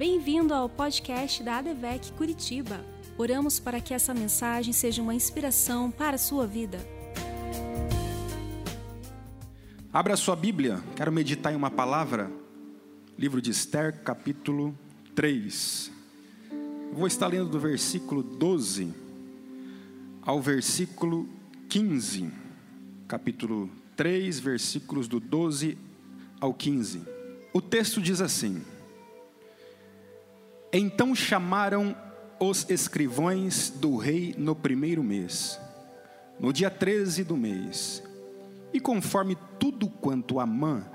Bem-vindo 0.00 0.54
ao 0.54 0.66
podcast 0.66 1.42
da 1.42 1.58
ADVEC 1.58 2.12
Curitiba. 2.12 2.82
Oramos 3.18 3.60
para 3.60 3.82
que 3.82 3.92
essa 3.92 4.14
mensagem 4.14 4.72
seja 4.72 5.02
uma 5.02 5.12
inspiração 5.12 5.90
para 5.90 6.14
a 6.14 6.18
sua 6.18 6.46
vida. 6.46 6.78
Abra 9.92 10.16
sua 10.16 10.34
Bíblia, 10.34 10.82
quero 10.96 11.12
meditar 11.12 11.52
em 11.52 11.56
uma 11.56 11.70
palavra. 11.70 12.32
Livro 13.18 13.42
de 13.42 13.50
Esther, 13.50 14.02
capítulo 14.02 14.74
3. 15.14 15.92
Vou 16.94 17.06
estar 17.06 17.26
lendo 17.26 17.50
do 17.50 17.60
versículo 17.60 18.22
12 18.22 18.94
ao 20.22 20.40
versículo 20.40 21.28
15. 21.68 22.30
Capítulo 23.06 23.68
3, 23.96 24.40
versículos 24.40 25.06
do 25.06 25.20
12 25.20 25.76
ao 26.40 26.54
15. 26.54 27.02
O 27.52 27.60
texto 27.60 28.00
diz 28.00 28.22
assim: 28.22 28.64
Então 30.72 31.16
chamaram 31.16 31.96
os 32.38 32.70
escrivões 32.70 33.70
do 33.70 33.96
rei 33.96 34.34
no 34.38 34.54
primeiro 34.54 35.02
mês, 35.02 35.60
no 36.38 36.52
dia 36.52 36.70
13 36.70 37.24
do 37.24 37.36
mês, 37.36 38.02
e 38.72 38.78
conforme 38.78 39.36
tudo 39.58 39.88
quanto 39.88 40.38
Amã 40.38 40.86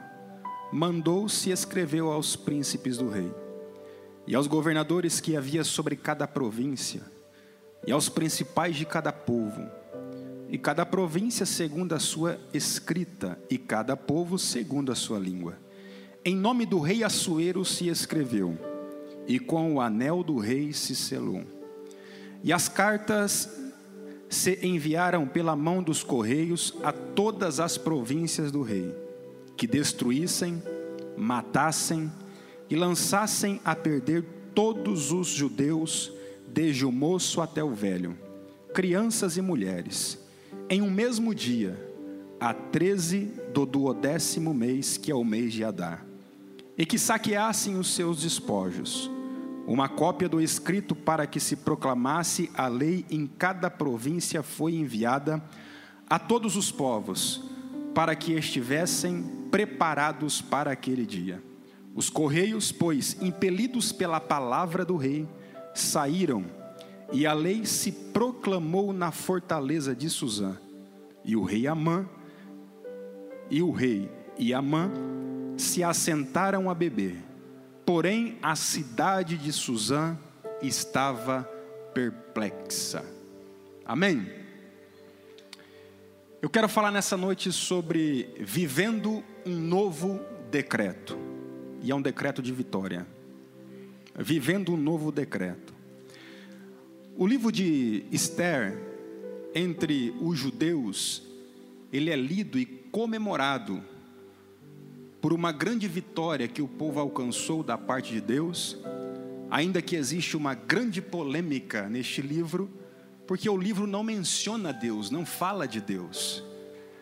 mandou, 0.71 1.27
se 1.27 1.51
escreveu 1.51 2.09
aos 2.09 2.37
príncipes 2.37 2.97
do 2.97 3.09
rei, 3.09 3.29
e 4.25 4.33
aos 4.33 4.47
governadores 4.47 5.19
que 5.19 5.35
havia 5.35 5.63
sobre 5.63 5.97
cada 5.97 6.25
província, 6.25 7.01
e 7.85 7.91
aos 7.91 8.07
principais 8.07 8.77
de 8.77 8.85
cada 8.85 9.11
povo, 9.11 9.61
e 10.49 10.57
cada 10.57 10.85
província 10.85 11.45
segundo 11.45 11.93
a 11.93 11.99
sua 11.99 12.39
escrita, 12.53 13.37
e 13.49 13.57
cada 13.57 13.97
povo 13.97 14.39
segundo 14.39 14.89
a 14.89 14.95
sua 14.95 15.19
língua. 15.19 15.59
Em 16.23 16.35
nome 16.35 16.65
do 16.65 16.79
rei 16.79 17.03
Assuero 17.03 17.63
se 17.65 17.89
escreveu, 17.89 18.57
e 19.27 19.39
com 19.39 19.75
o 19.75 19.81
anel 19.81 20.23
do 20.23 20.37
rei 20.37 20.71
se 20.73 20.95
selou. 20.95 21.43
E 22.43 22.53
as 22.53 22.69
cartas 22.69 23.49
se 24.29 24.59
enviaram 24.61 25.27
pela 25.27 25.55
mão 25.55 25.81
dos 25.81 26.03
correios 26.03 26.73
a 26.83 26.91
todas 26.91 27.59
as 27.59 27.77
províncias 27.77 28.51
do 28.51 28.61
rei, 28.61 28.93
que 29.55 29.65
destruíssem, 29.65 30.61
matassem 31.17 32.11
e 32.69 32.75
lançassem 32.75 33.59
a 33.63 33.75
perder 33.75 34.23
todos 34.53 35.11
os 35.11 35.27
judeus, 35.27 36.11
desde 36.47 36.85
o 36.85 36.91
moço 36.91 37.41
até 37.41 37.63
o 37.63 37.73
velho, 37.73 38.17
crianças 38.73 39.37
e 39.37 39.41
mulheres, 39.41 40.17
em 40.69 40.81
um 40.81 40.89
mesmo 40.89 41.33
dia, 41.33 41.75
a 42.39 42.53
treze 42.53 43.31
do 43.53 43.65
duodécimo 43.65 44.53
mês, 44.53 44.97
que 44.97 45.11
é 45.11 45.15
o 45.15 45.23
mês 45.23 45.53
de 45.53 45.63
Adar, 45.63 46.05
e 46.77 46.85
que 46.85 46.99
saqueassem 46.99 47.77
os 47.77 47.93
seus 47.93 48.21
despojos 48.21 49.14
uma 49.65 49.89
cópia 49.89 50.29
do 50.29 50.39
escrito 50.39 50.95
para 50.95 51.25
que 51.25 51.39
se 51.39 51.55
proclamasse 51.55 52.51
a 52.53 52.67
lei 52.67 53.05
em 53.09 53.25
cada 53.25 53.69
província 53.69 54.43
foi 54.43 54.75
enviada 54.75 55.43
a 56.07 56.19
todos 56.19 56.55
os 56.55 56.71
povos, 56.71 57.43
para 57.93 58.15
que 58.15 58.33
estivessem 58.33 59.23
preparados 59.49 60.41
para 60.41 60.71
aquele 60.71 61.05
dia. 61.05 61.41
Os 61.95 62.09
correios, 62.09 62.71
pois, 62.71 63.17
impelidos 63.21 63.91
pela 63.91 64.19
palavra 64.19 64.85
do 64.85 64.97
rei, 64.97 65.27
saíram, 65.73 66.45
e 67.11 67.25
a 67.25 67.33
lei 67.33 67.65
se 67.65 67.91
proclamou 67.91 68.91
na 68.93 69.11
fortaleza 69.11 69.95
de 69.95 70.09
Suzã. 70.09 70.57
E 71.23 71.35
o 71.35 71.43
rei 71.43 71.65
Amã 71.65 72.07
e 73.49 73.61
o 73.61 73.71
rei 73.71 74.11
e 74.37 74.53
Amã 74.53 74.91
se 75.57 75.83
assentaram 75.83 76.69
a 76.69 76.73
beber. 76.75 77.34
Porém, 77.85 78.37
a 78.41 78.55
cidade 78.55 79.37
de 79.37 79.53
Suzã 79.53 80.17
estava 80.61 81.43
perplexa. 81.93 83.05
Amém? 83.85 84.27
Eu 86.41 86.49
quero 86.49 86.67
falar 86.67 86.91
nessa 86.91 87.15
noite 87.15 87.51
sobre 87.51 88.29
vivendo 88.39 89.23
um 89.45 89.55
novo 89.55 90.19
decreto. 90.49 91.17
E 91.83 91.91
é 91.91 91.95
um 91.95 92.01
decreto 92.01 92.41
de 92.41 92.51
vitória. 92.51 93.05
Vivendo 94.17 94.73
um 94.73 94.77
novo 94.77 95.11
decreto. 95.11 95.73
O 97.15 97.27
livro 97.27 97.51
de 97.51 98.03
Esther, 98.11 98.77
entre 99.53 100.13
os 100.19 100.37
judeus, 100.37 101.21
ele 101.93 102.09
é 102.09 102.15
lido 102.15 102.57
e 102.57 102.65
comemorado 102.65 103.81
por 105.25 105.33
uma 105.33 105.51
grande 105.51 105.87
vitória 105.87 106.47
que 106.47 106.61
o 106.61 106.67
povo 106.67 106.99
alcançou 106.99 107.63
da 107.63 107.75
parte 107.75 108.13
de 108.13 108.21
Deus, 108.21 108.77
ainda 109.49 109.81
que 109.81 109.95
existe 109.95 110.37
uma 110.37 110.53
grande 110.53 111.01
polêmica 111.01 111.89
neste 111.89 112.21
livro, 112.21 112.69
porque 113.25 113.49
o 113.49 113.57
livro 113.57 113.87
não 113.87 114.03
menciona 114.03 114.71
Deus, 114.71 115.09
não 115.09 115.25
fala 115.25 115.67
de 115.67 115.81
Deus, 115.81 116.43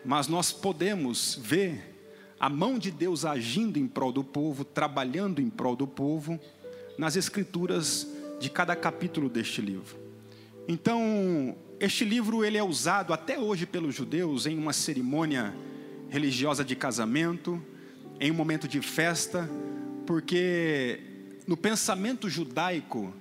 mas 0.06 0.26
nós 0.26 0.50
podemos 0.50 1.38
ver 1.38 2.00
a 2.40 2.48
mão 2.48 2.78
de 2.78 2.90
Deus 2.90 3.26
agindo 3.26 3.78
em 3.78 3.86
prol 3.86 4.10
do 4.10 4.24
povo, 4.24 4.64
trabalhando 4.64 5.38
em 5.38 5.50
prol 5.50 5.76
do 5.76 5.86
povo, 5.86 6.40
nas 6.96 7.16
escrituras 7.16 8.08
de 8.40 8.48
cada 8.48 8.74
capítulo 8.74 9.28
deste 9.28 9.60
livro. 9.60 9.98
Então, 10.66 11.54
este 11.78 12.06
livro 12.06 12.42
ele 12.42 12.56
é 12.56 12.64
usado 12.64 13.12
até 13.12 13.38
hoje 13.38 13.66
pelos 13.66 13.94
judeus 13.94 14.46
em 14.46 14.56
uma 14.56 14.72
cerimônia 14.72 15.54
religiosa 16.08 16.64
de 16.64 16.74
casamento, 16.74 17.62
em 18.24 18.30
um 18.30 18.34
momento 18.34 18.66
de 18.66 18.80
festa, 18.80 19.50
porque 20.06 20.98
no 21.46 21.58
pensamento 21.58 22.26
judaico, 22.26 23.12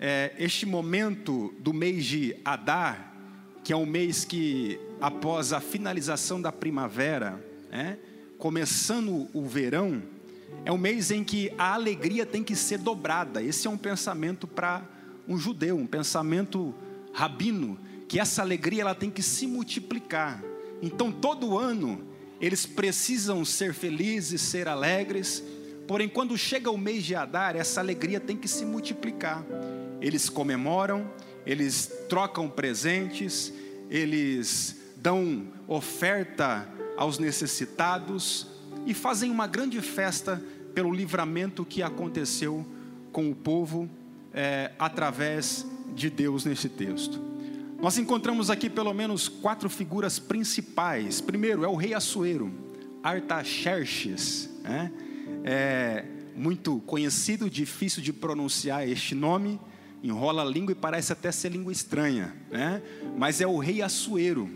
é, 0.00 0.34
este 0.36 0.66
momento 0.66 1.54
do 1.60 1.72
mês 1.72 2.04
de 2.04 2.34
Adar, 2.44 3.14
que 3.62 3.72
é 3.72 3.76
um 3.76 3.86
mês 3.86 4.24
que, 4.24 4.80
após 5.00 5.52
a 5.52 5.60
finalização 5.60 6.42
da 6.42 6.50
primavera, 6.50 7.40
é, 7.70 7.96
começando 8.36 9.28
o 9.32 9.46
verão, 9.46 10.02
é 10.64 10.72
um 10.72 10.78
mês 10.78 11.12
em 11.12 11.22
que 11.22 11.52
a 11.56 11.74
alegria 11.74 12.26
tem 12.26 12.42
que 12.42 12.56
ser 12.56 12.78
dobrada. 12.78 13.40
Esse 13.40 13.68
é 13.68 13.70
um 13.70 13.78
pensamento 13.78 14.48
para 14.48 14.82
um 15.28 15.38
judeu, 15.38 15.76
um 15.76 15.86
pensamento 15.86 16.74
rabino, 17.12 17.78
que 18.08 18.18
essa 18.18 18.42
alegria 18.42 18.82
ela 18.82 18.94
tem 18.96 19.08
que 19.08 19.22
se 19.22 19.46
multiplicar. 19.46 20.42
Então, 20.82 21.12
todo 21.12 21.56
ano, 21.56 22.10
eles 22.42 22.66
precisam 22.66 23.44
ser 23.44 23.72
felizes, 23.72 24.40
ser 24.40 24.66
alegres, 24.66 25.44
porém, 25.86 26.08
quando 26.08 26.36
chega 26.36 26.72
o 26.72 26.76
mês 26.76 27.04
de 27.04 27.14
Adar, 27.14 27.54
essa 27.54 27.80
alegria 27.80 28.18
tem 28.18 28.36
que 28.36 28.48
se 28.48 28.64
multiplicar. 28.64 29.44
Eles 30.00 30.28
comemoram, 30.28 31.08
eles 31.46 31.88
trocam 32.08 32.50
presentes, 32.50 33.52
eles 33.88 34.76
dão 34.96 35.46
oferta 35.68 36.68
aos 36.96 37.16
necessitados 37.16 38.48
e 38.86 38.92
fazem 38.92 39.30
uma 39.30 39.46
grande 39.46 39.80
festa 39.80 40.42
pelo 40.74 40.92
livramento 40.92 41.64
que 41.64 41.80
aconteceu 41.80 42.66
com 43.12 43.30
o 43.30 43.36
povo 43.36 43.88
é, 44.34 44.72
através 44.80 45.64
de 45.94 46.10
Deus 46.10 46.44
nesse 46.44 46.68
texto. 46.68 47.31
Nós 47.82 47.98
encontramos 47.98 48.48
aqui 48.48 48.70
pelo 48.70 48.94
menos 48.94 49.26
quatro 49.26 49.68
figuras 49.68 50.16
principais. 50.16 51.20
Primeiro 51.20 51.64
é 51.64 51.68
o 51.68 51.74
rei 51.74 51.92
Assuero, 51.94 52.48
Artaxerxes, 53.02 54.48
né? 54.62 54.92
é 55.42 56.04
muito 56.36 56.78
conhecido, 56.86 57.50
difícil 57.50 58.00
de 58.00 58.12
pronunciar 58.12 58.88
este 58.88 59.16
nome, 59.16 59.60
enrola 60.00 60.42
a 60.42 60.44
língua 60.44 60.70
e 60.70 60.76
parece 60.76 61.12
até 61.12 61.32
ser 61.32 61.48
língua 61.48 61.72
estranha, 61.72 62.32
né? 62.52 62.80
mas 63.18 63.40
é 63.40 63.48
o 63.48 63.58
rei 63.58 63.82
Assuero. 63.82 64.48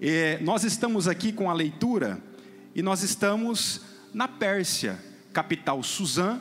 É, 0.00 0.38
nós 0.40 0.64
estamos 0.64 1.06
aqui 1.06 1.34
com 1.34 1.50
a 1.50 1.52
leitura 1.52 2.18
e 2.74 2.80
nós 2.80 3.02
estamos 3.02 3.82
na 4.14 4.26
Pérsia, 4.26 4.98
capital 5.34 5.82
Suzã, 5.82 6.40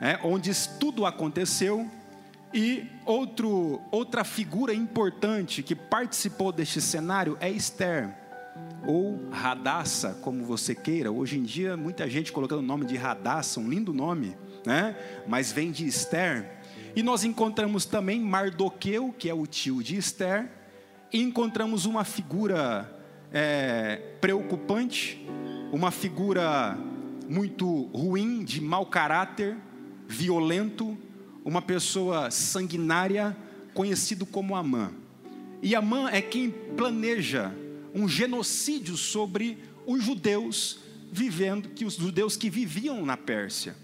é, 0.00 0.18
onde 0.24 0.50
tudo 0.80 1.04
aconteceu 1.04 1.86
e 2.52 2.86
outro, 3.04 3.80
outra 3.90 4.24
figura 4.24 4.72
importante 4.72 5.62
que 5.62 5.74
participou 5.74 6.50
deste 6.50 6.80
cenário 6.80 7.36
é 7.40 7.50
Esther, 7.50 8.14
ou 8.86 9.28
Radassa, 9.30 10.18
como 10.22 10.44
você 10.44 10.74
queira. 10.74 11.12
Hoje 11.12 11.38
em 11.38 11.42
dia, 11.42 11.76
muita 11.76 12.08
gente 12.08 12.32
colocando 12.32 12.60
o 12.60 12.62
nome 12.62 12.86
de 12.86 12.96
Radassa, 12.96 13.60
um 13.60 13.68
lindo 13.68 13.92
nome, 13.92 14.36
né? 14.64 14.96
mas 15.26 15.52
vem 15.52 15.70
de 15.70 15.86
Esther. 15.86 16.58
E 16.96 17.02
nós 17.02 17.22
encontramos 17.22 17.84
também 17.84 18.20
Mardoqueu, 18.20 19.14
que 19.16 19.28
é 19.28 19.34
o 19.34 19.46
tio 19.46 19.82
de 19.82 19.96
Esther, 19.96 20.50
e 21.12 21.22
encontramos 21.22 21.84
uma 21.84 22.04
figura 22.04 22.90
é, 23.32 23.96
preocupante, 24.20 25.26
uma 25.70 25.90
figura 25.90 26.78
muito 27.28 27.84
ruim, 27.94 28.42
de 28.42 28.60
mau 28.60 28.86
caráter, 28.86 29.56
violento, 30.06 30.96
uma 31.48 31.62
pessoa 31.62 32.30
sanguinária, 32.30 33.34
conhecido 33.72 34.26
como 34.26 34.54
Amã. 34.54 34.92
E 35.62 35.74
Amã 35.74 36.10
é 36.10 36.20
quem 36.20 36.50
planeja 36.50 37.54
um 37.94 38.06
genocídio 38.06 38.98
sobre 38.98 39.56
os 39.86 40.04
judeus 40.04 40.78
vivendo, 41.10 41.70
que 41.70 41.86
os 41.86 41.94
judeus 41.94 42.36
que 42.36 42.50
viviam 42.50 43.02
na 43.02 43.16
Pérsia. 43.16 43.74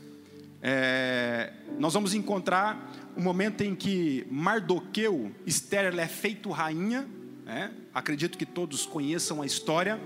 é, 0.60 1.54
nós 1.78 1.94
vamos 1.94 2.12
encontrar 2.12 2.92
o 3.16 3.20
um 3.20 3.22
momento 3.22 3.62
em 3.62 3.74
que 3.74 4.26
Mardoqueu, 4.30 5.32
Esther, 5.46 5.98
é 5.98 6.06
feito 6.06 6.50
rainha, 6.50 7.08
né? 7.46 7.72
acredito 7.94 8.36
que 8.36 8.44
todos 8.44 8.84
conheçam 8.84 9.40
a 9.40 9.46
história, 9.46 9.98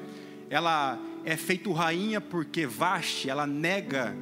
ela 0.49 0.97
é 1.25 1.37
feito 1.37 1.73
rainha 1.73 2.21
porque 2.21 2.69
Vaste, 2.69 3.29
ela 3.29 3.49
nega 3.49 4.17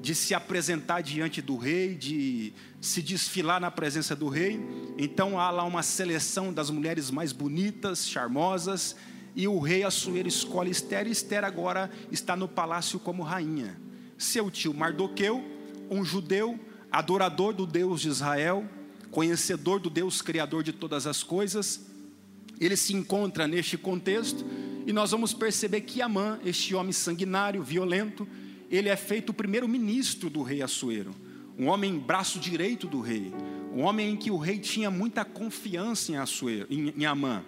de 0.00 0.14
se 0.14 0.34
apresentar 0.34 1.02
diante 1.02 1.42
do 1.42 1.56
rei, 1.56 1.94
de 1.94 2.52
se 2.80 3.02
desfilar 3.02 3.60
na 3.60 3.70
presença 3.70 4.14
do 4.14 4.28
rei. 4.28 4.60
Então 4.96 5.38
há 5.38 5.50
lá 5.50 5.64
uma 5.64 5.82
seleção 5.82 6.52
das 6.52 6.70
mulheres 6.70 7.10
mais 7.10 7.32
bonitas, 7.32 8.08
charmosas, 8.08 8.94
e 9.34 9.46
o 9.46 9.58
rei 9.58 9.84
Assuero 9.84 10.28
escolhe 10.28 10.70
Esther, 10.70 11.06
e 11.06 11.10
Esther 11.10 11.44
agora 11.44 11.90
está 12.10 12.34
no 12.34 12.48
palácio 12.48 12.98
como 12.98 13.22
rainha. 13.22 13.78
Seu 14.16 14.50
tio 14.50 14.74
Mardoqueu, 14.74 15.44
um 15.90 16.04
judeu, 16.04 16.58
adorador 16.90 17.52
do 17.52 17.66
Deus 17.66 18.00
de 18.00 18.08
Israel, 18.08 18.68
conhecedor 19.10 19.80
do 19.80 19.90
Deus 19.90 20.20
criador 20.20 20.62
de 20.62 20.72
todas 20.72 21.06
as 21.06 21.22
coisas, 21.22 21.86
ele 22.60 22.76
se 22.76 22.94
encontra 22.94 23.46
neste 23.46 23.78
contexto, 23.78 24.44
e 24.86 24.92
nós 24.92 25.10
vamos 25.10 25.32
perceber 25.32 25.82
que 25.82 26.02
Amã, 26.02 26.40
este 26.44 26.74
homem 26.74 26.92
sanguinário, 26.92 27.62
violento, 27.62 28.26
ele 28.70 28.88
é 28.88 28.96
feito 28.96 29.30
o 29.30 29.34
primeiro 29.34 29.68
ministro 29.68 30.28
do 30.28 30.42
rei 30.42 30.62
Assuero, 30.62 31.14
um 31.58 31.66
homem 31.68 31.98
braço 31.98 32.38
direito 32.38 32.86
do 32.86 33.00
rei, 33.00 33.32
um 33.74 33.82
homem 33.82 34.10
em 34.10 34.16
que 34.16 34.30
o 34.30 34.36
rei 34.36 34.58
tinha 34.58 34.90
muita 34.90 35.24
confiança 35.24 36.12
em, 36.12 36.16
Assuero, 36.16 36.66
em, 36.70 36.92
em 36.96 37.06
Amã. 37.06 37.44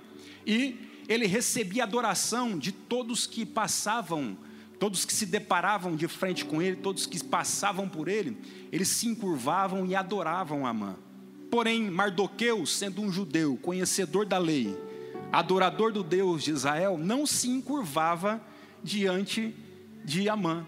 E 0.47 0.77
ele 1.09 1.27
recebia 1.27 1.85
adoração 1.85 2.59
de 2.59 2.73
todos 2.73 3.27
que 3.27 3.45
passavam, 3.45 4.37
todos 4.79 5.05
que 5.05 5.13
se 5.13 5.27
deparavam 5.27 5.97
de 5.97 6.09
frente 6.09 6.45
com 6.45 6.63
ele, 6.63 6.77
todos 6.77 7.07
que 7.07 7.23
passavam 7.23 7.89
por 7.89 8.09
ele, 8.09 8.37
eles 8.73 8.89
se 8.89 9.07
encurvavam 9.07 9.85
e 9.85 9.95
adoravam 9.95 10.67
Amã. 10.67 10.97
Porém, 11.51 11.91
Mardoqueu, 11.91 12.65
sendo 12.65 13.03
um 13.03 13.11
judeu, 13.11 13.57
conhecedor 13.57 14.25
da 14.25 14.39
lei, 14.39 14.77
adorador 15.33 15.93
do 15.93 16.03
Deus 16.03 16.45
de 16.45 16.53
Israel, 16.53 16.97
não 16.97 17.27
se 17.27 17.49
encurvava 17.49 18.41
diante 18.83 19.55
de 20.05 20.29
Amã. 20.29 20.65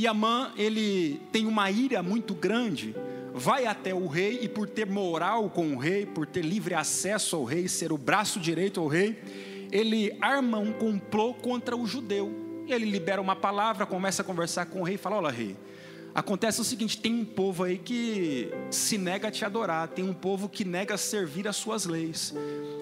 E 0.00 0.06
Amã, 0.06 0.50
ele 0.56 1.20
tem 1.30 1.46
uma 1.46 1.70
ira 1.70 2.02
muito 2.02 2.34
grande, 2.34 2.96
vai 3.34 3.66
até 3.66 3.92
o 3.92 4.06
rei 4.06 4.38
e 4.40 4.48
por 4.48 4.66
ter 4.66 4.86
moral 4.86 5.50
com 5.50 5.74
o 5.74 5.78
rei, 5.78 6.06
por 6.06 6.26
ter 6.26 6.40
livre 6.40 6.72
acesso 6.72 7.36
ao 7.36 7.44
rei, 7.44 7.68
ser 7.68 7.92
o 7.92 7.98
braço 7.98 8.40
direito 8.40 8.80
ao 8.80 8.86
rei, 8.86 9.22
ele 9.70 10.16
arma 10.18 10.56
um 10.56 10.72
complô 10.72 11.34
contra 11.34 11.76
o 11.76 11.86
judeu. 11.86 12.32
Ele 12.66 12.86
libera 12.86 13.20
uma 13.20 13.36
palavra, 13.36 13.84
começa 13.84 14.22
a 14.22 14.24
conversar 14.24 14.64
com 14.64 14.80
o 14.80 14.84
rei 14.84 14.94
e 14.94 14.96
fala: 14.96 15.16
Olha, 15.16 15.28
rei, 15.28 15.54
acontece 16.14 16.62
o 16.62 16.64
seguinte: 16.64 16.98
tem 16.98 17.12
um 17.12 17.24
povo 17.26 17.64
aí 17.64 17.76
que 17.76 18.50
se 18.70 18.96
nega 18.96 19.28
a 19.28 19.30
te 19.30 19.44
adorar, 19.44 19.86
tem 19.88 20.02
um 20.02 20.14
povo 20.14 20.48
que 20.48 20.64
nega 20.64 20.94
a 20.94 20.98
servir 20.98 21.46
as 21.46 21.56
suas 21.56 21.84
leis. 21.84 22.34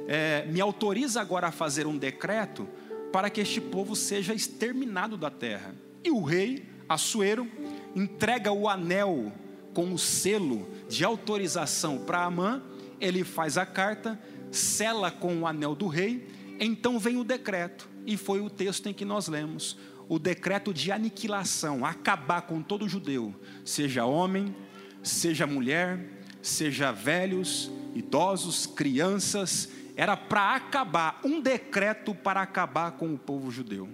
É, 0.06 0.46
me 0.46 0.60
autoriza 0.60 1.20
agora 1.20 1.48
a 1.48 1.50
fazer 1.50 1.84
um 1.84 1.98
decreto 1.98 2.68
para 3.12 3.28
que 3.28 3.40
este 3.40 3.60
povo 3.60 3.96
seja 3.96 4.32
exterminado 4.32 5.16
da 5.16 5.32
terra. 5.32 5.74
E 6.04 6.12
o 6.12 6.22
rei 6.22 6.77
Assuero 6.88 7.46
entrega 7.94 8.52
o 8.52 8.68
anel 8.68 9.32
com 9.74 9.92
o 9.92 9.98
selo 9.98 10.68
de 10.88 11.04
autorização 11.04 11.98
para 11.98 12.24
Amã, 12.24 12.62
ele 13.00 13.24
faz 13.24 13.56
a 13.58 13.66
carta, 13.66 14.18
sela 14.50 15.10
com 15.10 15.40
o 15.40 15.46
anel 15.46 15.74
do 15.74 15.86
rei, 15.86 16.26
então 16.58 16.98
vem 16.98 17.16
o 17.16 17.24
decreto, 17.24 17.88
e 18.06 18.16
foi 18.16 18.40
o 18.40 18.50
texto 18.50 18.88
em 18.88 18.94
que 18.94 19.04
nós 19.04 19.28
lemos, 19.28 19.76
o 20.08 20.18
decreto 20.18 20.72
de 20.72 20.90
aniquilação, 20.90 21.84
acabar 21.84 22.42
com 22.42 22.62
todo 22.62 22.88
judeu, 22.88 23.34
seja 23.64 24.04
homem, 24.04 24.54
seja 25.02 25.46
mulher, 25.46 26.24
seja 26.42 26.90
velhos, 26.90 27.70
idosos, 27.94 28.66
crianças, 28.66 29.68
era 29.96 30.16
para 30.16 30.54
acabar, 30.54 31.20
um 31.24 31.40
decreto 31.40 32.14
para 32.14 32.40
acabar 32.40 32.92
com 32.92 33.12
o 33.12 33.18
povo 33.18 33.50
judeu. 33.50 33.88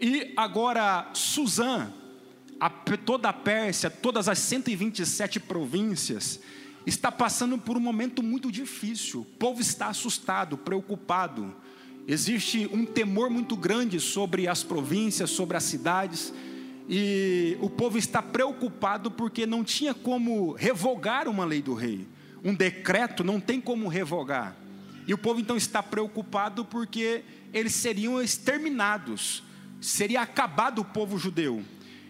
E 0.00 0.32
agora 0.36 1.10
Suzã, 1.12 1.92
a, 2.60 2.68
toda 2.68 3.28
a 3.28 3.32
Pérsia, 3.32 3.90
todas 3.90 4.28
as 4.28 4.38
127 4.38 5.40
províncias, 5.40 6.40
está 6.86 7.12
passando 7.12 7.58
por 7.58 7.76
um 7.76 7.80
momento 7.80 8.22
muito 8.22 8.50
difícil. 8.50 9.20
O 9.20 9.24
povo 9.24 9.60
está 9.60 9.88
assustado, 9.88 10.56
preocupado. 10.56 11.54
Existe 12.06 12.68
um 12.72 12.84
temor 12.86 13.28
muito 13.28 13.56
grande 13.56 14.00
sobre 14.00 14.48
as 14.48 14.62
províncias, 14.62 15.30
sobre 15.30 15.56
as 15.56 15.64
cidades, 15.64 16.32
e 16.88 17.58
o 17.60 17.68
povo 17.68 17.98
está 17.98 18.22
preocupado 18.22 19.10
porque 19.10 19.44
não 19.44 19.62
tinha 19.62 19.92
como 19.92 20.52
revogar 20.52 21.28
uma 21.28 21.44
lei 21.44 21.60
do 21.60 21.74
rei. 21.74 22.06
Um 22.42 22.54
decreto 22.54 23.22
não 23.22 23.38
tem 23.38 23.60
como 23.60 23.88
revogar. 23.88 24.56
E 25.06 25.12
o 25.12 25.18
povo 25.18 25.40
então 25.40 25.56
está 25.56 25.82
preocupado 25.82 26.64
porque 26.64 27.22
eles 27.52 27.74
seriam 27.74 28.22
exterminados, 28.22 29.42
seria 29.80 30.22
acabado 30.22 30.80
o 30.80 30.84
povo 30.84 31.18
judeu. 31.18 31.62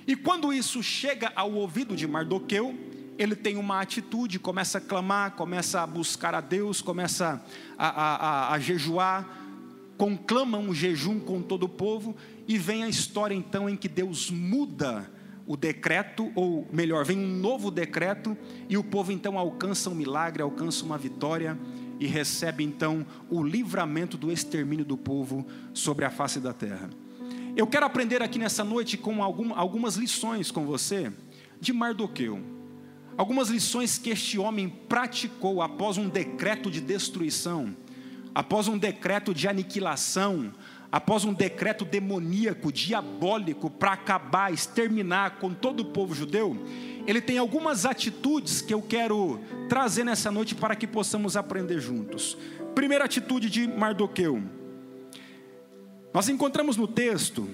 E 0.09 0.17
quando 0.17 0.55
isso 0.55 0.83
chega 0.83 1.31
ao 1.37 1.53
ouvido 1.53 1.95
de 1.95 2.09
Mardoqueu, 2.09 2.75
ele 3.19 3.37
tem 3.37 3.59
uma 3.59 3.79
atitude, 3.79 4.39
começa 4.39 4.79
a 4.79 4.81
clamar, 4.81 5.33
começa 5.33 5.83
a 5.83 5.87
buscar 5.87 6.35
a 6.35 6.41
Deus, 6.41 6.81
começa 6.81 7.45
a, 7.77 7.89
a, 7.89 8.17
a, 8.17 8.55
a 8.55 8.59
jejuar, 8.59 9.29
conclama 9.99 10.57
um 10.57 10.73
jejum 10.73 11.21
com 11.21 11.43
todo 11.43 11.65
o 11.65 11.69
povo, 11.69 12.17
e 12.47 12.57
vem 12.57 12.85
a 12.85 12.89
história 12.89 13.35
então 13.35 13.69
em 13.69 13.77
que 13.77 13.87
Deus 13.87 14.31
muda 14.31 15.11
o 15.47 15.59
decreto, 15.59 16.33
ou 16.35 16.67
melhor, 16.73 17.05
vem 17.05 17.19
um 17.19 17.39
novo 17.39 17.71
decreto, 17.71 18.35
e 18.67 18.79
o 18.79 18.85
povo 18.85 19.13
então 19.13 19.39
alcança 19.39 19.91
um 19.91 19.95
milagre, 19.95 20.43
alcança 20.43 20.87
uma 20.87 20.97
vitória, 20.97 21.59
e 22.01 22.07
recebe 22.07 22.65
então 22.65 23.05
o 23.29 23.43
livramento 23.43 24.17
do 24.17 24.33
extermínio 24.33 24.87
do 24.87 24.97
povo 24.97 25.47
sobre 25.75 26.07
a 26.07 26.11
face 26.11 26.41
da 26.41 26.55
terra. 26.55 26.89
Eu 27.59 27.67
quero 27.67 27.85
aprender 27.85 28.23
aqui 28.23 28.39
nessa 28.39 28.63
noite 28.63 28.97
com 28.97 29.21
algum, 29.21 29.53
algumas 29.53 29.97
lições 29.97 30.49
com 30.49 30.65
você 30.65 31.13
de 31.61 31.73
Mardoqueu. 31.73 32.41
Algumas 33.17 33.49
lições 33.49 33.99
que 33.99 34.11
este 34.11 34.39
homem 34.39 34.69
praticou 34.69 35.61
após 35.61 35.99
um 35.99 36.09
decreto 36.09 36.71
de 36.71 36.81
destruição, 36.81 37.77
após 38.33 38.69
um 38.69 38.79
decreto 38.79 39.35
de 39.35 39.49
aniquilação, 39.49 40.55
após 40.93 41.25
um 41.25 41.35
decreto 41.35 41.85
demoníaco, 41.85 42.71
diabólico, 42.71 43.69
para 43.69 43.95
acabar, 43.95 44.53
exterminar 44.53 45.41
com 45.41 45.53
todo 45.53 45.81
o 45.81 45.87
povo 45.87 46.15
judeu, 46.15 46.65
ele 47.09 47.21
tem 47.21 47.39
algumas 47.39 47.85
atitudes 47.85 48.63
que 48.63 48.73
eu 48.73 48.81
quero 48.81 49.41
trazer 49.69 50.05
nessa 50.05 50.31
noite 50.31 50.55
para 50.55 50.77
que 50.77 50.87
possamos 50.87 51.37
aprender 51.37 51.81
juntos. 51.81 52.39
Primeira 52.73 53.05
atitude 53.05 53.51
de 53.51 53.67
Mardoqueu 53.67 54.45
nós 56.19 56.29
encontramos 56.29 56.77
no 56.77 56.89
texto, 56.89 57.49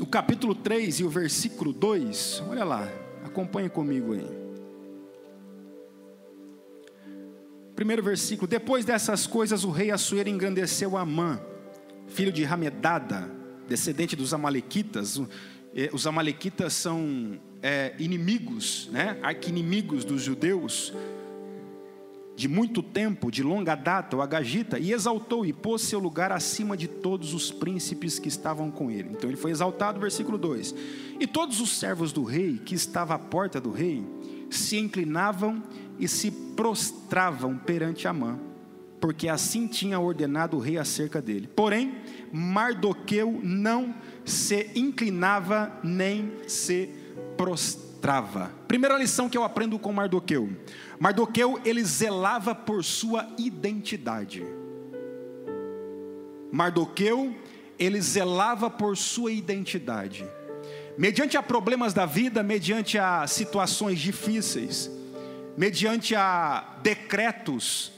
o 0.00 0.06
capítulo 0.06 0.54
3 0.54 1.00
e 1.00 1.04
o 1.04 1.08
versículo 1.08 1.72
2, 1.72 2.44
olha 2.48 2.62
lá, 2.62 2.88
acompanhe 3.24 3.68
comigo 3.68 4.12
aí. 4.12 4.24
Primeiro 7.74 8.00
versículo: 8.00 8.46
Depois 8.46 8.84
dessas 8.84 9.26
coisas, 9.26 9.64
o 9.64 9.72
rei 9.72 9.90
Assuero 9.90 10.28
engrandeceu 10.28 10.96
Amã, 10.96 11.40
filho 12.06 12.30
de 12.30 12.44
Ramedada, 12.44 13.28
descendente 13.66 14.14
dos 14.14 14.32
Amalequitas. 14.32 15.20
Eh, 15.74 15.90
os 15.92 16.06
Amalequitas 16.06 16.74
são 16.74 17.36
é, 17.60 17.96
inimigos, 17.98 18.88
né? 18.92 19.18
arqui-inimigos 19.24 20.04
dos 20.04 20.22
judeus 20.22 20.94
de 22.34 22.48
muito 22.48 22.82
tempo, 22.82 23.30
de 23.30 23.42
longa 23.42 23.74
data, 23.74 24.16
o 24.16 24.22
Agagita, 24.22 24.78
e 24.78 24.92
exaltou 24.92 25.44
e 25.44 25.52
pôs 25.52 25.82
seu 25.82 25.98
lugar 25.98 26.32
acima 26.32 26.76
de 26.76 26.88
todos 26.88 27.34
os 27.34 27.50
príncipes 27.50 28.18
que 28.18 28.28
estavam 28.28 28.70
com 28.70 28.90
ele. 28.90 29.10
Então 29.10 29.28
ele 29.28 29.36
foi 29.36 29.50
exaltado, 29.50 30.00
versículo 30.00 30.38
2. 30.38 30.74
E 31.20 31.26
todos 31.26 31.60
os 31.60 31.78
servos 31.78 32.12
do 32.12 32.24
rei, 32.24 32.58
que 32.64 32.74
estava 32.74 33.14
à 33.14 33.18
porta 33.18 33.60
do 33.60 33.70
rei, 33.70 34.04
se 34.50 34.78
inclinavam 34.78 35.62
e 35.98 36.08
se 36.08 36.30
prostravam 36.30 37.56
perante 37.56 38.08
Amã, 38.08 38.38
porque 39.00 39.28
assim 39.28 39.66
tinha 39.66 40.00
ordenado 40.00 40.56
o 40.56 40.60
rei 40.60 40.78
acerca 40.78 41.20
dele. 41.20 41.48
Porém, 41.54 41.94
Mardoqueu 42.32 43.40
não 43.42 43.94
se 44.24 44.70
inclinava 44.74 45.72
nem 45.82 46.32
se 46.46 46.88
prostrava. 47.36 47.91
Primeira 48.66 48.98
lição 48.98 49.28
que 49.28 49.38
eu 49.38 49.44
aprendo 49.44 49.78
com 49.78 49.92
Mardoqueu 49.92 50.50
Mardoqueu, 50.98 51.60
ele 51.64 51.84
zelava 51.84 52.52
por 52.52 52.82
sua 52.82 53.28
identidade. 53.38 54.44
Mardoqueu, 56.50 57.34
ele 57.78 58.00
zelava 58.00 58.68
por 58.68 58.96
sua 58.96 59.30
identidade. 59.30 60.26
Mediante 60.98 61.36
a 61.36 61.42
problemas 61.42 61.94
da 61.94 62.04
vida, 62.04 62.42
mediante 62.42 62.98
a 62.98 63.26
situações 63.26 63.98
difíceis, 63.98 64.90
mediante 65.56 66.14
a 66.14 66.76
decretos 66.82 67.92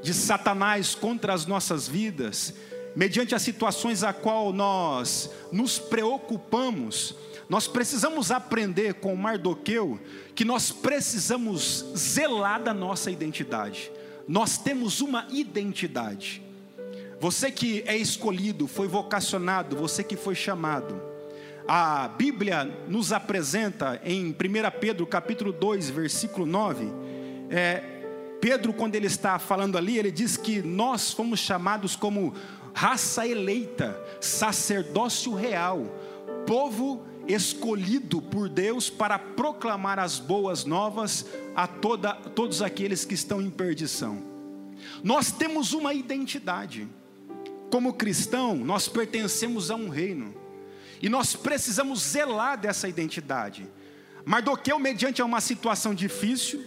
de 0.00 0.14
Satanás 0.14 0.94
contra 0.94 1.34
as 1.34 1.44
nossas 1.44 1.86
vidas, 1.86 2.54
mediante 2.96 3.34
as 3.34 3.42
situações 3.42 4.02
a 4.02 4.12
qual 4.12 4.52
nós 4.52 5.30
nos 5.52 5.78
preocupamos, 5.78 7.14
nós 7.50 7.66
precisamos 7.66 8.30
aprender 8.30 8.94
com 8.94 9.16
Mardoqueu 9.16 9.98
que 10.36 10.44
nós 10.44 10.70
precisamos 10.70 11.84
zelar 11.96 12.62
da 12.62 12.72
nossa 12.72 13.10
identidade. 13.10 13.90
Nós 14.28 14.56
temos 14.56 15.00
uma 15.00 15.26
identidade. 15.30 16.40
Você 17.18 17.50
que 17.50 17.82
é 17.88 17.96
escolhido, 17.96 18.68
foi 18.68 18.86
vocacionado, 18.86 19.74
você 19.74 20.04
que 20.04 20.16
foi 20.16 20.36
chamado. 20.36 21.02
A 21.66 22.06
Bíblia 22.06 22.64
nos 22.86 23.12
apresenta 23.12 24.00
em 24.04 24.28
1 24.30 24.34
Pedro 24.80 25.04
capítulo 25.04 25.52
2, 25.52 25.90
versículo 25.90 26.46
9, 26.46 26.86
é, 27.50 27.82
Pedro, 28.40 28.72
quando 28.72 28.94
ele 28.94 29.08
está 29.08 29.40
falando 29.40 29.76
ali, 29.76 29.98
ele 29.98 30.12
diz 30.12 30.36
que 30.36 30.62
nós 30.62 31.12
fomos 31.12 31.40
chamados 31.40 31.96
como 31.96 32.32
raça 32.72 33.26
eleita, 33.26 34.00
sacerdócio 34.20 35.34
real, 35.34 35.84
povo 36.46 37.09
escolhido 37.32 38.20
por 38.20 38.48
Deus 38.48 38.88
para 38.88 39.18
proclamar 39.18 39.98
as 39.98 40.18
boas 40.18 40.64
novas 40.64 41.26
a 41.54 41.66
toda, 41.66 42.14
todos 42.14 42.62
aqueles 42.62 43.04
que 43.04 43.14
estão 43.14 43.40
em 43.40 43.50
perdição. 43.50 44.22
Nós 45.02 45.30
temos 45.30 45.72
uma 45.72 45.92
identidade. 45.94 46.88
Como 47.70 47.94
cristão, 47.94 48.56
nós 48.56 48.88
pertencemos 48.88 49.70
a 49.70 49.76
um 49.76 49.88
reino. 49.88 50.34
E 51.00 51.08
nós 51.08 51.34
precisamos 51.34 52.00
zelar 52.00 52.58
dessa 52.58 52.88
identidade. 52.88 53.66
Mardoqueu, 54.24 54.78
mediante 54.78 55.22
uma 55.22 55.40
situação 55.40 55.94
difícil, 55.94 56.62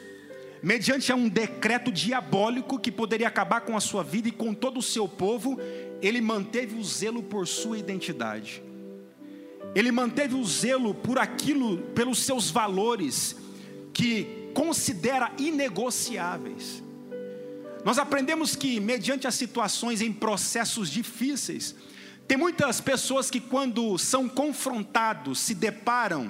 mediante 0.61 1.11
um 1.13 1.29
decreto 1.29 1.91
diabólico 1.91 2.79
que 2.79 2.91
poderia 2.91 3.27
acabar 3.27 3.61
com 3.61 3.75
a 3.75 3.81
sua 3.81 4.03
vida 4.03 4.29
e 4.29 4.31
com 4.31 4.53
todo 4.53 4.77
o 4.77 4.83
seu 4.83 5.07
povo, 5.07 5.59
ele 6.01 6.21
manteve 6.21 6.75
o 6.75 6.83
zelo 6.83 7.21
por 7.21 7.47
sua 7.47 7.77
identidade. 7.77 8.63
Ele 9.75 9.91
manteve 9.91 10.35
o 10.35 10.45
zelo 10.45 10.93
por 10.93 11.17
aquilo, 11.17 11.77
pelos 11.95 12.19
seus 12.19 12.49
valores 12.51 13.35
que 13.91 14.49
considera 14.53 15.31
inegociáveis. 15.37 16.83
Nós 17.83 17.97
aprendemos 17.97 18.55
que, 18.55 18.79
mediante 18.79 19.27
as 19.27 19.35
situações 19.35 20.01
em 20.01 20.13
processos 20.13 20.89
difíceis, 20.89 21.75
tem 22.27 22.37
muitas 22.37 22.79
pessoas 22.79 23.29
que, 23.29 23.39
quando 23.39 23.97
são 23.97 24.29
confrontados, 24.29 25.39
se 25.39 25.53
deparam 25.53 26.29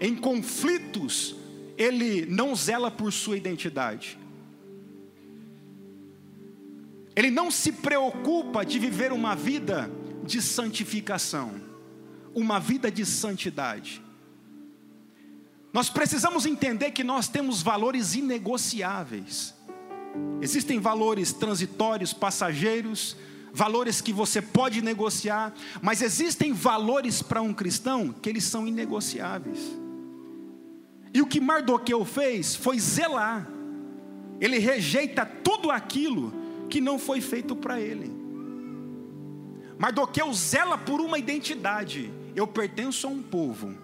em 0.00 0.16
conflitos, 0.16 1.36
ele 1.76 2.24
não 2.26 2.54
zela 2.54 2.90
por 2.90 3.12
sua 3.12 3.36
identidade. 3.36 4.18
Ele 7.14 7.30
não 7.30 7.50
se 7.50 7.70
preocupa 7.72 8.64
de 8.64 8.78
viver 8.78 9.12
uma 9.12 9.36
vida 9.36 9.90
de 10.24 10.40
santificação, 10.40 11.60
uma 12.34 12.58
vida 12.58 12.90
de 12.90 13.06
santidade. 13.06 14.02
Nós 15.72 15.90
precisamos 15.90 16.46
entender 16.46 16.92
que 16.92 17.02
nós 17.02 17.28
temos 17.28 17.62
valores 17.62 18.14
inegociáveis. 18.14 19.54
Existem 20.40 20.78
valores 20.78 21.32
transitórios, 21.32 22.12
passageiros, 22.12 23.16
valores 23.52 24.00
que 24.00 24.12
você 24.12 24.40
pode 24.42 24.82
negociar, 24.82 25.52
mas 25.80 26.02
existem 26.02 26.52
valores 26.52 27.22
para 27.22 27.42
um 27.42 27.52
cristão 27.52 28.12
que 28.12 28.28
eles 28.28 28.44
são 28.44 28.66
inegociáveis. 28.66 29.58
E 31.12 31.22
o 31.22 31.26
que 31.26 31.40
Mardoqueu 31.40 32.04
fez 32.04 32.56
foi 32.56 32.78
zelar. 32.78 33.48
Ele 34.40 34.58
rejeita 34.58 35.24
tudo 35.24 35.70
aquilo 35.70 36.32
que 36.68 36.80
não 36.80 36.98
foi 36.98 37.20
feito 37.20 37.54
para 37.54 37.80
ele. 37.80 38.12
Mardoqueu 39.78 40.32
zela 40.32 40.76
por 40.76 41.00
uma 41.00 41.18
identidade. 41.18 42.12
Eu 42.34 42.46
pertenço 42.46 43.06
a 43.06 43.10
um 43.10 43.22
povo, 43.22 43.74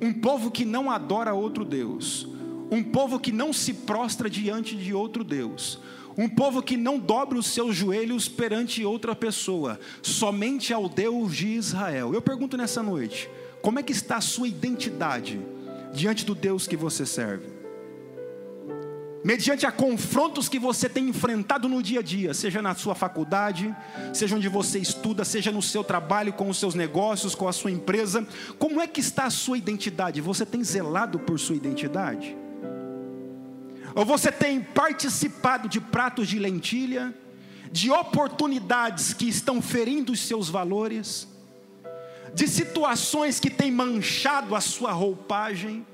um 0.00 0.12
povo 0.12 0.50
que 0.50 0.64
não 0.64 0.90
adora 0.90 1.32
outro 1.32 1.64
Deus, 1.64 2.26
um 2.70 2.82
povo 2.82 3.20
que 3.20 3.30
não 3.30 3.52
se 3.52 3.72
prostra 3.72 4.28
diante 4.28 4.76
de 4.76 4.92
outro 4.92 5.22
Deus, 5.22 5.78
um 6.16 6.28
povo 6.28 6.62
que 6.62 6.76
não 6.76 6.98
dobra 6.98 7.38
os 7.38 7.46
seus 7.46 7.76
joelhos 7.76 8.28
perante 8.28 8.84
outra 8.84 9.14
pessoa, 9.14 9.78
somente 10.02 10.72
ao 10.72 10.88
Deus 10.88 11.36
de 11.36 11.48
Israel. 11.48 12.12
Eu 12.12 12.20
pergunto 12.20 12.56
nessa 12.56 12.82
noite: 12.82 13.30
como 13.60 13.78
é 13.78 13.82
que 13.82 13.92
está 13.92 14.16
a 14.16 14.20
sua 14.20 14.48
identidade 14.48 15.40
diante 15.94 16.24
do 16.26 16.34
Deus 16.34 16.66
que 16.66 16.76
você 16.76 17.06
serve? 17.06 17.61
Mediante 19.24 19.64
a 19.64 19.72
confrontos 19.72 20.48
que 20.48 20.58
você 20.58 20.88
tem 20.88 21.08
enfrentado 21.08 21.68
no 21.68 21.82
dia 21.82 22.00
a 22.00 22.02
dia, 22.02 22.34
seja 22.34 22.60
na 22.60 22.74
sua 22.74 22.94
faculdade, 22.94 23.74
seja 24.12 24.36
onde 24.36 24.48
você 24.48 24.78
estuda, 24.78 25.24
seja 25.24 25.52
no 25.52 25.62
seu 25.62 25.84
trabalho, 25.84 26.32
com 26.32 26.48
os 26.48 26.58
seus 26.58 26.74
negócios, 26.74 27.34
com 27.34 27.46
a 27.46 27.52
sua 27.52 27.70
empresa, 27.70 28.26
como 28.58 28.80
é 28.80 28.86
que 28.86 29.00
está 29.00 29.24
a 29.24 29.30
sua 29.30 29.56
identidade? 29.56 30.20
Você 30.20 30.44
tem 30.44 30.62
zelado 30.64 31.18
por 31.18 31.38
sua 31.38 31.56
identidade? 31.56 32.36
Ou 33.94 34.04
você 34.04 34.32
tem 34.32 34.60
participado 34.60 35.68
de 35.68 35.80
pratos 35.80 36.26
de 36.26 36.38
lentilha, 36.38 37.14
de 37.70 37.90
oportunidades 37.90 39.14
que 39.14 39.28
estão 39.28 39.62
ferindo 39.62 40.12
os 40.12 40.20
seus 40.20 40.48
valores, 40.48 41.28
de 42.34 42.48
situações 42.48 43.38
que 43.38 43.50
têm 43.50 43.70
manchado 43.70 44.56
a 44.56 44.60
sua 44.60 44.92
roupagem? 44.92 45.86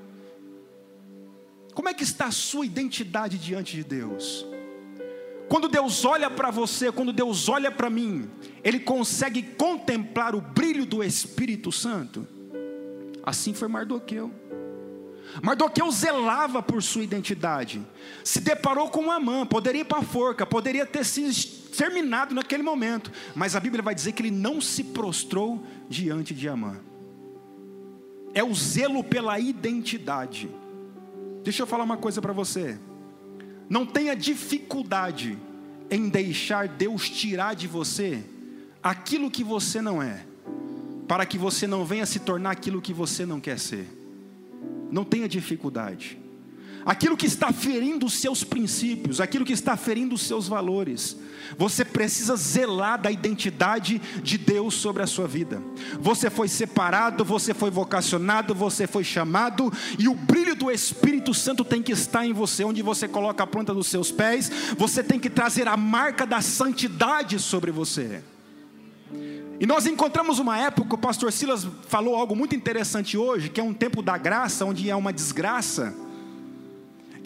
Como 1.79 1.89
é 1.89 1.95
que 1.95 2.03
está 2.03 2.27
a 2.27 2.33
sua 2.33 2.67
identidade 2.67 3.39
diante 3.39 3.77
de 3.77 3.85
Deus? 3.85 4.45
Quando 5.49 5.69
Deus 5.69 6.05
olha 6.05 6.29
para 6.29 6.51
você, 6.51 6.91
quando 6.91 7.13
Deus 7.13 7.49
olha 7.49 7.71
para 7.71 7.89
mim, 7.89 8.29
Ele 8.65 8.81
consegue 8.81 9.45
contemplar 9.45 10.35
o 10.35 10.41
brilho 10.41 10.85
do 10.85 11.05
Espírito 11.05 11.71
Santo. 11.71 12.27
Assim 13.23 13.55
foi 13.55 13.69
Mardoqueu. 13.69 14.29
Mardoqueu 15.41 15.89
zelava 15.93 16.61
por 16.61 16.83
sua 16.83 17.05
identidade, 17.05 17.81
se 18.25 18.41
deparou 18.41 18.91
com 18.91 19.13
Amã, 19.13 19.47
poderia 19.47 19.83
ir 19.83 19.85
para 19.85 19.99
a 19.99 20.03
forca, 20.03 20.45
poderia 20.45 20.85
ter 20.85 21.05
se 21.05 21.23
exterminado 21.23 22.35
naquele 22.35 22.65
momento, 22.65 23.13
mas 23.37 23.55
a 23.55 23.61
Bíblia 23.61 23.85
vai 23.85 23.95
dizer 23.95 24.15
que 24.15 24.23
ele 24.23 24.33
não 24.33 24.61
se 24.61 24.83
prostrou 24.83 25.65
diante 25.89 26.35
de 26.35 26.49
Amã. 26.49 26.81
É 28.35 28.43
o 28.43 28.53
zelo 28.53 29.05
pela 29.05 29.39
identidade. 29.39 30.51
Deixa 31.49 31.62
eu 31.62 31.67
falar 31.67 31.85
uma 31.85 31.97
coisa 31.97 32.21
para 32.21 32.35
você. 32.35 32.78
Não 33.71 33.87
tenha 33.87 34.14
dificuldade 34.14 35.38
em 35.90 36.11
deixar 36.11 36.69
Deus 36.69 37.09
tirar 37.09 37.55
de 37.55 37.67
você 37.67 38.23
aquilo 38.83 39.31
que 39.31 39.43
você 39.43 39.81
não 39.81 40.02
é, 40.02 40.26
para 41.09 41.25
que 41.25 41.38
você 41.38 41.67
não 41.67 41.87
venha 41.87 42.05
se 42.05 42.19
tornar 42.19 42.50
aquilo 42.50 42.83
que 42.83 42.93
você 42.93 43.25
não 43.25 43.40
quer 43.40 43.59
ser. 43.59 43.87
Não 44.90 45.07
tenha 45.07 45.26
dificuldade. 45.26 46.19
Aquilo 46.88 47.18
que 47.18 47.26
está 47.26 47.52
ferindo 47.52 48.07
os 48.07 48.14
seus 48.14 48.42
princípios, 48.42 49.21
aquilo 49.21 49.45
que 49.45 49.52
está 49.52 49.76
ferindo 49.76 50.14
os 50.14 50.23
seus 50.23 50.49
valores, 50.49 51.18
você 51.59 51.85
precisa 51.85 52.35
zelar 52.35 52.99
da 52.99 53.11
identidade 53.11 54.00
de 54.23 54.38
Deus 54.38 54.73
sobre 54.73 55.02
a 55.02 55.07
sua 55.07 55.28
vida. 55.28 55.62
Você 56.00 56.30
foi 56.30 56.49
separado, 56.49 57.26
você 57.26 57.52
foi 57.52 57.71
vocacionado, 57.71 58.54
você 58.54 58.87
foi 58.87 59.04
chamado, 59.04 59.71
e 59.99 60.09
o 60.09 60.14
brilho 60.14 60.54
do 60.54 60.71
Espírito 60.71 61.35
Santo 61.35 61.62
tem 61.62 61.83
que 61.83 61.92
estar 61.92 62.25
em 62.25 62.33
você, 62.33 62.64
onde 62.64 62.80
você 62.80 63.07
coloca 63.07 63.45
a 63.45 63.47
planta 63.47 63.75
dos 63.75 63.88
seus 63.88 64.11
pés, 64.11 64.50
você 64.78 65.02
tem 65.02 65.21
que 65.21 65.28
trazer 65.28 65.68
a 65.68 65.76
marca 65.76 66.25
da 66.25 66.40
santidade 66.40 67.38
sobre 67.38 67.71
você. 67.71 68.25
E 69.61 69.66
nós 69.66 69.87
encontramos 69.87 70.38
uma 70.38 70.57
época, 70.57 70.95
o 70.95 70.99
pastor 70.99 71.33
Silas 71.33 71.66
falou 71.87 72.16
algo 72.16 72.35
muito 72.35 72.57
interessante 72.57 73.18
hoje, 73.18 73.50
que 73.50 73.61
é 73.61 73.62
um 73.62 73.75
tempo 73.75 74.00
da 74.00 74.16
graça, 74.16 74.64
onde 74.64 74.88
é 74.88 74.97
uma 74.97 75.12
desgraça. 75.12 76.08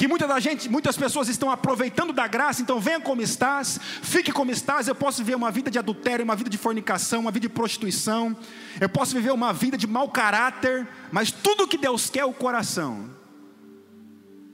Que 0.02 0.08
muita 0.08 0.26
da 0.26 0.40
gente, 0.40 0.68
muitas 0.68 0.96
pessoas 0.96 1.28
estão 1.28 1.48
aproveitando 1.48 2.12
da 2.12 2.26
graça, 2.26 2.60
então 2.60 2.80
venha 2.80 3.00
como 3.00 3.22
estás, 3.22 3.78
fique 4.02 4.32
como 4.32 4.50
estás. 4.50 4.88
Eu 4.88 4.96
posso 4.96 5.18
viver 5.18 5.36
uma 5.36 5.48
vida 5.48 5.70
de 5.70 5.78
adultério, 5.78 6.24
uma 6.24 6.34
vida 6.34 6.50
de 6.50 6.58
fornicação, 6.58 7.20
uma 7.20 7.30
vida 7.30 7.46
de 7.46 7.54
prostituição, 7.54 8.36
eu 8.80 8.88
posso 8.88 9.14
viver 9.14 9.30
uma 9.30 9.52
vida 9.52 9.78
de 9.78 9.86
mau 9.86 10.08
caráter, 10.08 10.88
mas 11.12 11.30
tudo 11.30 11.68
que 11.68 11.78
Deus 11.78 12.10
quer 12.10 12.18
é 12.18 12.24
o 12.24 12.32
coração. 12.32 13.10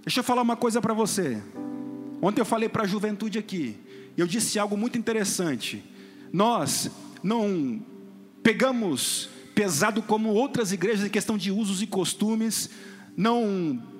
Deixa 0.04 0.20
eu 0.20 0.22
falar 0.22 0.42
uma 0.42 0.54
coisa 0.54 0.82
para 0.82 0.92
você. 0.92 1.42
Ontem 2.20 2.42
eu 2.42 2.44
falei 2.44 2.68
para 2.68 2.82
a 2.82 2.86
juventude 2.86 3.38
aqui, 3.38 3.74
eu 4.18 4.26
disse 4.26 4.58
algo 4.58 4.76
muito 4.76 4.98
interessante. 4.98 5.82
Nós 6.30 6.90
não 7.22 7.82
pegamos 8.42 9.30
pesado 9.54 10.02
como 10.02 10.28
outras 10.28 10.72
igrejas 10.72 11.06
em 11.06 11.10
questão 11.10 11.38
de 11.38 11.50
usos 11.50 11.80
e 11.80 11.86
costumes, 11.86 12.68
não 13.16 13.96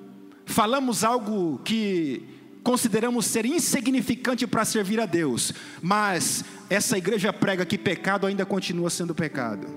falamos 0.49 1.03
algo 1.03 1.59
que 1.63 2.23
consideramos 2.63 3.25
ser 3.25 3.45
insignificante 3.45 4.45
para 4.47 4.65
servir 4.65 4.99
a 4.99 5.05
Deus, 5.05 5.53
mas 5.81 6.43
essa 6.69 6.97
igreja 6.97 7.31
prega 7.31 7.65
que 7.65 7.77
pecado 7.77 8.25
ainda 8.25 8.45
continua 8.45 8.89
sendo 8.89 9.13
pecado, 9.13 9.67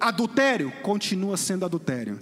adultério 0.00 0.72
continua 0.82 1.36
sendo 1.36 1.64
adultério. 1.64 2.20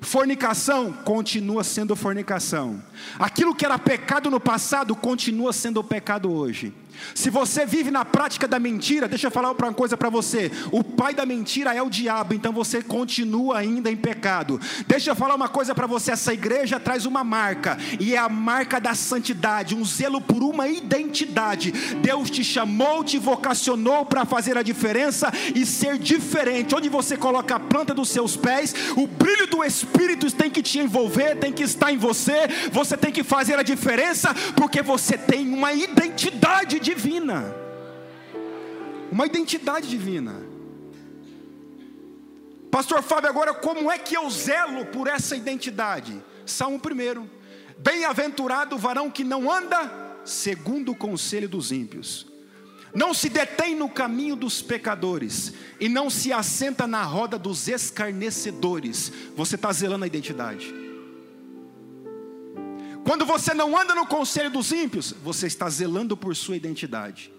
Fornicação 0.00 0.92
continua 0.92 1.64
sendo 1.64 1.96
fornicação. 1.96 2.82
Aquilo 3.18 3.54
que 3.54 3.64
era 3.64 3.78
pecado 3.78 4.30
no 4.30 4.38
passado 4.38 4.94
continua 4.94 5.52
sendo 5.52 5.82
pecado 5.82 6.30
hoje. 6.30 6.74
Se 7.14 7.30
você 7.30 7.64
vive 7.64 7.90
na 7.90 8.04
prática 8.04 8.46
da 8.46 8.58
mentira, 8.58 9.08
deixa 9.08 9.26
eu 9.26 9.30
falar 9.30 9.50
uma 9.50 9.72
coisa 9.72 9.96
para 9.96 10.08
você: 10.08 10.50
o 10.70 10.82
pai 10.82 11.14
da 11.14 11.26
mentira 11.26 11.74
é 11.74 11.82
o 11.82 11.90
diabo, 11.90 12.34
então 12.34 12.52
você 12.52 12.82
continua 12.82 13.58
ainda 13.58 13.90
em 13.90 13.96
pecado. 13.96 14.60
Deixa 14.86 15.10
eu 15.10 15.16
falar 15.16 15.34
uma 15.34 15.48
coisa 15.48 15.74
para 15.74 15.86
você: 15.86 16.12
essa 16.12 16.32
igreja 16.32 16.80
traz 16.80 17.06
uma 17.06 17.24
marca, 17.24 17.78
e 18.00 18.14
é 18.14 18.18
a 18.18 18.28
marca 18.28 18.80
da 18.80 18.94
santidade, 18.94 19.74
um 19.74 19.84
zelo 19.84 20.20
por 20.20 20.42
uma 20.42 20.68
identidade. 20.68 21.72
Deus 22.02 22.30
te 22.30 22.44
chamou, 22.44 23.04
te 23.04 23.18
vocacionou 23.18 24.04
para 24.04 24.24
fazer 24.24 24.56
a 24.56 24.62
diferença 24.62 25.32
e 25.54 25.64
ser 25.64 25.98
diferente. 25.98 26.74
Onde 26.74 26.88
você 26.88 27.16
coloca 27.16 27.56
a 27.56 27.60
planta 27.60 27.94
dos 27.94 28.08
seus 28.08 28.36
pés, 28.36 28.74
o 28.96 29.06
brilho 29.06 29.46
do 29.46 29.64
Espírito 29.64 30.30
tem 30.32 30.50
que 30.50 30.62
te 30.62 30.78
envolver, 30.78 31.36
tem 31.36 31.52
que 31.52 31.62
estar 31.62 31.92
em 31.92 31.96
você, 31.96 32.48
você 32.72 32.96
tem 32.96 33.12
que 33.12 33.22
fazer 33.22 33.58
a 33.58 33.62
diferença, 33.62 34.34
porque 34.56 34.82
você 34.82 35.16
tem 35.16 35.52
uma 35.52 35.72
identidade 35.72 36.80
divina. 36.84 37.52
Uma 39.10 39.26
identidade 39.26 39.88
divina. 39.88 40.42
Pastor 42.70 43.02
Fábio, 43.02 43.30
agora 43.30 43.54
como 43.54 43.90
é 43.90 43.98
que 43.98 44.16
eu 44.16 44.28
zelo 44.28 44.86
por 44.86 45.08
essa 45.08 45.34
identidade? 45.34 46.22
Salmo 46.44 46.78
1. 46.78 47.28
Bem-aventurado 47.78 48.76
o 48.76 48.78
varão 48.78 49.10
que 49.10 49.24
não 49.24 49.50
anda 49.50 50.20
segundo 50.24 50.92
o 50.92 50.96
conselho 50.96 51.48
dos 51.48 51.70
ímpios, 51.70 52.26
não 52.94 53.12
se 53.12 53.28
detém 53.28 53.74
no 53.74 53.88
caminho 53.88 54.36
dos 54.36 54.62
pecadores, 54.62 55.52
e 55.80 55.88
não 55.88 56.08
se 56.08 56.32
assenta 56.32 56.86
na 56.86 57.02
roda 57.02 57.38
dos 57.38 57.68
escarnecedores. 57.68 59.12
Você 59.36 59.56
está 59.56 59.72
zelando 59.72 60.04
a 60.04 60.06
identidade. 60.06 60.83
Quando 63.04 63.26
você 63.26 63.52
não 63.52 63.78
anda 63.78 63.94
no 63.94 64.06
conselho 64.06 64.50
dos 64.50 64.72
ímpios, 64.72 65.14
você 65.22 65.46
está 65.46 65.68
zelando 65.68 66.16
por 66.16 66.34
sua 66.34 66.56
identidade. 66.56 67.30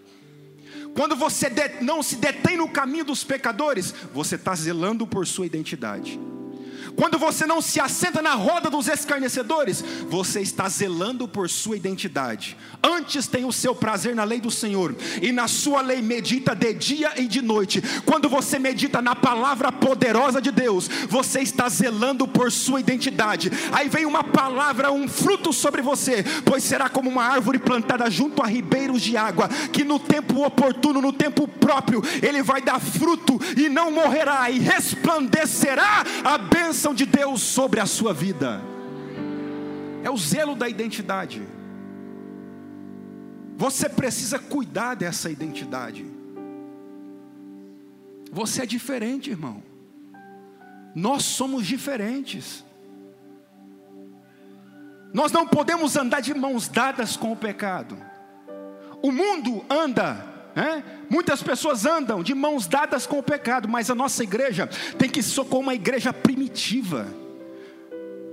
Quando 0.95 1.15
você 1.15 1.51
não 1.81 2.01
se 2.01 2.15
detém 2.15 2.55
no 2.55 2.69
caminho 2.69 3.03
dos 3.03 3.23
pecadores, 3.23 3.93
você 4.13 4.35
está 4.35 4.55
zelando 4.55 5.05
por 5.07 5.25
sua 5.25 5.45
identidade. 5.45 6.19
Quando 6.95 7.17
você 7.17 7.45
não 7.45 7.61
se 7.61 7.79
assenta 7.79 8.21
na 8.21 8.33
roda 8.33 8.69
dos 8.69 8.87
escarnecedores, 8.87 9.83
você 10.09 10.41
está 10.41 10.67
zelando 10.69 11.27
por 11.27 11.49
sua 11.49 11.75
identidade. 11.75 12.57
Antes 12.81 13.27
tem 13.27 13.43
o 13.43 13.51
seu 13.51 13.75
prazer 13.75 14.15
na 14.15 14.23
lei 14.23 14.39
do 14.39 14.49
Senhor, 14.49 14.95
e 15.21 15.31
na 15.31 15.47
sua 15.47 15.81
lei 15.81 16.01
medita 16.01 16.55
de 16.55 16.73
dia 16.73 17.13
e 17.17 17.27
de 17.27 17.41
noite. 17.41 17.81
Quando 18.05 18.29
você 18.29 18.57
medita 18.57 19.01
na 19.01 19.15
palavra 19.15 19.71
poderosa 19.71 20.41
de 20.41 20.51
Deus, 20.51 20.87
você 21.09 21.41
está 21.41 21.67
zelando 21.67 22.27
por 22.27 22.51
sua 22.51 22.79
identidade. 22.79 23.51
Aí 23.71 23.89
vem 23.89 24.05
uma 24.05 24.23
palavra, 24.23 24.91
um 24.91 25.07
fruto 25.07 25.51
sobre 25.51 25.81
você, 25.81 26.23
pois 26.45 26.63
será 26.63 26.87
como 26.89 27.09
uma 27.09 27.23
árvore 27.23 27.59
plantada 27.59 28.09
junto 28.09 28.41
a 28.41 28.47
ribeiros 28.47 29.01
de 29.01 29.17
água, 29.17 29.49
que 29.71 29.83
no 29.83 29.99
tempo 29.99 30.45
oportuno, 30.45 31.01
no 31.01 31.11
tempo 31.11 31.47
próprio, 31.47 32.01
ele 32.21 32.41
vai 32.41 32.61
dar 32.61 32.79
fruto 32.79 33.39
e 33.57 33.67
não 33.67 33.91
morrerá, 33.91 34.49
e 34.49 34.59
resplandecerá 34.59 36.03
a 36.23 36.37
bênção 36.37 36.84
bênção 36.85 36.93
de 36.93 37.05
Deus 37.07 37.41
sobre 37.41 37.79
a 37.79 37.87
sua 37.87 38.13
vida. 38.13 38.61
É 40.03 40.09
o 40.11 40.17
zelo 40.17 40.55
da 40.55 40.69
identidade. 40.69 41.41
Você 43.57 43.89
precisa 43.89 44.37
cuidar 44.37 44.93
dessa 44.93 45.31
identidade. 45.31 46.05
Você 48.31 48.61
é 48.61 48.65
diferente, 48.67 49.31
irmão. 49.31 49.63
Nós 50.93 51.23
somos 51.23 51.65
diferentes. 51.65 52.63
Nós 55.11 55.31
não 55.31 55.47
podemos 55.47 55.95
andar 55.95 56.19
de 56.19 56.35
mãos 56.35 56.67
dadas 56.67 57.17
com 57.17 57.31
o 57.31 57.35
pecado. 57.35 57.97
O 59.01 59.11
mundo 59.11 59.65
anda 59.67 60.23
é? 60.55 60.81
Muitas 61.09 61.43
pessoas 61.43 61.85
andam 61.85 62.23
de 62.23 62.33
mãos 62.33 62.65
dadas 62.65 63.05
com 63.05 63.19
o 63.19 63.23
pecado, 63.23 63.67
mas 63.67 63.89
a 63.89 63.95
nossa 63.95 64.23
igreja 64.23 64.67
tem 64.97 65.09
que 65.09 65.21
ser 65.21 65.43
como 65.45 65.63
uma 65.63 65.75
igreja 65.75 66.13
primitiva, 66.13 67.07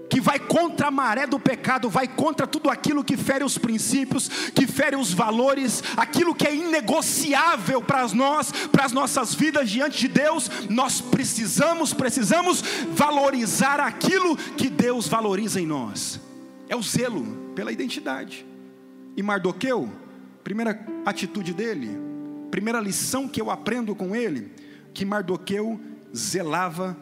que 0.08 0.20
vai 0.20 0.38
contra 0.38 0.88
a 0.88 0.90
maré 0.90 1.26
do 1.26 1.40
pecado, 1.40 1.88
vai 1.88 2.06
contra 2.06 2.46
tudo 2.46 2.70
aquilo 2.70 3.02
que 3.02 3.16
fere 3.16 3.42
os 3.42 3.58
princípios, 3.58 4.28
que 4.54 4.66
fere 4.66 4.94
os 4.94 5.12
valores, 5.12 5.82
aquilo 5.96 6.34
que 6.34 6.46
é 6.46 6.54
inegociável 6.54 7.82
para 7.82 8.06
nós, 8.08 8.52
para 8.70 8.84
as 8.84 8.92
nossas 8.92 9.34
vidas 9.34 9.68
diante 9.68 10.00
de 10.00 10.08
Deus. 10.08 10.50
Nós 10.68 11.00
precisamos, 11.00 11.92
precisamos 11.94 12.62
valorizar 12.90 13.80
aquilo 13.80 14.36
que 14.36 14.68
Deus 14.68 15.08
valoriza 15.08 15.60
em 15.60 15.66
nós. 15.66 16.20
É 16.68 16.76
o 16.76 16.82
zelo 16.82 17.24
pela 17.54 17.72
identidade. 17.72 18.46
E 19.16 19.22
Mardoqueu, 19.22 19.90
primeira 20.44 20.78
atitude 21.06 21.54
dele, 21.54 22.11
primeira 22.52 22.78
lição 22.78 23.26
que 23.26 23.40
eu 23.40 23.50
aprendo 23.50 23.96
com 23.96 24.14
ele, 24.14 24.52
que 24.92 25.06
Mardoqueu 25.06 25.80
zelava 26.14 26.94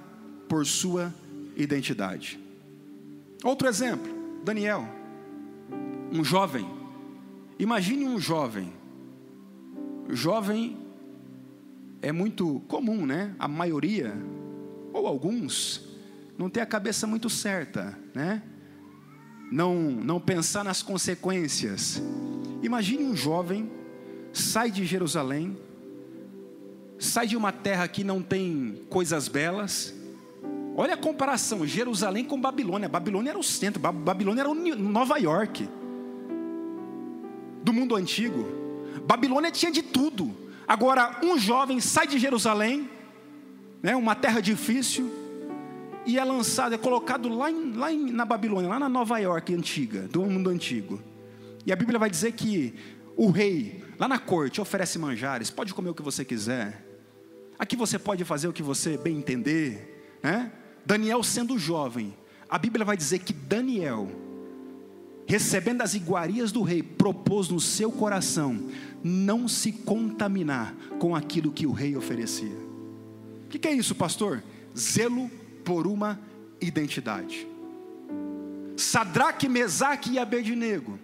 por 0.48 0.64
sua 0.64 1.12
identidade. 1.56 2.38
Outro 3.42 3.66
exemplo, 3.66 4.08
Daniel, 4.44 4.88
um 6.12 6.22
jovem. 6.22 6.64
Imagine 7.58 8.06
um 8.06 8.20
jovem. 8.20 8.72
Jovem 10.08 10.78
é 12.00 12.12
muito 12.12 12.60
comum, 12.68 13.04
né? 13.04 13.34
A 13.36 13.48
maioria, 13.48 14.14
ou 14.92 15.04
alguns, 15.04 15.84
não 16.38 16.48
tem 16.48 16.62
a 16.62 16.66
cabeça 16.66 17.08
muito 17.08 17.28
certa, 17.28 17.98
né? 18.14 18.40
Não, 19.50 19.74
não 19.74 20.20
pensar 20.20 20.62
nas 20.62 20.80
consequências. 20.80 22.00
Imagine 22.62 23.02
um 23.02 23.16
jovem 23.16 23.79
sai 24.32 24.70
de 24.70 24.84
Jerusalém, 24.84 25.56
sai 26.98 27.26
de 27.26 27.36
uma 27.36 27.52
terra 27.52 27.86
que 27.88 28.04
não 28.04 28.22
tem 28.22 28.82
coisas 28.88 29.28
belas. 29.28 29.94
Olha 30.76 30.94
a 30.94 30.96
comparação, 30.96 31.66
Jerusalém 31.66 32.24
com 32.24 32.40
Babilônia. 32.40 32.88
Babilônia 32.88 33.30
era 33.30 33.38
o 33.38 33.42
centro, 33.42 33.80
Babilônia 33.80 34.42
era 34.42 34.54
Nova 34.54 35.18
York 35.18 35.68
do 37.62 37.72
mundo 37.72 37.96
antigo. 37.96 38.46
Babilônia 39.06 39.50
tinha 39.50 39.70
de 39.70 39.82
tudo. 39.82 40.34
Agora, 40.66 41.20
um 41.22 41.38
jovem 41.38 41.80
sai 41.80 42.06
de 42.06 42.18
Jerusalém, 42.18 42.88
né, 43.82 43.96
uma 43.96 44.14
terra 44.14 44.40
difícil, 44.40 45.10
e 46.06 46.18
é 46.18 46.24
lançado, 46.24 46.74
é 46.74 46.78
colocado 46.78 47.28
lá, 47.28 47.50
em, 47.50 47.72
lá 47.72 47.92
em, 47.92 48.10
na 48.10 48.24
Babilônia, 48.24 48.70
lá 48.70 48.78
na 48.78 48.88
Nova 48.88 49.18
York 49.18 49.54
antiga, 49.54 50.02
do 50.08 50.22
mundo 50.22 50.48
antigo. 50.48 51.00
E 51.66 51.72
a 51.72 51.76
Bíblia 51.76 51.98
vai 51.98 52.08
dizer 52.08 52.32
que 52.32 52.74
o 53.16 53.30
rei, 53.30 53.82
lá 54.00 54.08
na 54.08 54.18
corte, 54.18 54.62
oferece 54.62 54.98
manjares, 54.98 55.50
pode 55.50 55.74
comer 55.74 55.90
o 55.90 55.94
que 55.94 56.00
você 56.00 56.24
quiser. 56.24 56.82
Aqui 57.58 57.76
você 57.76 57.98
pode 57.98 58.24
fazer 58.24 58.48
o 58.48 58.52
que 58.52 58.62
você 58.62 58.96
bem 58.96 59.18
entender. 59.18 60.18
Né? 60.22 60.50
Daniel 60.86 61.22
sendo 61.22 61.58
jovem, 61.58 62.16
a 62.48 62.56
Bíblia 62.56 62.82
vai 62.82 62.96
dizer 62.96 63.18
que 63.18 63.34
Daniel, 63.34 64.10
recebendo 65.26 65.82
as 65.82 65.92
iguarias 65.92 66.50
do 66.50 66.62
rei, 66.62 66.82
propôs 66.82 67.50
no 67.50 67.60
seu 67.60 67.92
coração 67.92 68.70
não 69.04 69.46
se 69.46 69.70
contaminar 69.70 70.74
com 70.98 71.14
aquilo 71.14 71.52
que 71.52 71.66
o 71.66 71.72
rei 71.72 71.94
oferecia. 71.94 72.56
O 73.44 73.48
que, 73.50 73.58
que 73.58 73.68
é 73.68 73.72
isso, 73.72 73.94
pastor? 73.94 74.42
Zelo 74.74 75.30
por 75.62 75.86
uma 75.86 76.18
identidade. 76.58 77.46
Sadraque, 78.78 79.46
Mesaque 79.46 80.12
e 80.12 80.18
Abednego 80.18 80.98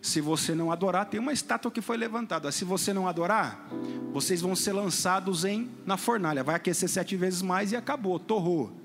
se 0.00 0.20
você 0.20 0.54
não 0.54 0.70
adorar, 0.70 1.06
tem 1.06 1.18
uma 1.18 1.32
estátua 1.32 1.70
que 1.70 1.80
foi 1.80 1.96
levantada. 1.96 2.50
Se 2.52 2.64
você 2.64 2.92
não 2.92 3.08
adorar, 3.08 3.68
vocês 4.12 4.40
vão 4.40 4.54
ser 4.54 4.72
lançados 4.72 5.44
em 5.44 5.70
na 5.84 5.96
fornalha. 5.96 6.44
Vai 6.44 6.54
aquecer 6.54 6.88
sete 6.88 7.16
vezes 7.16 7.42
mais 7.42 7.72
e 7.72 7.76
acabou, 7.76 8.18
torrou. 8.18 8.80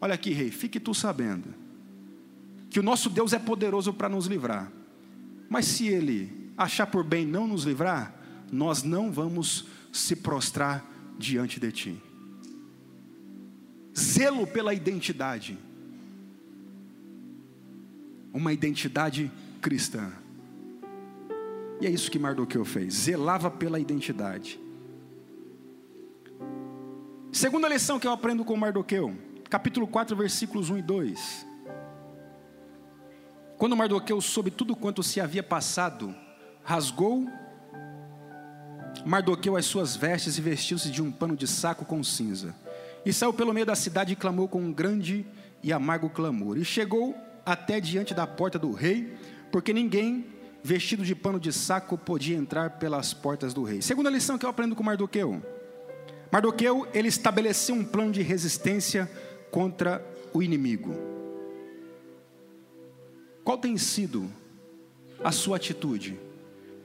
Olha 0.00 0.14
aqui, 0.14 0.32
rei, 0.32 0.50
fique 0.50 0.80
tu 0.80 0.92
sabendo 0.92 1.54
que 2.74 2.80
o 2.80 2.82
nosso 2.82 3.08
Deus 3.08 3.32
é 3.32 3.38
poderoso 3.38 3.94
para 3.94 4.08
nos 4.08 4.26
livrar. 4.26 4.68
Mas 5.48 5.66
se 5.66 5.86
ele 5.86 6.50
achar 6.56 6.86
por 6.88 7.04
bem 7.04 7.24
não 7.24 7.46
nos 7.46 7.62
livrar, 7.62 8.12
nós 8.50 8.82
não 8.82 9.12
vamos 9.12 9.66
se 9.92 10.16
prostrar 10.16 10.84
diante 11.16 11.60
de 11.60 11.70
ti. 11.70 12.02
Zelo 13.96 14.44
pela 14.44 14.74
identidade. 14.74 15.56
Uma 18.32 18.52
identidade 18.52 19.30
cristã. 19.60 20.12
E 21.84 21.86
é 21.86 21.90
isso 21.90 22.10
que 22.10 22.18
Mardoqueu 22.18 22.64
fez, 22.64 22.94
zelava 22.94 23.50
pela 23.50 23.78
identidade. 23.78 24.58
Segunda 27.30 27.68
lição 27.68 28.00
que 28.00 28.06
eu 28.06 28.10
aprendo 28.10 28.42
com 28.42 28.56
Mardoqueu, 28.56 29.14
capítulo 29.50 29.86
4, 29.86 30.16
versículos 30.16 30.70
1 30.70 30.78
e 30.78 30.82
2. 30.82 31.46
Quando 33.58 33.76
Mardoqueu 33.76 34.18
soube 34.22 34.50
tudo 34.50 34.74
quanto 34.74 35.02
se 35.02 35.20
havia 35.20 35.42
passado, 35.42 36.14
rasgou 36.62 37.28
Mardoqueu 39.04 39.54
as 39.54 39.66
suas 39.66 39.94
vestes 39.94 40.38
e 40.38 40.40
vestiu-se 40.40 40.90
de 40.90 41.02
um 41.02 41.12
pano 41.12 41.36
de 41.36 41.46
saco 41.46 41.84
com 41.84 42.02
cinza. 42.02 42.54
E 43.04 43.12
saiu 43.12 43.34
pelo 43.34 43.52
meio 43.52 43.66
da 43.66 43.74
cidade 43.74 44.14
e 44.14 44.16
clamou 44.16 44.48
com 44.48 44.62
um 44.62 44.72
grande 44.72 45.26
e 45.62 45.70
amargo 45.70 46.08
clamor. 46.08 46.56
E 46.56 46.64
chegou 46.64 47.14
até 47.44 47.78
diante 47.78 48.14
da 48.14 48.26
porta 48.26 48.58
do 48.58 48.72
rei, 48.72 49.14
porque 49.52 49.74
ninguém 49.74 50.32
vestido 50.64 51.04
de 51.04 51.14
pano 51.14 51.38
de 51.38 51.52
saco, 51.52 51.98
podia 51.98 52.34
entrar 52.34 52.78
pelas 52.78 53.12
portas 53.12 53.52
do 53.52 53.62
rei. 53.62 53.82
Segunda 53.82 54.08
lição 54.08 54.38
que 54.38 54.46
eu 54.46 54.50
aprendo 54.50 54.74
com 54.74 54.82
Mardoqueu. 54.82 55.42
Mardoqueu, 56.32 56.88
ele 56.94 57.08
estabeleceu 57.08 57.74
um 57.74 57.84
plano 57.84 58.10
de 58.10 58.22
resistência 58.22 59.08
contra 59.50 60.02
o 60.32 60.42
inimigo. 60.42 60.96
Qual 63.44 63.58
tem 63.58 63.76
sido 63.76 64.32
a 65.22 65.30
sua 65.30 65.58
atitude 65.58 66.18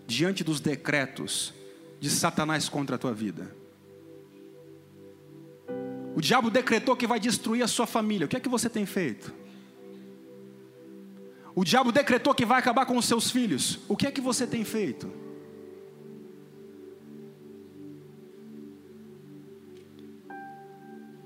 diante 0.05 0.43
dos 0.43 0.59
decretos 0.59 1.53
de 2.01 2.09
Satanás 2.09 2.67
contra 2.67 2.97
a 2.97 2.99
tua 2.99 3.13
vida? 3.13 3.55
O 6.13 6.19
diabo 6.19 6.49
decretou 6.49 6.97
que 6.97 7.07
vai 7.07 7.17
destruir 7.17 7.63
a 7.63 7.67
sua 7.67 7.87
família. 7.87 8.25
O 8.25 8.27
que 8.27 8.35
é 8.35 8.41
que 8.41 8.49
você 8.49 8.69
tem 8.69 8.85
feito? 8.85 9.38
O 11.59 11.65
diabo 11.65 11.91
decretou 11.91 12.33
que 12.33 12.45
vai 12.45 12.57
acabar 12.57 12.85
com 12.85 12.95
os 12.95 13.03
seus 13.03 13.29
filhos. 13.29 13.79
O 13.89 13.97
que 13.97 14.07
é 14.07 14.11
que 14.11 14.21
você 14.21 14.47
tem 14.47 14.63
feito? 14.63 15.11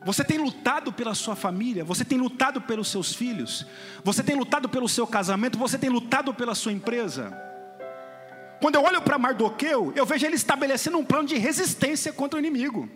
Você 0.04 0.24
tem 0.24 0.40
lutado 0.40 0.92
pela 0.92 1.14
sua 1.14 1.36
família, 1.36 1.84
você 1.84 2.04
tem 2.04 2.18
lutado 2.18 2.60
pelos 2.60 2.88
seus 2.88 3.14
filhos, 3.14 3.64
você 4.04 4.24
tem 4.24 4.36
lutado 4.36 4.68
pelo 4.68 4.90
seu 4.90 5.06
casamento, 5.06 5.56
você 5.56 5.78
tem 5.78 5.92
lutado 5.92 6.34
pela 6.34 6.56
sua 6.56 6.72
empresa. 6.72 7.32
Quando 8.60 8.74
eu 8.74 8.82
olho 8.82 9.04
para 9.04 9.20
Mardoqueu, 9.20 9.94
eu 9.96 10.04
vejo 10.04 10.26
ele 10.26 10.36
estabelecendo 10.36 10.98
um 10.98 11.06
plano 11.06 11.28
de 11.28 11.38
resistência 11.38 12.12
contra 12.12 12.38
o 12.38 12.40
inimigo. 12.40 12.90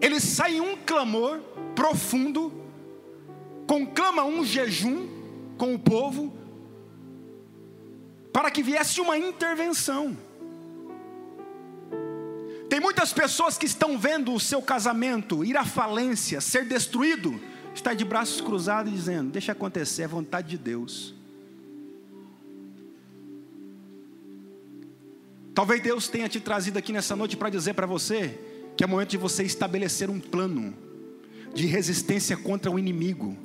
Ele 0.00 0.18
sai 0.18 0.56
em 0.56 0.60
um 0.60 0.76
clamor 0.78 1.38
profundo, 1.76 2.52
conclama 3.64 4.24
um 4.24 4.44
jejum 4.44 5.06
com 5.56 5.72
o 5.72 5.78
povo, 5.78 6.42
para 8.34 8.50
que 8.50 8.64
viesse 8.64 9.00
uma 9.00 9.16
intervenção. 9.16 10.16
Tem 12.68 12.80
muitas 12.80 13.12
pessoas 13.12 13.56
que 13.56 13.64
estão 13.64 13.96
vendo 13.96 14.34
o 14.34 14.40
seu 14.40 14.60
casamento 14.60 15.44
ir 15.44 15.56
à 15.56 15.64
falência, 15.64 16.40
ser 16.40 16.64
destruído, 16.64 17.40
está 17.72 17.94
de 17.94 18.04
braços 18.04 18.40
cruzados 18.40 18.92
dizendo: 18.92 19.30
Deixa 19.30 19.52
acontecer, 19.52 20.02
é 20.02 20.08
vontade 20.08 20.48
de 20.48 20.58
Deus. 20.58 21.14
Talvez 25.54 25.80
Deus 25.80 26.08
tenha 26.08 26.28
te 26.28 26.40
trazido 26.40 26.76
aqui 26.76 26.92
nessa 26.92 27.14
noite 27.14 27.36
para 27.36 27.48
dizer 27.48 27.74
para 27.74 27.86
você 27.86 28.36
que 28.76 28.82
é 28.82 28.86
momento 28.88 29.10
de 29.10 29.16
você 29.16 29.44
estabelecer 29.44 30.10
um 30.10 30.18
plano 30.18 30.74
de 31.54 31.66
resistência 31.66 32.36
contra 32.36 32.68
o 32.68 32.80
inimigo. 32.80 33.43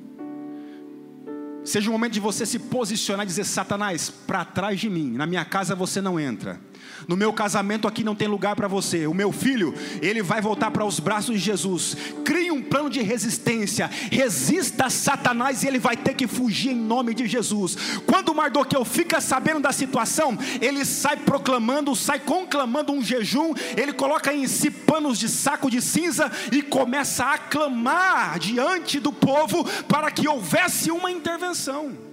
Seja 1.69 1.87
o 1.87 1.93
momento 1.93 2.13
de 2.13 2.19
você 2.19 2.47
se 2.47 2.57
posicionar 2.57 3.23
e 3.23 3.27
dizer: 3.27 3.43
Satanás, 3.43 4.09
para 4.09 4.43
trás 4.43 4.79
de 4.79 4.89
mim, 4.89 5.11
na 5.11 5.27
minha 5.27 5.45
casa 5.45 5.75
você 5.75 6.01
não 6.01 6.19
entra. 6.19 6.59
No 7.07 7.15
meu 7.15 7.33
casamento 7.33 7.87
aqui 7.87 8.03
não 8.03 8.15
tem 8.15 8.27
lugar 8.27 8.55
para 8.55 8.67
você. 8.67 9.07
O 9.07 9.13
meu 9.13 9.31
filho, 9.31 9.73
ele 10.01 10.21
vai 10.21 10.41
voltar 10.41 10.71
para 10.71 10.85
os 10.85 10.99
braços 10.99 11.35
de 11.35 11.41
Jesus. 11.41 11.95
Crie 12.23 12.51
um 12.51 12.61
plano 12.61 12.89
de 12.89 13.01
resistência. 13.01 13.89
Resista 14.11 14.85
a 14.85 14.89
Satanás 14.89 15.63
e 15.63 15.67
ele 15.67 15.79
vai 15.79 15.95
ter 15.95 16.13
que 16.13 16.27
fugir 16.27 16.71
em 16.71 16.75
nome 16.75 17.13
de 17.13 17.27
Jesus. 17.27 17.75
Quando 18.05 18.33
Mardoqueu 18.33 18.83
fica 18.85 19.21
sabendo 19.21 19.59
da 19.59 19.71
situação, 19.71 20.37
ele 20.61 20.85
sai 20.85 21.17
proclamando, 21.17 21.95
sai 21.95 22.19
conclamando 22.19 22.91
um 22.91 23.03
jejum. 23.03 23.53
Ele 23.75 23.93
coloca 23.93 24.33
em 24.33 24.47
si 24.47 24.69
panos 24.71 25.17
de 25.19 25.29
saco 25.29 25.69
de 25.69 25.81
cinza 25.81 26.31
e 26.51 26.61
começa 26.61 27.25
a 27.25 27.37
clamar 27.37 28.39
diante 28.39 28.99
do 28.99 29.11
povo 29.11 29.63
para 29.87 30.11
que 30.11 30.27
houvesse 30.27 30.91
uma 30.91 31.11
intervenção. 31.11 32.08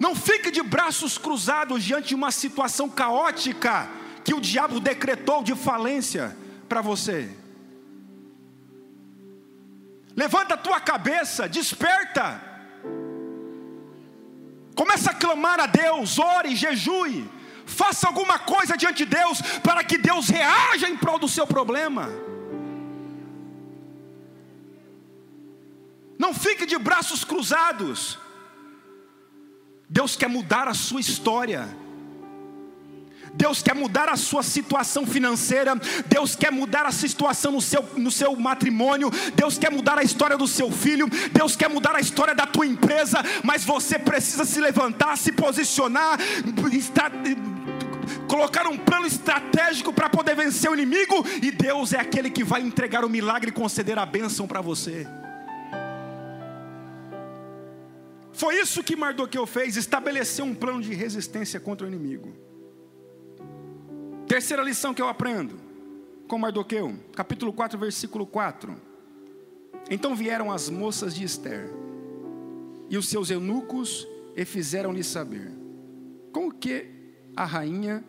Não 0.00 0.14
fique 0.14 0.50
de 0.50 0.62
braços 0.62 1.18
cruzados 1.18 1.84
diante 1.84 2.08
de 2.08 2.14
uma 2.14 2.30
situação 2.30 2.88
caótica 2.88 3.86
que 4.24 4.32
o 4.32 4.40
diabo 4.40 4.80
decretou 4.80 5.42
de 5.42 5.54
falência 5.54 6.34
para 6.66 6.80
você. 6.80 7.28
Levanta 10.16 10.54
a 10.54 10.56
tua 10.56 10.80
cabeça, 10.80 11.46
desperta. 11.46 12.42
Começa 14.74 15.10
a 15.10 15.14
clamar 15.14 15.60
a 15.60 15.66
Deus, 15.66 16.18
ore, 16.18 16.56
jejue. 16.56 17.28
Faça 17.66 18.08
alguma 18.08 18.38
coisa 18.38 18.78
diante 18.78 19.04
de 19.04 19.14
Deus 19.16 19.42
para 19.62 19.84
que 19.84 19.98
Deus 19.98 20.28
reaja 20.28 20.88
em 20.88 20.96
prol 20.96 21.18
do 21.18 21.28
seu 21.28 21.46
problema. 21.46 22.08
Não 26.18 26.32
fique 26.32 26.64
de 26.64 26.78
braços 26.78 27.22
cruzados. 27.22 28.18
Deus 29.92 30.14
quer 30.14 30.28
mudar 30.28 30.68
a 30.68 30.74
sua 30.74 31.00
história. 31.00 31.68
Deus 33.34 33.60
quer 33.60 33.74
mudar 33.74 34.08
a 34.08 34.16
sua 34.16 34.42
situação 34.42 35.06
financeira, 35.06 35.74
Deus 36.06 36.34
quer 36.34 36.50
mudar 36.50 36.84
a 36.84 36.92
situação 36.92 37.52
no 37.52 37.60
seu, 37.60 37.82
no 37.96 38.10
seu 38.10 38.34
matrimônio, 38.34 39.08
Deus 39.34 39.56
quer 39.56 39.70
mudar 39.70 39.98
a 39.98 40.02
história 40.02 40.36
do 40.36 40.48
seu 40.48 40.70
filho, 40.70 41.08
Deus 41.32 41.54
quer 41.54 41.68
mudar 41.68 41.94
a 41.94 42.00
história 42.00 42.34
da 42.34 42.44
tua 42.44 42.66
empresa, 42.66 43.18
mas 43.44 43.64
você 43.64 43.98
precisa 44.00 44.44
se 44.44 44.60
levantar, 44.60 45.16
se 45.16 45.30
posicionar, 45.30 46.18
estar, 46.72 47.12
colocar 48.26 48.66
um 48.66 48.76
plano 48.76 49.06
estratégico 49.06 49.92
para 49.92 50.08
poder 50.08 50.34
vencer 50.34 50.68
o 50.68 50.74
inimigo, 50.74 51.24
e 51.40 51.52
Deus 51.52 51.92
é 51.92 52.00
aquele 52.00 52.30
que 52.30 52.42
vai 52.42 52.60
entregar 52.60 53.04
o 53.04 53.08
milagre 53.08 53.50
e 53.50 53.54
conceder 53.54 53.96
a 53.96 54.06
bênção 54.06 54.46
para 54.46 54.60
você. 54.60 55.06
Foi 58.40 58.58
isso 58.58 58.82
que 58.82 58.96
Mardoqueu 58.96 59.44
fez, 59.44 59.76
estabeleceu 59.76 60.46
um 60.46 60.54
plano 60.54 60.80
de 60.80 60.94
resistência 60.94 61.60
contra 61.60 61.86
o 61.86 61.90
inimigo. 61.90 62.32
Terceira 64.26 64.62
lição 64.62 64.94
que 64.94 65.02
eu 65.02 65.08
aprendo 65.08 65.60
com 66.26 66.38
Mardoqueu, 66.38 66.98
capítulo 67.14 67.52
4, 67.52 67.78
versículo 67.78 68.26
4. 68.26 68.74
Então 69.90 70.16
vieram 70.16 70.50
as 70.50 70.70
moças 70.70 71.14
de 71.14 71.22
Esther 71.22 71.70
e 72.88 72.96
os 72.96 73.10
seus 73.10 73.30
eunucos 73.30 74.08
e 74.34 74.42
fizeram-lhe 74.46 75.04
saber 75.04 75.52
com 76.32 76.46
o 76.46 76.50
que 76.50 76.86
a 77.36 77.44
rainha 77.44 78.02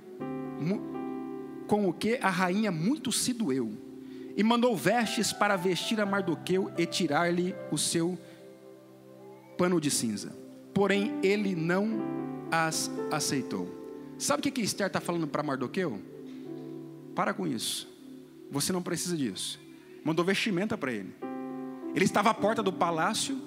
com 1.67 1.89
o 1.89 1.91
que 1.91 2.17
a 2.21 2.29
rainha 2.29 2.71
muito 2.71 3.11
se 3.11 3.33
doeu 3.33 3.69
e 4.37 4.43
mandou 4.43 4.77
vestes 4.77 5.33
para 5.33 5.57
vestir 5.57 5.99
a 5.99 6.05
Mardoqueu 6.05 6.71
e 6.77 6.85
tirar-lhe 6.85 7.53
o 7.69 7.77
seu 7.77 8.17
pano 9.61 9.79
de 9.79 9.91
cinza. 9.91 10.35
Porém, 10.73 11.19
ele 11.21 11.55
não 11.55 12.01
as 12.49 12.89
aceitou. 13.11 13.69
Sabe 14.17 14.39
o 14.39 14.41
que, 14.41 14.49
que 14.49 14.61
Esther 14.61 14.87
está 14.87 14.99
falando 14.99 15.27
para 15.27 15.43
Mardoqueu? 15.43 16.01
Para 17.13 17.31
com 17.31 17.45
isso. 17.45 17.87
Você 18.49 18.73
não 18.73 18.81
precisa 18.81 19.15
disso. 19.15 19.59
Mandou 20.03 20.25
vestimenta 20.25 20.75
para 20.75 20.91
ele. 20.91 21.13
Ele 21.93 22.05
estava 22.05 22.31
à 22.31 22.33
porta 22.33 22.63
do 22.63 22.73
palácio, 22.73 23.39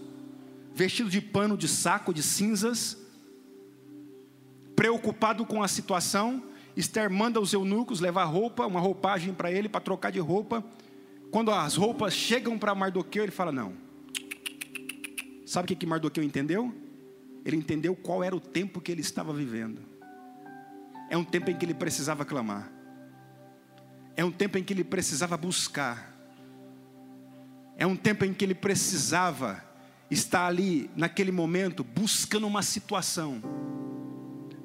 vestido 0.72 1.10
de 1.10 1.20
pano 1.20 1.58
de 1.58 1.66
saco 1.66 2.14
de 2.14 2.22
cinzas, 2.22 2.96
preocupado 4.76 5.44
com 5.44 5.64
a 5.64 5.66
situação. 5.66 6.44
Esther 6.76 7.10
manda 7.10 7.40
os 7.40 7.52
eunucos 7.52 7.98
levar 7.98 8.22
roupa, 8.22 8.64
uma 8.68 8.78
roupagem 8.78 9.34
para 9.34 9.50
ele, 9.50 9.68
para 9.68 9.80
trocar 9.80 10.12
de 10.12 10.20
roupa. 10.20 10.64
Quando 11.32 11.50
as 11.50 11.74
roupas 11.74 12.14
chegam 12.14 12.56
para 12.56 12.72
Mardoqueu, 12.72 13.24
ele 13.24 13.32
fala: 13.32 13.50
Não, 13.50 13.82
Sabe 15.54 15.66
o 15.66 15.68
que, 15.68 15.76
que 15.76 15.86
Mardoqueu 15.86 16.24
entendeu? 16.24 16.74
Ele 17.44 17.56
entendeu 17.56 17.94
qual 17.94 18.24
era 18.24 18.34
o 18.34 18.40
tempo 18.40 18.80
que 18.80 18.90
ele 18.90 19.02
estava 19.02 19.32
vivendo. 19.32 19.80
É 21.08 21.16
um 21.16 21.22
tempo 21.22 21.48
em 21.48 21.54
que 21.56 21.64
ele 21.64 21.74
precisava 21.74 22.24
clamar. 22.24 22.72
É 24.16 24.24
um 24.24 24.32
tempo 24.32 24.58
em 24.58 24.64
que 24.64 24.72
ele 24.72 24.82
precisava 24.82 25.36
buscar. 25.36 26.12
É 27.76 27.86
um 27.86 27.94
tempo 27.94 28.24
em 28.24 28.34
que 28.34 28.44
ele 28.44 28.54
precisava 28.56 29.64
estar 30.10 30.44
ali, 30.44 30.90
naquele 30.96 31.30
momento, 31.30 31.84
buscando 31.84 32.48
uma 32.48 32.60
situação, 32.60 33.40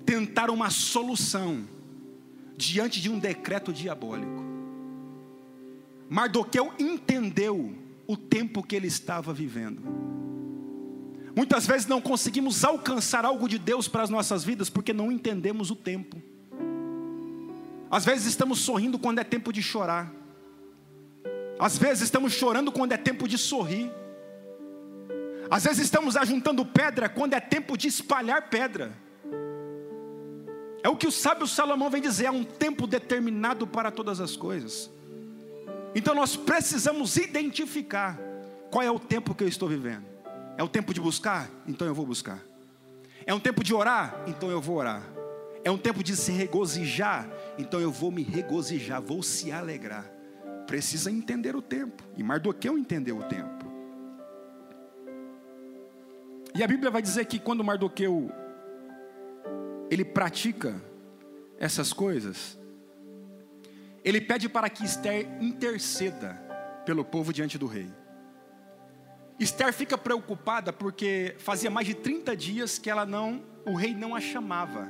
tentar 0.08 0.49
uma 0.49 0.71
solução 0.71 1.67
diante 2.58 2.99
de 2.99 3.12
um 3.12 3.19
decreto 3.19 3.71
diabólico. 3.71 4.43
Mardoqueu 6.10 6.73
entendeu 6.80 7.78
o 8.08 8.17
tempo 8.17 8.63
que 8.63 8.75
ele 8.75 8.88
estava 8.88 9.32
vivendo. 9.32 10.18
Muitas 11.39 11.65
vezes 11.65 11.88
não 11.88 12.02
conseguimos 12.02 12.65
alcançar 12.65 13.23
algo 13.23 13.47
de 13.47 13.58
Deus 13.58 13.88
para 13.88 14.04
as 14.04 14.10
nossas 14.10 14.43
vidas 14.43 14.69
porque 14.69 14.91
não 14.91 15.10
entendemos 15.10 15.71
o 15.71 15.75
tempo. 15.75 16.21
Às 17.89 18.04
vezes 18.04 18.25
estamos 18.25 18.60
sorrindo 18.60 18.99
quando 18.99 19.19
é 19.19 19.23
tempo 19.23 19.54
de 19.54 19.63
chorar. 19.63 20.12
Às 21.58 21.78
vezes 21.78 22.04
estamos 22.04 22.34
chorando 22.34 22.73
quando 22.73 22.91
é 22.91 22.97
tempo 22.97 23.25
de 23.25 23.38
sorrir. 23.38 23.89
Às 25.49 25.63
vezes 25.63 25.86
estamos 25.86 26.17
ajuntando 26.17 26.65
pedra 26.65 27.08
quando 27.08 27.34
é 27.34 27.39
tempo 27.39 27.78
de 27.78 27.88
espalhar 27.88 28.49
pedra. 28.49 28.91
É 30.84 30.89
o 30.89 30.97
que 30.97 31.08
o 31.08 31.12
sábio 31.12 31.47
Salomão 31.47 31.89
vem 31.89 32.02
dizer: 32.02 32.25
é 32.25 32.32
um 32.32 32.43
tempo 32.43 32.86
determinado 32.86 33.65
para 33.65 33.89
todas 33.91 34.19
as 34.19 34.36
coisas. 34.36 34.91
Então 35.95 36.13
nós 36.13 36.36
precisamos 36.36 37.15
identificar 37.15 38.19
qual 38.69 38.84
é 38.84 38.91
o 38.91 38.99
tempo 38.99 39.34
que 39.34 39.45
eu 39.45 39.47
estou 39.47 39.69
vivendo. 39.69 40.18
É 40.60 40.63
o 40.63 40.67
tempo 40.67 40.93
de 40.93 41.00
buscar? 41.00 41.50
Então 41.65 41.88
eu 41.88 41.95
vou 41.95 42.06
buscar. 42.06 42.43
É 43.26 43.34
um 43.34 43.39
tempo 43.39 43.63
de 43.63 43.74
orar? 43.74 44.26
Então 44.28 44.52
eu 44.52 44.60
vou 44.60 44.76
orar. 44.76 45.02
É 45.63 45.72
um 45.72 45.78
tempo 45.78 46.04
de 46.04 46.17
se 46.17 46.34
regozijar. 46.34 47.30
Então 47.58 47.80
eu 47.80 47.89
vou 47.89 48.12
me 48.12 48.24
regozijar, 48.24 49.02
vou 49.02 49.24
se 49.24 49.54
alegrar. 49.54 50.04
Precisa 50.67 51.10
entender 51.10 51.56
o 51.56 51.62
tempo. 51.62 52.04
E 52.17 52.22
Mardoqueu 52.22 52.78
entendeu 52.78 53.19
o 53.19 53.24
tempo. 53.24 53.65
E 56.54 56.62
a 56.62 56.67
Bíblia 56.67 56.91
vai 56.91 57.02
dizer 57.02 57.24
que 57.24 57.39
quando 57.39 57.63
Mardoqueu 57.63 58.30
ele 59.89 60.04
pratica 60.04 60.76
essas 61.58 61.93
coisas, 61.93 62.60
ele 64.04 64.19
pede 64.19 64.50
para 64.50 64.69
que 64.69 64.84
Esther 64.84 65.26
interceda 65.41 66.34
pelo 66.86 67.06
povo 67.06 67.32
diante 67.32 67.58
do 67.58 67.65
rei. 67.65 67.89
Esther 69.39 69.71
fica 69.73 69.97
preocupada 69.97 70.73
porque 70.73 71.36
fazia 71.39 71.71
mais 71.71 71.88
de 71.88 71.93
30 71.93 72.36
dias 72.36 72.78
que 72.78 72.89
ela 72.89 73.06
não, 73.06 73.41
o 73.65 73.73
rei 73.73 73.93
não 73.93 74.13
a 74.13 74.19
chamava. 74.19 74.89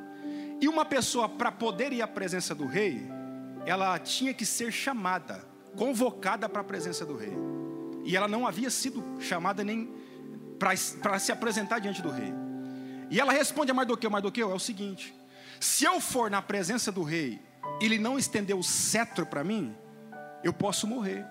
E 0.60 0.68
uma 0.68 0.84
pessoa 0.84 1.30
para 1.30 1.52
poder 1.52 1.94
ir 1.94 2.02
à 2.02 2.08
presença 2.08 2.56
do 2.56 2.66
rei, 2.66 3.08
ela 3.66 3.98
tinha 4.00 4.34
que 4.34 4.46
ser 4.46 4.72
chamada, 4.72 5.46
convocada 5.78 6.50
para 6.50 6.62
a 6.62 6.64
presença 6.64 7.06
do 7.06 7.16
rei. 7.16 7.34
E 8.04 8.18
ela 8.18 8.28
não 8.28 8.48
havia 8.48 8.70
sido 8.72 9.04
chamada 9.20 9.64
nem 9.64 9.94
para 10.58 11.20
se 11.20 11.32
apresentar 11.32 11.80
diante 11.80 12.02
do 12.02 12.10
rei. 12.10 12.34
E 13.10 13.20
ela 13.20 13.32
responde 13.32 13.72
a 13.72 13.74
Mardoqueu: 13.74 14.10
Mardoqueu, 14.10 14.52
é 14.52 14.54
o 14.54 14.60
seguinte: 14.60 15.14
se 15.60 15.86
eu 15.86 16.02
for 16.02 16.30
na 16.30 16.42
presença 16.42 16.92
do 16.92 17.04
rei 17.04 17.40
ele 17.82 17.98
não 17.98 18.18
estender 18.18 18.56
o 18.56 18.64
cetro 18.64 19.26
para 19.26 19.44
mim, 19.44 19.76
eu 20.44 20.52
posso 20.52 20.88
morrer. 20.88 21.26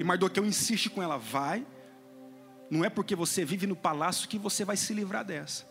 E 0.00 0.04
Mardoqueu 0.04 0.46
insiste 0.46 0.88
com 0.88 1.02
ela: 1.02 1.18
vai, 1.18 1.64
não 2.70 2.82
é 2.82 2.88
porque 2.88 3.14
você 3.14 3.44
vive 3.44 3.66
no 3.66 3.76
palácio 3.76 4.26
que 4.26 4.38
você 4.38 4.64
vai 4.64 4.74
se 4.74 4.94
livrar 4.94 5.22
dessa. 5.22 5.66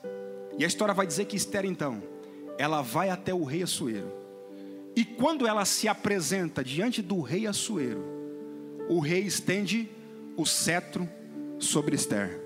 E 0.56 0.63
a 0.63 0.68
história 0.68 0.94
vai 0.94 1.08
dizer 1.08 1.26
que 1.26 1.36
Esther, 1.36 1.65
então, 1.65 2.04
ela 2.56 2.84
vai 2.84 3.10
até 3.10 3.34
o 3.34 3.44
rei 3.44 3.63
Assuero. 3.63 4.13
E 4.96 5.04
quando 5.04 5.48
ela 5.48 5.65
se 5.65 5.88
apresenta 5.88 6.63
diante 6.63 7.02
do 7.02 7.22
rei 7.22 7.48
Assuero, 7.48 8.04
o 8.88 9.00
rei 9.00 9.22
estende 9.22 9.89
o 10.38 10.46
cetro 10.46 11.10
sobre 11.58 11.96
Esther. 11.96 12.39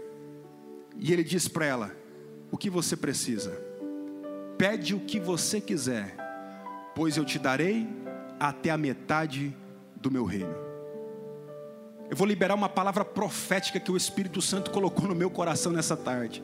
E 0.97 1.11
ele 1.11 1.23
diz 1.23 1.49
para 1.49 1.65
ela: 1.65 1.93
O 2.49 2.57
que 2.57 2.69
você 2.69 2.95
precisa? 2.95 3.61
Pede 4.57 4.95
o 4.95 5.01
que 5.01 5.19
você 5.19 5.59
quiser, 5.59 6.15
pois 6.95 7.17
eu 7.17 7.25
te 7.25 7.37
darei 7.37 7.85
até 8.39 8.69
a 8.69 8.77
metade 8.77 9.53
do 9.97 10.09
meu 10.09 10.23
reino. 10.23 10.72
Eu 12.09 12.15
vou 12.15 12.27
liberar 12.27 12.55
uma 12.55 12.69
palavra 12.69 13.03
profética 13.03 13.79
que 13.79 13.91
o 13.91 13.97
Espírito 13.97 14.41
Santo 14.41 14.71
colocou 14.71 15.07
no 15.07 15.15
meu 15.15 15.29
coração 15.29 15.71
nessa 15.71 15.97
tarde. 15.97 16.43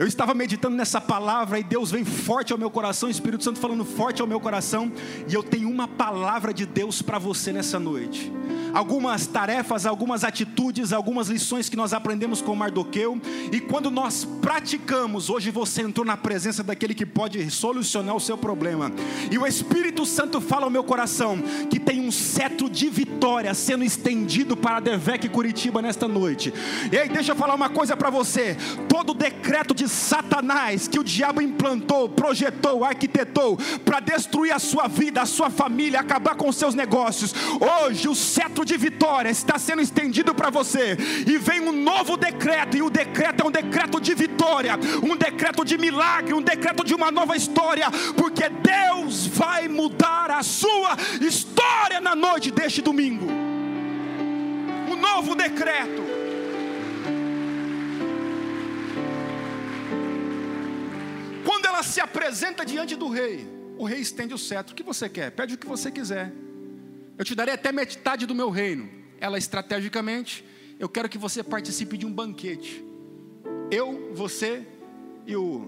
Eu 0.00 0.06
estava 0.06 0.32
meditando 0.32 0.74
nessa 0.74 0.98
palavra 0.98 1.58
e 1.58 1.62
Deus 1.62 1.90
vem 1.90 2.06
forte 2.06 2.54
ao 2.54 2.58
meu 2.58 2.70
coração, 2.70 3.10
o 3.10 3.12
Espírito 3.12 3.44
Santo 3.44 3.60
falando 3.60 3.84
forte 3.84 4.22
ao 4.22 4.26
meu 4.26 4.40
coração, 4.40 4.90
e 5.28 5.34
eu 5.34 5.42
tenho 5.42 5.68
uma 5.68 5.86
palavra 5.86 6.54
de 6.54 6.64
Deus 6.64 7.02
para 7.02 7.18
você 7.18 7.52
nessa 7.52 7.78
noite. 7.78 8.32
Algumas 8.72 9.26
tarefas, 9.26 9.84
algumas 9.84 10.24
atitudes, 10.24 10.94
algumas 10.94 11.28
lições 11.28 11.68
que 11.68 11.76
nós 11.76 11.92
aprendemos 11.92 12.40
com 12.40 12.54
Mardoqueu, 12.54 13.20
e 13.52 13.60
quando 13.60 13.90
nós 13.90 14.24
praticamos, 14.40 15.28
hoje 15.28 15.50
você 15.50 15.82
entrou 15.82 16.06
na 16.06 16.16
presença 16.16 16.62
daquele 16.62 16.94
que 16.94 17.04
pode 17.04 17.50
solucionar 17.50 18.16
o 18.16 18.20
seu 18.20 18.38
problema. 18.38 18.90
E 19.30 19.36
o 19.36 19.46
Espírito 19.46 20.06
Santo 20.06 20.40
fala 20.40 20.64
ao 20.64 20.70
meu 20.70 20.82
coração 20.82 21.42
que 21.68 21.78
tem 21.78 22.00
um 22.00 22.10
cetro 22.10 22.70
de 22.70 22.88
vitória 22.88 23.52
sendo 23.52 23.84
estendido 23.84 24.56
para 24.56 24.80
Devec 24.80 25.28
Curitiba 25.28 25.82
nesta 25.82 26.08
noite. 26.08 26.54
E 26.90 26.96
aí, 26.96 27.08
deixa 27.08 27.32
eu 27.32 27.36
falar 27.36 27.54
uma 27.54 27.68
coisa 27.68 27.94
para 27.94 28.08
você: 28.08 28.56
todo 28.88 29.12
decreto 29.12 29.74
de 29.74 29.89
Satanás 29.90 30.88
que 30.88 30.98
o 30.98 31.04
diabo 31.04 31.42
implantou, 31.42 32.08
projetou, 32.08 32.84
arquitetou 32.84 33.58
para 33.84 34.00
destruir 34.00 34.52
a 34.52 34.58
sua 34.58 34.88
vida, 34.88 35.20
a 35.20 35.26
sua 35.26 35.50
família, 35.50 36.00
acabar 36.00 36.34
com 36.34 36.48
os 36.48 36.56
seus 36.56 36.74
negócios. 36.74 37.34
Hoje 37.60 38.08
o 38.08 38.14
cetro 38.14 38.64
de 38.64 38.76
vitória 38.76 39.28
está 39.28 39.58
sendo 39.58 39.82
estendido 39.82 40.34
para 40.34 40.50
você 40.50 40.96
e 41.26 41.36
vem 41.38 41.60
um 41.60 41.72
novo 41.72 42.16
decreto 42.16 42.76
e 42.76 42.82
o 42.82 42.90
decreto 42.90 43.42
é 43.42 43.46
um 43.46 43.50
decreto 43.50 44.00
de 44.00 44.14
vitória, 44.14 44.78
um 45.02 45.16
decreto 45.16 45.64
de 45.64 45.76
milagre, 45.76 46.34
um 46.34 46.42
decreto 46.42 46.84
de 46.84 46.94
uma 46.94 47.10
nova 47.10 47.36
história, 47.36 47.90
porque 48.16 48.48
Deus 48.48 49.26
vai 49.26 49.68
mudar 49.68 50.30
a 50.30 50.42
sua 50.42 50.96
história 51.20 52.00
na 52.00 52.14
noite 52.14 52.50
deste 52.50 52.80
domingo. 52.80 53.26
Um 54.90 54.96
novo 54.96 55.34
decreto. 55.34 56.09
Se 61.90 62.00
apresenta 62.00 62.64
diante 62.64 62.94
do 62.96 63.08
rei, 63.08 63.46
o 63.76 63.84
rei 63.84 64.00
estende 64.00 64.32
o 64.32 64.38
cetro. 64.38 64.72
O 64.72 64.76
que 64.76 64.82
você 64.82 65.08
quer? 65.08 65.30
Pede 65.30 65.54
o 65.54 65.58
que 65.58 65.66
você 65.66 65.90
quiser. 65.90 66.32
Eu 67.18 67.24
te 67.24 67.34
darei 67.34 67.54
até 67.54 67.72
metade 67.72 68.26
do 68.26 68.34
meu 68.34 68.48
reino. 68.48 68.88
Ela 69.20 69.36
estrategicamente, 69.36 70.44
eu 70.78 70.88
quero 70.88 71.08
que 71.08 71.18
você 71.18 71.42
participe 71.42 71.98
de 71.98 72.06
um 72.06 72.12
banquete. 72.12 72.84
Eu, 73.70 74.12
você 74.14 74.66
e 75.26 75.36
o 75.36 75.58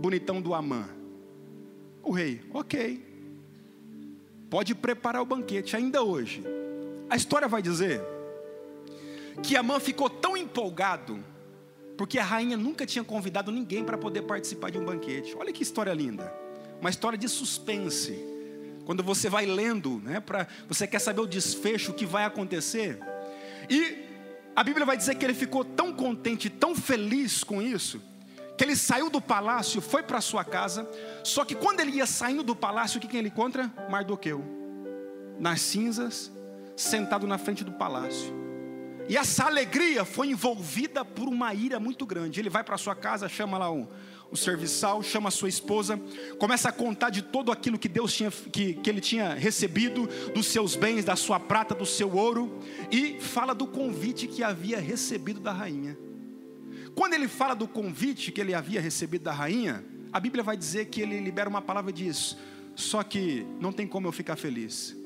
bonitão 0.00 0.40
do 0.40 0.52
Amã. 0.52 0.88
O 2.02 2.10
rei, 2.10 2.40
ok. 2.52 3.06
Pode 4.50 4.74
preparar 4.74 5.22
o 5.22 5.26
banquete 5.26 5.76
ainda 5.76 6.02
hoje. 6.02 6.42
A 7.08 7.16
história 7.16 7.48
vai 7.48 7.62
dizer 7.62 8.02
que 9.42 9.56
Amã 9.56 9.78
ficou 9.78 10.10
tão 10.10 10.36
empolgado 10.36 11.22
porque 11.98 12.16
a 12.16 12.22
rainha 12.22 12.56
nunca 12.56 12.86
tinha 12.86 13.02
convidado 13.02 13.50
ninguém 13.50 13.82
para 13.82 13.98
poder 13.98 14.22
participar 14.22 14.70
de 14.70 14.78
um 14.78 14.84
banquete. 14.84 15.36
Olha 15.36 15.52
que 15.52 15.64
história 15.64 15.92
linda. 15.92 16.32
Uma 16.80 16.90
história 16.90 17.18
de 17.18 17.28
suspense. 17.28 18.16
Quando 18.86 19.02
você 19.02 19.28
vai 19.28 19.44
lendo, 19.44 20.00
né, 20.04 20.20
para 20.20 20.46
você 20.68 20.86
quer 20.86 21.00
saber 21.00 21.20
o 21.22 21.26
desfecho, 21.26 21.90
o 21.90 21.94
que 21.94 22.06
vai 22.06 22.24
acontecer. 22.24 23.00
E 23.68 24.06
a 24.54 24.62
Bíblia 24.62 24.86
vai 24.86 24.96
dizer 24.96 25.16
que 25.16 25.24
ele 25.26 25.34
ficou 25.34 25.64
tão 25.64 25.92
contente, 25.92 26.48
tão 26.48 26.72
feliz 26.72 27.42
com 27.42 27.60
isso, 27.60 28.00
que 28.56 28.62
ele 28.62 28.76
saiu 28.76 29.10
do 29.10 29.20
palácio, 29.20 29.80
foi 29.80 30.04
para 30.04 30.20
sua 30.20 30.44
casa. 30.44 30.88
Só 31.24 31.44
que 31.44 31.56
quando 31.56 31.80
ele 31.80 31.96
ia 31.96 32.06
saindo 32.06 32.44
do 32.44 32.54
palácio, 32.54 32.98
o 32.98 33.00
que, 33.00 33.08
que 33.08 33.16
ele 33.16 33.28
encontra? 33.28 33.72
Mardoqueu, 33.90 34.44
nas 35.36 35.60
cinzas, 35.62 36.30
sentado 36.76 37.26
na 37.26 37.38
frente 37.38 37.64
do 37.64 37.72
palácio. 37.72 38.47
E 39.08 39.16
essa 39.16 39.46
alegria 39.46 40.04
foi 40.04 40.28
envolvida 40.28 41.02
por 41.02 41.28
uma 41.28 41.54
ira 41.54 41.80
muito 41.80 42.04
grande. 42.04 42.38
Ele 42.38 42.50
vai 42.50 42.62
para 42.62 42.76
sua 42.76 42.94
casa, 42.94 43.26
chama 43.26 43.56
lá 43.56 43.72
o, 43.72 43.88
o 44.30 44.36
serviçal, 44.36 45.02
chama 45.02 45.28
a 45.28 45.30
sua 45.30 45.48
esposa, 45.48 45.98
começa 46.38 46.68
a 46.68 46.72
contar 46.72 47.08
de 47.08 47.22
todo 47.22 47.50
aquilo 47.50 47.78
que 47.78 47.88
Deus 47.88 48.12
tinha, 48.12 48.30
que, 48.30 48.74
que 48.74 48.90
ele 48.90 49.00
tinha 49.00 49.32
recebido, 49.32 50.06
dos 50.34 50.46
seus 50.46 50.76
bens, 50.76 51.06
da 51.06 51.16
sua 51.16 51.40
prata, 51.40 51.74
do 51.74 51.86
seu 51.86 52.14
ouro, 52.14 52.58
e 52.90 53.18
fala 53.18 53.54
do 53.54 53.66
convite 53.66 54.26
que 54.26 54.42
havia 54.42 54.78
recebido 54.78 55.40
da 55.40 55.52
rainha. 55.52 55.96
Quando 56.94 57.14
ele 57.14 57.28
fala 57.28 57.54
do 57.54 57.66
convite 57.66 58.30
que 58.30 58.40
ele 58.42 58.52
havia 58.52 58.80
recebido 58.80 59.22
da 59.22 59.32
rainha, 59.32 59.82
a 60.12 60.20
Bíblia 60.20 60.44
vai 60.44 60.56
dizer 60.56 60.86
que 60.86 61.00
ele 61.00 61.18
libera 61.20 61.48
uma 61.48 61.62
palavra 61.62 61.90
e 61.90 61.94
diz: 61.94 62.36
Só 62.74 63.02
que 63.02 63.46
não 63.58 63.72
tem 63.72 63.86
como 63.86 64.06
eu 64.06 64.12
ficar 64.12 64.36
feliz 64.36 64.96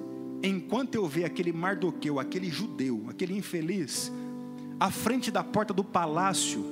enquanto 0.42 0.94
eu 0.94 1.06
ver 1.06 1.24
aquele 1.24 1.52
Mardoqueu, 1.52 2.18
aquele 2.18 2.50
judeu, 2.50 3.06
aquele 3.08 3.36
infeliz, 3.36 4.10
à 4.80 4.90
frente 4.90 5.30
da 5.30 5.44
porta 5.44 5.72
do 5.72 5.84
palácio, 5.84 6.64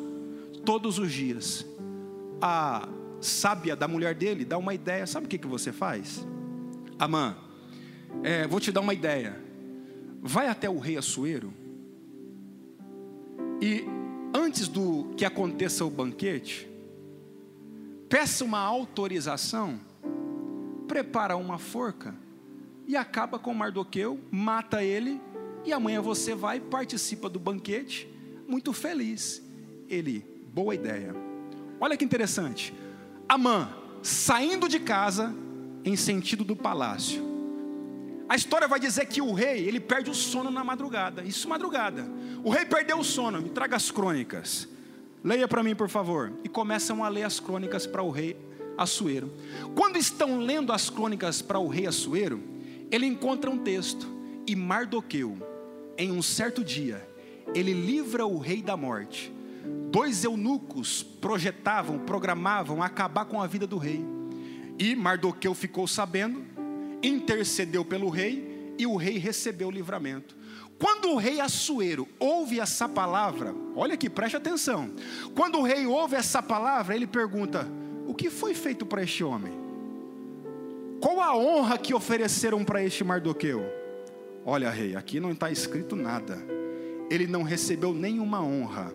todos 0.64 0.98
os 0.98 1.12
dias, 1.12 1.64
a 2.40 2.88
sábia 3.20 3.76
da 3.76 3.86
mulher 3.86 4.14
dele 4.14 4.44
dá 4.44 4.58
uma 4.58 4.74
ideia: 4.74 5.06
sabe 5.06 5.26
o 5.26 5.28
que, 5.28 5.38
que 5.38 5.46
você 5.46 5.72
faz? 5.72 6.26
Amã, 6.98 7.36
é, 8.22 8.46
vou 8.46 8.58
te 8.58 8.72
dar 8.72 8.80
uma 8.80 8.94
ideia. 8.94 9.40
Vai 10.22 10.48
até 10.48 10.68
o 10.68 10.78
rei 10.78 10.98
Assuero 10.98 11.52
e 13.60 13.84
antes 14.34 14.68
do 14.68 15.14
que 15.16 15.24
aconteça 15.24 15.84
o 15.84 15.90
banquete, 15.90 16.68
peça 18.08 18.44
uma 18.44 18.58
autorização, 18.58 19.78
prepara 20.88 21.36
uma 21.36 21.58
forca 21.58 22.14
e 22.90 22.96
acaba 22.96 23.38
com 23.38 23.54
Mardoqueu, 23.54 24.18
mata 24.32 24.82
ele, 24.82 25.20
e 25.64 25.72
amanhã 25.72 26.02
você 26.02 26.34
vai 26.34 26.58
participa 26.58 27.28
do 27.28 27.38
banquete, 27.38 28.12
muito 28.48 28.72
feliz. 28.72 29.40
Ele, 29.88 30.26
boa 30.52 30.74
ideia. 30.74 31.14
Olha 31.78 31.96
que 31.96 32.04
interessante. 32.04 32.74
Amã 33.28 33.72
saindo 34.02 34.68
de 34.68 34.80
casa 34.80 35.32
em 35.84 35.94
sentido 35.94 36.42
do 36.42 36.56
palácio. 36.56 37.22
A 38.28 38.34
história 38.34 38.66
vai 38.66 38.80
dizer 38.80 39.06
que 39.06 39.22
o 39.22 39.32
rei, 39.34 39.68
ele 39.68 39.78
perde 39.78 40.10
o 40.10 40.14
sono 40.14 40.50
na 40.50 40.64
madrugada. 40.64 41.22
Isso 41.22 41.48
madrugada. 41.48 42.10
O 42.42 42.50
rei 42.50 42.64
perdeu 42.64 42.98
o 42.98 43.04
sono. 43.04 43.40
Me 43.40 43.50
traga 43.50 43.76
as 43.76 43.88
crônicas. 43.92 44.66
Leia 45.22 45.46
para 45.46 45.62
mim, 45.62 45.76
por 45.76 45.88
favor. 45.88 46.32
E 46.42 46.48
começam 46.48 47.04
a 47.04 47.08
ler 47.08 47.22
as 47.22 47.38
crônicas 47.38 47.86
para 47.86 48.02
o 48.02 48.10
rei 48.10 48.36
Assuero. 48.76 49.32
Quando 49.76 49.96
estão 49.96 50.40
lendo 50.40 50.72
as 50.72 50.90
crônicas 50.90 51.40
para 51.40 51.60
o 51.60 51.68
rei 51.68 51.86
Assuero, 51.86 52.58
ele 52.90 53.06
encontra 53.06 53.50
um 53.50 53.58
texto, 53.58 54.06
e 54.46 54.56
Mardoqueu, 54.56 55.36
em 55.96 56.10
um 56.10 56.22
certo 56.22 56.64
dia, 56.64 57.06
ele 57.54 57.72
livra 57.72 58.26
o 58.26 58.38
rei 58.38 58.62
da 58.62 58.76
morte. 58.76 59.32
Dois 59.90 60.24
eunucos 60.24 61.02
projetavam, 61.02 61.98
programavam 62.00 62.82
acabar 62.82 63.24
com 63.24 63.40
a 63.40 63.46
vida 63.46 63.66
do 63.66 63.76
rei. 63.76 64.04
E 64.78 64.96
Mardoqueu 64.96 65.54
ficou 65.54 65.86
sabendo, 65.86 66.44
intercedeu 67.02 67.84
pelo 67.84 68.08
rei 68.08 68.74
e 68.78 68.86
o 68.86 68.96
rei 68.96 69.18
recebeu 69.18 69.68
o 69.68 69.70
livramento. 69.70 70.36
Quando 70.78 71.10
o 71.10 71.16
rei 71.16 71.40
Assuero 71.40 72.08
ouve 72.18 72.58
essa 72.58 72.88
palavra, 72.88 73.54
olha 73.76 73.94
aqui, 73.94 74.08
preste 74.08 74.36
atenção. 74.36 74.90
Quando 75.34 75.58
o 75.58 75.62
rei 75.62 75.86
ouve 75.86 76.16
essa 76.16 76.42
palavra, 76.42 76.96
ele 76.96 77.06
pergunta: 77.06 77.68
O 78.06 78.14
que 78.14 78.30
foi 78.30 78.54
feito 78.54 78.86
para 78.86 79.02
este 79.02 79.22
homem? 79.22 79.52
Qual 81.00 81.20
a 81.20 81.34
honra 81.34 81.78
que 81.78 81.94
ofereceram 81.94 82.62
para 82.64 82.82
este 82.82 83.02
Mardoqueu? 83.02 83.64
Olha, 84.44 84.70
rei, 84.70 84.94
aqui 84.94 85.18
não 85.18 85.32
está 85.32 85.50
escrito 85.50 85.96
nada. 85.96 86.38
Ele 87.10 87.26
não 87.26 87.42
recebeu 87.42 87.94
nenhuma 87.94 88.42
honra. 88.42 88.94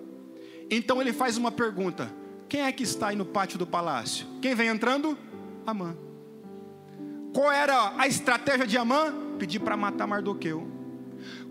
Então 0.70 1.02
ele 1.02 1.12
faz 1.12 1.36
uma 1.38 1.52
pergunta: 1.52 2.14
Quem 2.48 2.62
é 2.62 2.72
que 2.72 2.84
está 2.84 3.08
aí 3.08 3.16
no 3.16 3.26
pátio 3.26 3.58
do 3.58 3.66
palácio? 3.66 4.28
Quem 4.42 4.54
vem 4.54 4.68
entrando? 4.68 5.18
Amã. 5.66 5.98
Qual 7.34 7.52
era 7.52 7.94
a 7.98 8.08
estratégia 8.08 8.66
de 8.66 8.78
Amã? 8.78 9.14
Pedir 9.38 9.60
para 9.60 9.76
matar 9.76 10.08
Mardoqueu. 10.08 10.66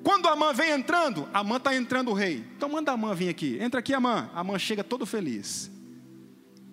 Quando 0.02 0.28
Amã 0.28 0.52
vem 0.52 0.70
entrando, 0.70 1.28
Amã 1.32 1.56
está 1.56 1.74
entrando 1.74 2.10
o 2.10 2.14
rei. 2.14 2.44
Então 2.56 2.68
manda 2.68 2.92
Amã 2.92 3.14
vir 3.14 3.28
aqui. 3.28 3.58
Entra 3.60 3.80
aqui, 3.80 3.92
Amã. 3.92 4.30
Amã 4.34 4.58
chega 4.58 4.84
todo 4.84 5.04
feliz. 5.04 5.70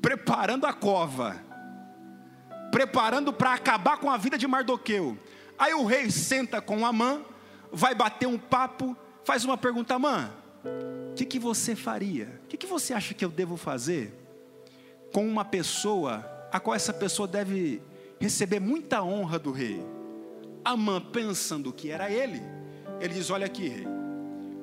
Preparando 0.01 0.65
a 0.65 0.73
cova. 0.73 1.50
Preparando 2.71 3.33
para 3.33 3.53
acabar 3.53 3.97
com 3.97 4.09
a 4.09 4.17
vida 4.17 4.37
de 4.37 4.47
Mardoqueu. 4.47 5.17
Aí 5.57 5.73
o 5.73 5.85
rei 5.85 6.09
senta 6.09 6.61
com 6.61 6.85
Amã, 6.85 7.21
vai 7.71 7.93
bater 7.93 8.27
um 8.27 8.37
papo, 8.37 8.95
faz 9.23 9.45
uma 9.45 9.57
pergunta, 9.57 9.95
Amã, 9.95 10.31
o 11.11 11.13
que, 11.15 11.25
que 11.25 11.39
você 11.39 11.75
faria? 11.75 12.39
O 12.43 12.47
que, 12.47 12.57
que 12.57 12.67
você 12.67 12.93
acha 12.93 13.13
que 13.13 13.23
eu 13.23 13.29
devo 13.29 13.57
fazer 13.57 14.13
com 15.13 15.27
uma 15.27 15.43
pessoa 15.43 16.25
a 16.51 16.59
qual 16.59 16.75
essa 16.75 16.93
pessoa 16.93 17.27
deve 17.27 17.81
receber 18.19 18.59
muita 18.59 19.03
honra 19.03 19.37
do 19.37 19.51
rei? 19.51 19.83
Amã, 20.63 21.01
pensando 21.01 21.73
que 21.73 21.89
era 21.89 22.09
ele, 22.09 22.41
ele 22.99 23.13
diz: 23.13 23.29
Olha 23.29 23.45
aqui, 23.45 23.67
rei, 23.67 23.87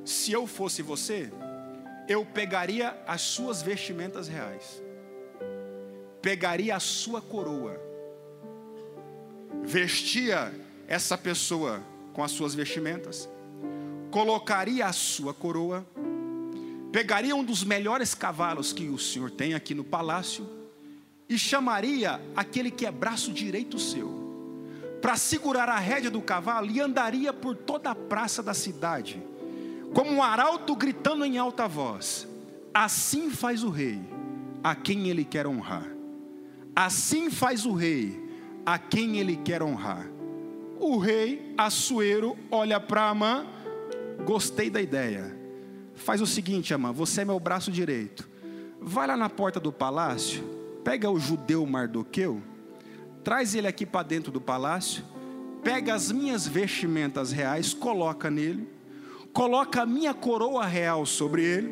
se 0.05 0.33
eu 0.33 0.47
fosse 0.47 0.83
você, 0.83 1.31
eu 2.09 2.25
pegaria 2.25 2.97
as 3.07 3.21
suas 3.21 3.61
vestimentas 3.61 4.29
reais, 4.29 4.83
pegaria 6.23 6.77
a 6.77 6.81
sua 6.81 7.21
coroa, 7.21 7.79
vestia 9.65 10.53
essa 10.87 11.17
pessoa 11.19 11.83
com 12.13 12.23
as 12.23 12.31
suas 12.31 12.55
vestimentas, 12.55 13.29
colocaria 14.11 14.87
a 14.87 14.93
sua 14.93 15.35
coroa, 15.35 15.87
pegaria 16.91 17.37
um 17.37 17.45
dos 17.45 17.63
melhores 17.63 18.15
cavalos 18.15 18.73
que 18.73 18.89
o 18.89 18.99
senhor 18.99 19.31
tem 19.31 19.55
aqui 19.55 19.75
no 19.75 19.85
palácio 19.85 20.49
e 21.29 21.39
chamaria 21.39 22.21
aquele 22.35 22.71
que 22.71 22.87
é 22.87 22.91
braço 22.91 23.33
direito 23.33 23.79
seu 23.79 24.19
para 25.01 25.17
segurar 25.17 25.69
a 25.69 25.79
rédea 25.79 26.11
do 26.11 26.21
cavalo 26.21 26.71
e 26.71 26.81
andaria 26.81 27.33
por 27.33 27.55
toda 27.55 27.91
a 27.91 27.95
praça 27.95 28.43
da 28.43 28.55
cidade, 28.55 29.23
como 29.95 30.11
um 30.11 30.23
arauto 30.23 30.75
gritando 30.75 31.25
em 31.25 31.39
alta 31.39 31.69
voz: 31.69 32.27
Assim 32.75 33.31
faz 33.31 33.63
o 33.63 33.71
rei 33.71 34.01
a 34.63 34.75
quem 34.75 35.09
ele 35.09 35.25
quer 35.25 35.47
honrar. 35.47 35.87
Assim 36.75 37.31
faz 37.31 37.65
o 37.65 37.75
rei 37.75 38.28
a 38.69 38.79
quem 38.79 39.19
ele 39.19 39.37
quer 39.37 39.63
honrar. 39.63 40.07
O 40.79 40.99
rei 40.99 41.55
Assuero 41.57 42.37
olha 42.51 42.79
para 42.79 43.09
Amã, 43.09 43.47
gostei 44.27 44.69
da 44.69 44.83
ideia. 44.83 45.35
Faz 45.95 46.21
o 46.21 46.27
seguinte, 46.27 46.75
Amã, 46.75 46.93
você 46.93 47.23
é 47.23 47.25
meu 47.25 47.41
braço 47.41 47.73
direito. 47.73 48.29
Vai 48.81 49.07
lá 49.07 49.17
na 49.17 49.31
porta 49.31 49.59
do 49.59 49.73
palácio, 49.73 50.45
pega 50.85 51.11
o 51.11 51.19
judeu 51.19 51.65
Mardoqueu 51.65 52.43
traz 53.29 53.55
ele 53.55 53.67
aqui 53.67 53.85
para 53.85 54.07
dentro 54.07 54.33
do 54.33 54.41
palácio, 54.41 55.05
pega 55.63 55.93
as 55.93 56.11
minhas 56.11 56.47
vestimentas 56.47 57.31
reais, 57.31 57.75
coloca 57.75 58.31
nele, 58.31 58.67
coloca 59.35 59.83
a 59.83 59.87
minha 59.87 60.15
coroa 60.15 60.65
real 60.65 61.05
sobre 61.05 61.45
ele, 61.45 61.71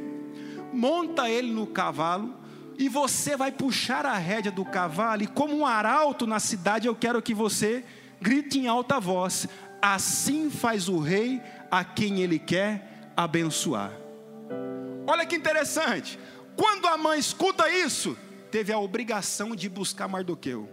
monta 0.70 1.30
ele 1.30 1.50
no 1.50 1.66
cavalo, 1.66 2.34
e 2.78 2.88
você 2.88 3.36
vai 3.36 3.50
puxar 3.50 4.04
a 4.04 4.16
rédea 4.16 4.52
do 4.52 4.64
cavalo, 4.64 5.22
e 5.22 5.26
como 5.26 5.56
um 5.56 5.66
arauto 5.66 6.26
na 6.26 6.38
cidade, 6.38 6.86
eu 6.86 6.94
quero 6.94 7.22
que 7.22 7.34
você 7.34 7.84
grite 8.20 8.58
em 8.58 8.66
alta 8.66 9.00
voz: 9.00 9.48
assim 9.80 10.50
faz 10.50 10.88
o 10.88 10.98
rei 10.98 11.40
a 11.70 11.84
quem 11.84 12.20
ele 12.20 12.38
quer 12.38 13.10
abençoar. 13.16 13.92
Olha 15.06 15.24
que 15.24 15.36
interessante, 15.36 16.18
quando 16.56 16.86
a 16.86 16.96
mãe 16.96 17.18
escuta 17.18 17.70
isso, 17.70 18.16
teve 18.50 18.72
a 18.72 18.78
obrigação 18.78 19.54
de 19.54 19.68
buscar 19.68 20.08
Mardoqueu. 20.08 20.68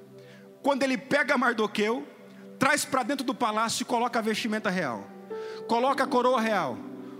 Quando 0.62 0.84
ele 0.84 0.98
pega 0.98 1.38
Mardoqueu, 1.38 2.08
traz 2.58 2.86
para 2.86 3.04
dentro 3.04 3.26
do 3.26 3.36
palácio 3.36 3.84
e 3.84 3.86
coloca 3.86 4.20
a 4.20 4.22
vestimenta 4.22 4.70
real, 4.70 5.08
coloca 5.68 6.04
a 6.04 6.08
coroa 6.08 6.40
real, 6.40 6.78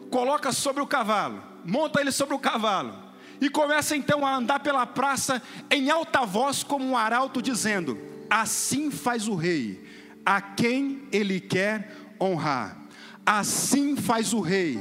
coloca 0.10 0.52
sobre 0.52 0.82
o 0.82 0.88
cavalo, 0.88 1.44
monta 1.66 2.00
ele 2.00 2.12
sobre 2.12 2.34
o 2.34 2.40
cavalo, 2.40 3.03
e 3.42 3.50
começa 3.50 3.96
então 3.96 4.26
a 4.26 4.36
andar 4.36 4.60
pela 4.60 4.86
praça 4.86 5.42
em 5.70 5.90
alta 5.90 6.26
voz, 6.26 6.64
como 6.64 6.86
um 6.86 6.98
arauto, 6.98 7.42
dizendo: 7.42 7.98
Assim 8.30 8.90
faz 8.90 9.28
o 9.28 9.36
rei, 9.36 9.84
a 10.26 10.42
quem 10.42 11.08
ele 11.12 11.40
quer 11.40 11.96
honrar. 12.22 12.78
Assim 13.26 13.96
faz 13.96 14.34
o 14.34 14.42
rei, 14.42 14.78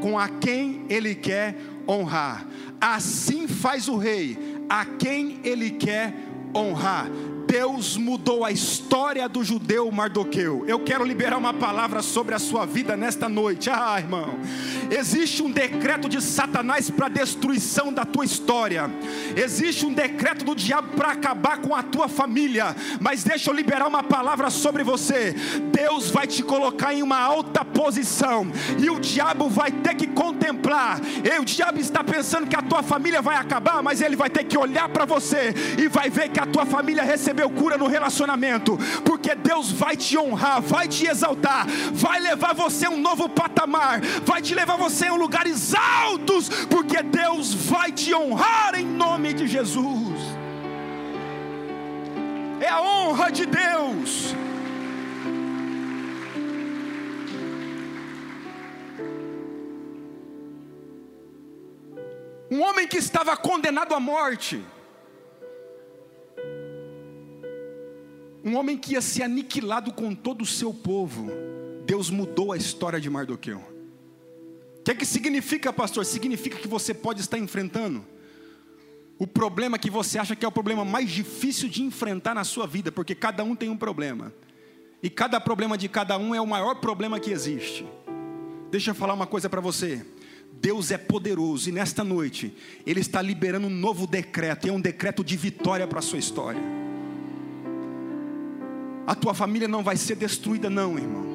com 0.00 0.18
a 0.18 0.28
quem 0.28 0.86
ele 0.88 1.14
quer 1.14 1.56
honrar. 1.88 2.46
Assim 2.80 3.46
faz 3.46 3.88
o 3.88 3.96
rei, 3.96 4.38
a 4.68 4.84
quem 4.84 5.40
ele 5.44 5.70
quer 5.70 6.14
honrar. 6.54 7.06
Deus 7.46 7.96
mudou 7.96 8.44
a 8.44 8.50
história 8.50 9.28
do 9.28 9.44
judeu 9.44 9.90
Mardoqueu. 9.90 10.64
Eu 10.66 10.80
quero 10.80 11.04
liberar 11.04 11.38
uma 11.38 11.54
palavra 11.54 12.02
sobre 12.02 12.34
a 12.34 12.38
sua 12.38 12.66
vida 12.66 12.96
nesta 12.96 13.28
noite. 13.28 13.70
Ah, 13.70 13.96
irmão, 13.98 14.38
existe 14.90 15.42
um 15.42 15.50
decreto 15.50 16.08
de 16.08 16.20
Satanás 16.20 16.90
para 16.90 17.08
destruição 17.08 17.92
da 17.92 18.04
tua 18.04 18.24
história. 18.24 18.90
Existe 19.36 19.86
um 19.86 19.92
decreto 19.92 20.44
do 20.44 20.56
diabo 20.56 20.96
para 20.96 21.12
acabar 21.12 21.58
com 21.58 21.74
a 21.74 21.82
tua 21.82 22.08
família. 22.08 22.74
Mas 23.00 23.22
deixa 23.22 23.50
eu 23.50 23.54
liberar 23.54 23.86
uma 23.86 24.02
palavra 24.02 24.50
sobre 24.50 24.82
você. 24.82 25.34
Deus 25.72 26.10
vai 26.10 26.26
te 26.26 26.42
colocar 26.42 26.92
em 26.92 27.02
uma 27.02 27.20
alta 27.20 27.64
posição 27.64 28.50
e 28.78 28.90
o 28.90 28.98
diabo 28.98 29.48
vai 29.48 29.70
ter 29.70 29.94
que 29.94 30.08
contemplar. 30.08 31.00
E 31.24 31.38
o 31.38 31.44
diabo 31.44 31.78
está 31.78 32.02
pensando 32.02 32.48
que 32.48 32.56
a 32.56 32.62
tua 32.62 32.82
família 32.82 33.22
vai 33.22 33.36
acabar, 33.36 33.82
mas 33.82 34.00
ele 34.00 34.16
vai 34.16 34.28
ter 34.28 34.44
que 34.44 34.58
olhar 34.58 34.88
para 34.88 35.04
você 35.04 35.54
e 35.78 35.86
vai 35.86 36.10
ver 36.10 36.30
que 36.30 36.40
a 36.40 36.46
tua 36.46 36.66
família 36.66 37.04
recebeu 37.04 37.35
recebeu 37.36 37.50
cura 37.50 37.76
no 37.76 37.86
relacionamento, 37.86 38.78
porque 39.04 39.34
Deus 39.34 39.70
vai 39.70 39.96
te 39.96 40.16
honrar, 40.16 40.62
vai 40.62 40.88
te 40.88 41.06
exaltar, 41.06 41.66
vai 41.92 42.18
levar 42.18 42.54
você 42.54 42.86
a 42.86 42.90
um 42.90 42.96
novo 42.96 43.28
patamar, 43.28 44.00
vai 44.24 44.40
te 44.40 44.54
levar 44.54 44.76
você 44.76 45.06
a 45.06 45.14
lugares 45.14 45.74
altos, 45.74 46.48
porque 46.66 47.02
Deus 47.02 47.52
vai 47.52 47.92
te 47.92 48.14
honrar 48.14 48.74
em 48.74 48.86
nome 48.86 49.34
de 49.34 49.46
Jesus. 49.46 50.18
É 52.60 52.68
a 52.68 52.80
honra 52.80 53.30
de 53.30 53.44
Deus. 53.44 54.34
Um 62.50 62.62
homem 62.62 62.86
que 62.88 62.96
estava 62.96 63.36
condenado 63.36 63.92
à 63.92 64.00
morte, 64.00 64.64
um 68.46 68.56
homem 68.56 68.78
que 68.78 68.92
ia 68.92 69.00
ser 69.00 69.24
aniquilado 69.24 69.92
com 69.92 70.14
todo 70.14 70.42
o 70.42 70.46
seu 70.46 70.72
povo, 70.72 71.28
Deus 71.84 72.10
mudou 72.10 72.52
a 72.52 72.56
história 72.56 73.00
de 73.00 73.10
Mardoqueu. 73.10 73.58
O 73.58 74.82
que 74.84 74.92
é 74.92 74.94
que 74.94 75.04
significa, 75.04 75.72
pastor? 75.72 76.06
Significa 76.06 76.56
que 76.56 76.68
você 76.68 76.94
pode 76.94 77.20
estar 77.20 77.38
enfrentando 77.38 78.06
o 79.18 79.26
problema 79.26 79.80
que 79.80 79.90
você 79.90 80.16
acha 80.16 80.36
que 80.36 80.44
é 80.44 80.48
o 80.48 80.52
problema 80.52 80.84
mais 80.84 81.10
difícil 81.10 81.68
de 81.68 81.82
enfrentar 81.82 82.34
na 82.34 82.44
sua 82.44 82.68
vida, 82.68 82.92
porque 82.92 83.16
cada 83.16 83.42
um 83.42 83.56
tem 83.56 83.68
um 83.68 83.76
problema. 83.76 84.32
E 85.02 85.10
cada 85.10 85.40
problema 85.40 85.76
de 85.76 85.88
cada 85.88 86.16
um 86.16 86.32
é 86.32 86.40
o 86.40 86.46
maior 86.46 86.76
problema 86.76 87.18
que 87.18 87.32
existe. 87.32 87.84
Deixa 88.70 88.92
eu 88.92 88.94
falar 88.94 89.14
uma 89.14 89.26
coisa 89.26 89.50
para 89.50 89.60
você. 89.60 90.06
Deus 90.52 90.92
é 90.92 90.98
poderoso 90.98 91.68
e 91.68 91.72
nesta 91.72 92.04
noite 92.04 92.54
Ele 92.86 93.00
está 93.00 93.20
liberando 93.20 93.66
um 93.66 93.70
novo 93.70 94.06
decreto, 94.06 94.66
e 94.68 94.70
é 94.70 94.72
um 94.72 94.80
decreto 94.80 95.24
de 95.24 95.36
vitória 95.36 95.86
para 95.86 95.98
a 95.98 96.02
sua 96.02 96.18
história. 96.18 96.85
A 99.06 99.14
tua 99.14 99.34
família 99.34 99.68
não 99.68 99.82
vai 99.82 99.96
ser 99.96 100.16
destruída, 100.16 100.68
não, 100.68 100.98
irmão. 100.98 101.26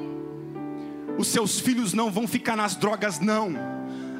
Os 1.16 1.28
seus 1.28 1.58
filhos 1.58 1.92
não 1.92 2.10
vão 2.10 2.26
ficar 2.26 2.56
nas 2.56 2.74
drogas, 2.76 3.18
não. 3.18 3.54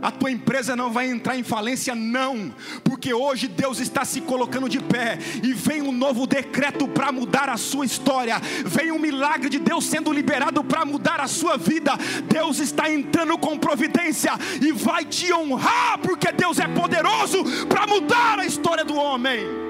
A 0.03 0.11
tua 0.11 0.33
empresa 0.33 0.75
não 0.75 0.91
vai 0.91 1.09
entrar 1.09 1.37
em 1.37 1.45
falência, 1.45 1.95
não, 1.95 2.53
porque 2.83 3.15
hoje 3.15 3.47
Deus 3.47 3.79
está 3.79 4.05
se 4.05 4.21
colocando 4.21 4.69
de 4.69 4.81
pé 4.81 5.17
e 5.45 5.53
vem 5.53 5.81
um 5.81 5.93
novo 5.93 6.27
decreto 6.27 6.89
para 6.89 7.13
mudar 7.13 7.49
a 7.49 7.57
sua 7.57 7.87
história, 7.87 8.41
vem 8.67 8.91
um 8.91 8.99
milagre 8.99 9.49
de 9.49 9.61
Deus 9.61 9.85
sendo 9.85 10.13
liberado 10.13 10.65
para 10.65 10.85
mudar 10.85 11.21
a 11.21 11.29
sua 11.29 11.57
vida. 11.57 11.93
Deus 12.29 12.59
está 12.59 12.91
entrando 12.91 13.39
com 13.39 13.57
providência 13.57 14.33
e 14.61 14.73
vai 14.73 15.05
te 15.05 15.33
honrar, 15.33 15.99
porque 15.99 16.33
Deus 16.33 16.59
é 16.59 16.67
poderoso 16.67 17.45
para 17.69 17.87
mudar 17.87 18.41
a 18.41 18.45
história 18.45 18.85
do 18.85 18.97
homem. 18.97 19.62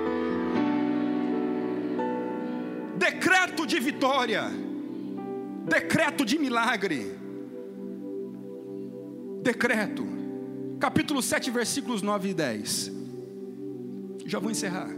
Decreto 3.23 3.65
de 3.65 3.79
vitória, 3.79 4.51
decreto 5.65 6.25
de 6.25 6.37
milagre. 6.41 7.17
Decreto, 9.43 10.05
capítulo 10.81 11.23
7, 11.23 11.49
versículos 11.53 12.03
9 12.03 12.31
e 12.31 12.35
10. 12.35 12.93
Já 14.27 14.41
vou 14.41 14.51
encerrar. 14.51 14.91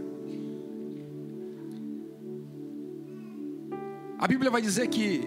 A 4.17 4.27
Bíblia 4.27 4.49
vai 4.49 4.61
dizer 4.61 4.87
que 4.87 5.21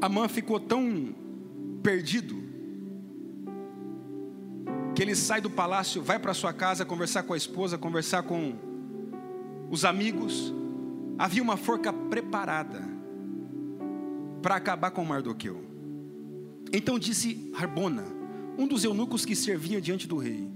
Amã 0.00 0.28
ficou 0.28 0.60
tão 0.60 1.12
perdido 1.82 2.36
que 4.94 5.02
ele 5.02 5.16
sai 5.16 5.40
do 5.40 5.50
palácio, 5.50 6.00
vai 6.00 6.20
para 6.20 6.32
sua 6.32 6.52
casa 6.52 6.84
conversar 6.84 7.24
com 7.24 7.32
a 7.32 7.36
esposa, 7.36 7.76
conversar 7.76 8.22
com 8.22 8.54
os 9.68 9.84
amigos. 9.84 10.54
Havia 11.18 11.42
uma 11.42 11.56
forca 11.56 11.92
preparada 11.92 12.82
para 14.42 14.56
acabar 14.56 14.90
com 14.90 15.04
Mardoqueu. 15.04 15.64
Então 16.72 16.98
disse 16.98 17.52
Harbona, 17.56 18.04
um 18.58 18.66
dos 18.66 18.84
eunucos 18.84 19.24
que 19.24 19.36
servia 19.36 19.80
diante 19.80 20.08
do 20.08 20.16
rei: 20.16 20.48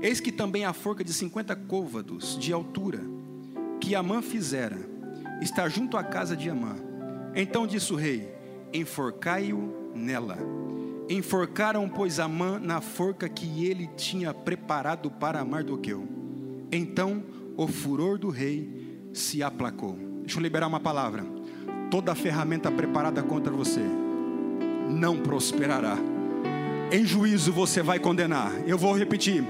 Eis 0.00 0.20
que 0.20 0.32
também 0.32 0.64
a 0.64 0.72
forca 0.72 1.04
de 1.04 1.12
cinquenta 1.12 1.54
côvados 1.54 2.36
de 2.38 2.52
altura 2.52 3.00
que 3.80 3.94
Amã 3.94 4.20
fizera 4.20 4.78
está 5.40 5.68
junto 5.68 5.96
à 5.96 6.02
casa 6.02 6.36
de 6.36 6.50
Amã. 6.50 6.76
Então 7.34 7.66
disse 7.66 7.92
o 7.92 7.96
rei: 7.96 8.28
Enforcai-o 8.72 9.92
nela. 9.94 10.38
Enforcaram, 11.08 11.88
pois, 11.88 12.18
Amã 12.18 12.58
na 12.58 12.80
forca 12.80 13.28
que 13.28 13.64
ele 13.64 13.86
tinha 13.96 14.34
preparado 14.34 15.10
para 15.10 15.44
Mardoqueu. 15.44 16.08
Então 16.72 17.22
o 17.56 17.68
furor 17.68 18.18
do 18.18 18.30
rei 18.30 18.81
se 19.12 19.42
aplacou. 19.42 19.96
Deixa 20.20 20.38
eu 20.38 20.42
liberar 20.42 20.66
uma 20.66 20.80
palavra. 20.80 21.24
Toda 21.90 22.14
ferramenta 22.14 22.70
preparada 22.70 23.22
contra 23.22 23.52
você 23.52 23.82
não 24.88 25.18
prosperará. 25.18 25.96
Em 26.90 27.04
juízo 27.04 27.52
você 27.52 27.82
vai 27.82 27.98
condenar. 27.98 28.52
Eu 28.66 28.76
vou 28.76 28.96
repetir 28.96 29.44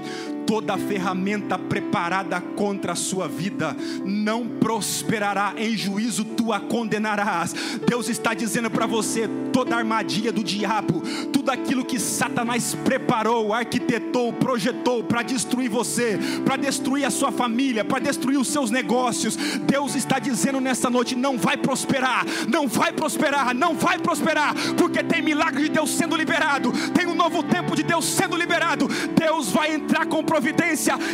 toda 0.53 0.77
ferramenta 0.77 1.57
preparada 1.57 2.39
contra 2.39 2.91
a 2.91 2.95
sua 2.95 3.27
vida 3.27 3.75
não 4.05 4.47
prosperará, 4.47 5.55
em 5.57 5.75
juízo 5.75 6.23
tu 6.23 6.53
a 6.53 6.59
condenarás. 6.59 7.55
Deus 7.87 8.07
está 8.07 8.35
dizendo 8.35 8.69
para 8.69 8.85
você: 8.85 9.27
toda 9.51 9.75
armadilha 9.75 10.31
do 10.31 10.43
diabo, 10.43 11.01
tudo 11.31 11.49
aquilo 11.49 11.83
que 11.83 11.99
Satanás 11.99 12.75
preparou, 12.85 13.51
arquitetou, 13.51 14.31
projetou 14.31 15.03
para 15.03 15.23
destruir 15.23 15.71
você, 15.71 16.19
para 16.45 16.55
destruir 16.55 17.03
a 17.03 17.09
sua 17.09 17.31
família, 17.31 17.83
para 17.83 17.97
destruir 17.97 18.37
os 18.37 18.47
seus 18.47 18.69
negócios, 18.69 19.35
Deus 19.65 19.95
está 19.95 20.19
dizendo 20.19 20.61
nessa 20.61 20.87
noite: 20.87 21.15
não 21.15 21.35
vai 21.35 21.57
prosperar, 21.57 22.27
não 22.47 22.67
vai 22.67 22.93
prosperar, 22.93 23.55
não 23.55 23.73
vai 23.73 23.97
prosperar, 23.97 24.53
porque 24.77 25.01
tem 25.01 25.19
milagre 25.19 25.63
de 25.63 25.69
Deus 25.69 25.89
sendo 25.89 26.15
liberado, 26.15 26.71
tem 26.93 27.07
um 27.07 27.15
novo 27.15 27.41
tempo 27.41 27.75
de 27.75 27.81
Deus 27.81 28.05
sendo 28.05 28.37
liberado. 28.37 28.87
Deus 29.17 29.49
vai 29.49 29.73
entrar 29.73 30.05
com 30.05 30.23
providência 30.23 30.42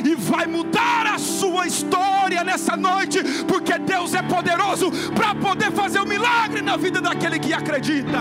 e 0.05 0.15
vai 0.15 0.47
mudar 0.47 1.05
a 1.05 1.17
sua 1.17 1.67
história 1.67 2.43
nessa 2.43 2.75
noite, 2.75 3.19
porque 3.47 3.77
Deus 3.77 4.13
é 4.13 4.21
poderoso 4.21 4.91
para 5.13 5.36
poder 5.36 5.71
fazer 5.71 5.99
o 5.99 6.03
um 6.03 6.07
milagre 6.07 6.61
na 6.61 6.77
vida 6.77 7.01
daquele 7.01 7.39
que 7.39 7.53
acredita. 7.53 8.19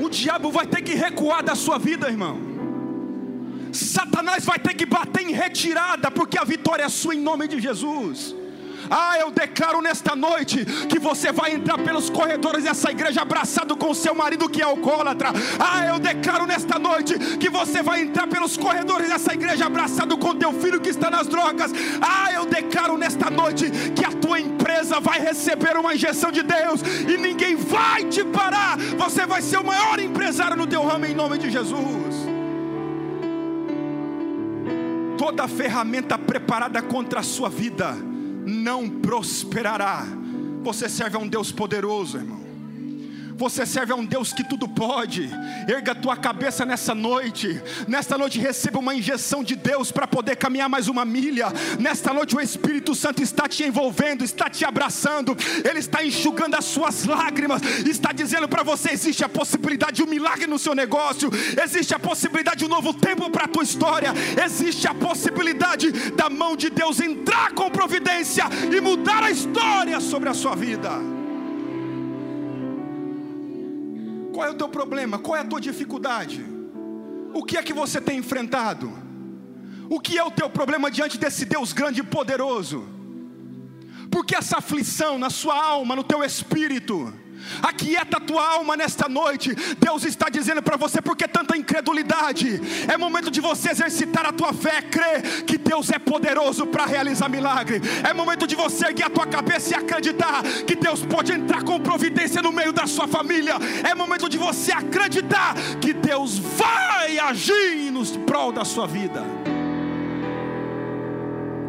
O 0.00 0.08
diabo 0.08 0.50
vai 0.50 0.66
ter 0.66 0.82
que 0.82 0.94
recuar 0.94 1.42
da 1.42 1.54
sua 1.54 1.78
vida, 1.78 2.08
irmão. 2.08 2.38
Satanás 3.72 4.44
vai 4.44 4.58
ter 4.58 4.74
que 4.74 4.86
bater 4.86 5.22
em 5.22 5.32
retirada, 5.32 6.10
porque 6.10 6.38
a 6.38 6.44
vitória 6.44 6.84
é 6.84 6.88
sua 6.88 7.14
em 7.14 7.20
nome 7.20 7.46
de 7.46 7.60
Jesus. 7.60 8.34
Ah, 8.90 9.18
eu 9.18 9.30
declaro 9.30 9.80
nesta 9.80 10.14
noite 10.14 10.64
que 10.88 10.98
você 10.98 11.32
vai 11.32 11.52
entrar 11.52 11.78
pelos 11.78 12.10
corredores 12.10 12.64
dessa 12.64 12.90
igreja 12.90 13.22
abraçado 13.22 13.76
com 13.76 13.92
seu 13.94 14.14
marido 14.14 14.48
que 14.48 14.62
é 14.62 14.64
alcoólatra. 14.64 15.30
Ah, 15.58 15.86
eu 15.86 15.98
declaro 15.98 16.46
nesta 16.46 16.78
noite 16.78 17.18
que 17.38 17.48
você 17.48 17.82
vai 17.82 18.02
entrar 18.02 18.26
pelos 18.26 18.56
corredores 18.56 19.08
dessa 19.08 19.32
igreja 19.32 19.66
abraçado 19.66 20.16
com 20.16 20.34
teu 20.34 20.52
filho 20.52 20.80
que 20.80 20.90
está 20.90 21.10
nas 21.10 21.26
drogas. 21.26 21.72
Ah, 22.00 22.32
eu 22.32 22.46
declaro 22.46 22.96
nesta 22.96 23.30
noite 23.30 23.70
que 23.94 24.04
a 24.04 24.10
tua 24.10 24.40
empresa 24.40 25.00
vai 25.00 25.20
receber 25.20 25.76
uma 25.76 25.94
injeção 25.94 26.30
de 26.30 26.42
Deus 26.42 26.80
e 27.08 27.16
ninguém 27.16 27.56
vai 27.56 28.04
te 28.04 28.24
parar. 28.24 28.78
Você 28.78 29.26
vai 29.26 29.42
ser 29.42 29.58
o 29.58 29.64
maior 29.64 29.98
empresário 29.98 30.56
no 30.56 30.66
teu 30.66 30.82
ramo 30.82 31.06
em 31.06 31.14
nome 31.14 31.38
de 31.38 31.50
Jesus 31.50 32.38
toda 35.18 35.48
ferramenta 35.48 36.16
preparada 36.16 36.80
contra 36.80 37.18
a 37.20 37.22
sua 37.24 37.48
vida 37.48 37.96
não 38.48 38.88
prosperará. 38.88 40.04
Você 40.62 40.88
serve 40.88 41.16
a 41.16 41.20
um 41.20 41.28
Deus 41.28 41.52
poderoso, 41.52 42.18
irmão. 42.18 42.37
Você 43.38 43.64
serve 43.64 43.92
a 43.92 43.94
um 43.94 44.04
Deus 44.04 44.32
que 44.32 44.42
tudo 44.42 44.66
pode. 44.66 45.30
Erga 45.68 45.92
a 45.92 45.94
tua 45.94 46.16
cabeça 46.16 46.64
nessa 46.64 46.92
noite. 46.92 47.62
Nesta 47.86 48.18
noite 48.18 48.40
receba 48.40 48.80
uma 48.80 48.92
injeção 48.92 49.44
de 49.44 49.54
Deus 49.54 49.92
para 49.92 50.08
poder 50.08 50.34
caminhar 50.34 50.68
mais 50.68 50.88
uma 50.88 51.04
milha. 51.04 51.46
Nesta 51.78 52.12
noite 52.12 52.34
o 52.34 52.40
Espírito 52.40 52.96
Santo 52.96 53.22
está 53.22 53.46
te 53.46 53.62
envolvendo, 53.62 54.24
está 54.24 54.50
te 54.50 54.64
abraçando. 54.64 55.36
Ele 55.64 55.78
está 55.78 56.04
enxugando 56.04 56.56
as 56.56 56.64
suas 56.64 57.04
lágrimas. 57.04 57.62
Está 57.86 58.10
dizendo 58.10 58.48
para 58.48 58.64
você: 58.64 58.90
existe 58.90 59.24
a 59.24 59.28
possibilidade 59.28 59.98
de 59.98 60.02
um 60.02 60.06
milagre 60.06 60.48
no 60.48 60.58
seu 60.58 60.74
negócio. 60.74 61.30
Existe 61.62 61.94
a 61.94 61.98
possibilidade 62.00 62.58
de 62.58 62.64
um 62.64 62.68
novo 62.68 62.92
tempo 62.92 63.30
para 63.30 63.44
a 63.44 63.48
tua 63.48 63.62
história. 63.62 64.12
Existe 64.44 64.88
a 64.88 64.94
possibilidade 64.94 65.92
da 66.10 66.28
mão 66.28 66.56
de 66.56 66.70
Deus 66.70 66.98
entrar 66.98 67.52
com 67.52 67.70
providência 67.70 68.46
e 68.76 68.80
mudar 68.80 69.22
a 69.22 69.30
história 69.30 70.00
sobre 70.00 70.28
a 70.28 70.34
sua 70.34 70.56
vida. 70.56 71.17
Qual 74.38 74.46
é 74.46 74.52
o 74.52 74.54
teu 74.54 74.68
problema? 74.68 75.18
Qual 75.18 75.36
é 75.36 75.40
a 75.40 75.44
tua 75.44 75.60
dificuldade? 75.60 76.46
O 77.34 77.42
que 77.42 77.56
é 77.56 77.62
que 77.62 77.72
você 77.72 78.00
tem 78.00 78.18
enfrentado? 78.18 78.88
O 79.90 79.98
que 79.98 80.16
é 80.16 80.22
o 80.22 80.30
teu 80.30 80.48
problema 80.48 80.92
diante 80.92 81.18
desse 81.18 81.44
Deus 81.44 81.72
grande 81.72 82.02
e 82.02 82.04
poderoso? 82.04 82.86
Porque 84.08 84.36
essa 84.36 84.58
aflição 84.58 85.18
na 85.18 85.28
sua 85.28 85.60
alma, 85.60 85.96
no 85.96 86.04
teu 86.04 86.22
espírito, 86.22 87.12
Aquieta 87.62 88.18
a 88.18 88.20
tua 88.20 88.46
alma 88.54 88.76
nesta 88.76 89.08
noite. 89.08 89.54
Deus 89.78 90.04
está 90.04 90.28
dizendo 90.28 90.62
para 90.62 90.76
você: 90.76 91.00
porque 91.00 91.26
tanta 91.26 91.56
incredulidade? 91.56 92.60
É 92.88 92.96
momento 92.96 93.30
de 93.30 93.40
você 93.40 93.70
exercitar 93.70 94.26
a 94.26 94.32
tua 94.32 94.52
fé, 94.52 94.82
crer 94.82 95.44
que 95.44 95.58
Deus 95.58 95.90
é 95.90 95.98
poderoso 95.98 96.66
para 96.66 96.86
realizar 96.86 97.28
milagre. 97.28 97.80
É 98.08 98.12
momento 98.12 98.46
de 98.46 98.54
você 98.54 98.86
erguer 98.86 99.06
a 99.06 99.10
tua 99.10 99.26
cabeça 99.26 99.72
e 99.72 99.74
acreditar 99.74 100.42
que 100.66 100.74
Deus 100.74 101.04
pode 101.04 101.32
entrar 101.32 101.62
com 101.62 101.78
providência 101.80 102.42
no 102.42 102.52
meio 102.52 102.72
da 102.72 102.86
sua 102.86 103.08
família. 103.08 103.54
É 103.88 103.94
momento 103.94 104.28
de 104.28 104.38
você 104.38 104.72
acreditar 104.72 105.54
que 105.80 105.92
Deus 105.92 106.38
vai 106.38 107.18
agir 107.18 107.90
no 107.90 108.04
prol 108.20 108.52
da 108.52 108.64
sua 108.64 108.86
vida. 108.86 109.22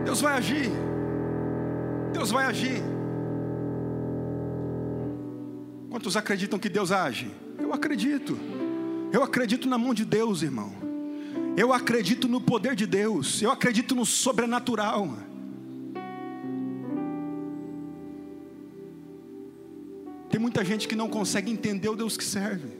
Deus 0.05 0.22
vai 0.22 0.38
agir. 0.38 0.72
Deus 2.13 2.32
vai 2.32 2.45
agir. 2.45 2.89
Quantos 5.90 6.16
acreditam 6.16 6.60
que 6.60 6.70
Deus 6.70 6.92
age? 6.92 7.32
Eu 7.58 7.74
acredito. 7.74 8.38
Eu 9.12 9.24
acredito 9.24 9.68
na 9.68 9.78
mão 9.78 9.94
de 9.94 10.06
Deus, 10.06 10.44
irmão. 10.44 10.72
Eu 11.58 11.74
acredito 11.74 12.28
no 12.28 12.40
poder 12.40 12.76
de 12.76 12.86
Deus. 12.86 13.42
Eu 13.42 13.52
acredito 13.52 13.96
no 13.96 14.06
sobrenatural. 14.06 15.18
Tem 20.30 20.40
muita 20.40 20.64
gente 20.64 20.88
que 20.88 20.96
não 20.96 21.10
consegue 21.10 21.52
entender 21.52 21.90
o 21.90 21.96
Deus 21.96 22.16
que 22.16 22.24
serve. 22.24 22.78